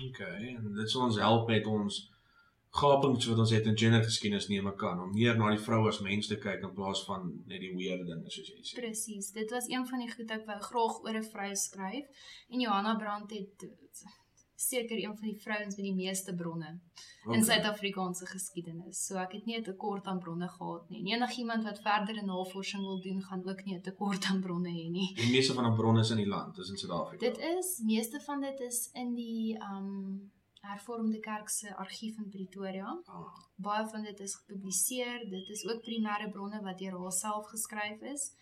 [0.07, 2.01] OK, en dit sal ons help met ons
[2.81, 6.29] gapings wat ons het in gendergeskiedenis neem kan om meer na die vrou as mens
[6.31, 8.77] te kyk in plaas van net die weird dinge soos jy sê.
[8.79, 9.33] Presies.
[9.35, 12.95] Dit was een van die goed ek wou graag oor 'n vrou skryf en Johanna
[12.99, 13.67] Brandt het
[14.61, 16.71] seker een van die vrouens met die meeste bronne
[17.25, 17.37] okay.
[17.37, 19.05] in Suid-Afrikaanse geskiedenis.
[19.07, 21.05] So ek het nie 'n tekort aan bronne gehad nie.
[21.13, 25.15] Enigiemand wat verdere navorsing wil doen, gaan ook nie 'n tekort aan bronne hê nie.
[25.15, 27.27] Die meeste van die bronne is in die land, is in Suid-Afrika.
[27.27, 30.31] Dit is meeste van dit is in die um
[30.61, 33.01] Hervormde Kerk se argief in Pretoria.
[33.07, 33.35] Oh.
[33.57, 35.31] Baie van dit is gepubliseer.
[35.31, 38.33] Dit is ook primêre bronne wat deur haarself geskryf is.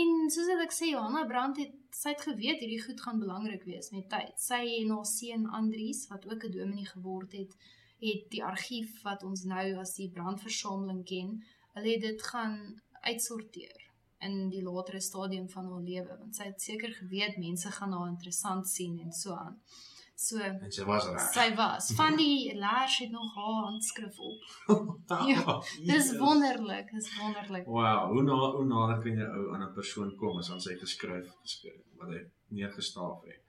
[0.00, 3.90] En soos ek sê, Johanna Brandt het sy het geweet hierdie goed gaan belangrik wees
[3.92, 4.32] met tyd.
[4.40, 7.52] Sy en haar seun Andries wat ook 'n dominee geword het,
[8.00, 11.42] het die argief wat ons nou as die brandversameling ken,
[11.74, 12.56] hulle het dit gaan
[13.02, 13.82] uitsorteer
[14.26, 18.08] in die latere stadium van haar lewe want sy het seker geweet mense gaan haar
[18.08, 19.60] interessant sien en so aan.
[20.22, 20.38] So
[20.70, 21.22] sy was reg.
[21.34, 21.88] Sy was.
[21.98, 24.42] Van die laers het nog haar handskrif op.
[25.32, 25.56] ja.
[25.88, 27.66] Dis wonderlik, dis wonderlik.
[27.66, 30.76] Wow, hoe na hoe nader kan jy ou aan 'n persoon kom as aan sy
[30.84, 32.20] geskryf geskryf wat hy
[32.54, 33.40] neergestaaf het.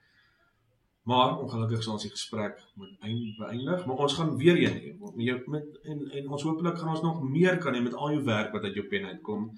[1.04, 2.92] Maar ongelukkig sal ons die gesprek moet
[3.38, 4.92] beëindig, maar ons gaan weer een hê.
[4.98, 8.16] Met jou met en en ons hopelik gaan ons nog meer kan hê met al
[8.16, 9.50] jou werk wat uit jou pen uitkom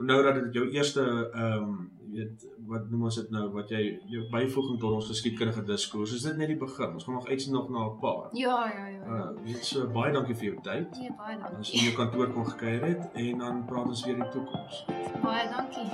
[0.00, 3.80] nou dat dit jou eerste ehm um, weet wat noem ons dit nou wat jy
[4.10, 6.94] jou byvoeging tot ons geskiedkundige diskurs is dit net die begin.
[6.98, 8.28] Ons gaan nog uitsien nog na 'n paar.
[8.32, 10.98] Ja ja ja uh weet so baie dankie vir jou tyd.
[10.98, 11.56] Nee baie dankie.
[11.56, 14.84] Ons in jou kantoor kon gekuier het en dan praat ons weer in die toekoms.
[15.22, 15.88] Baie dankie.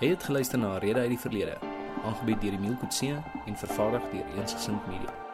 [0.00, 1.58] Het geluister na Rede uit die verlede
[2.04, 5.29] aangebied deur Emile Kutse en vervaardig deur Eensgesind Media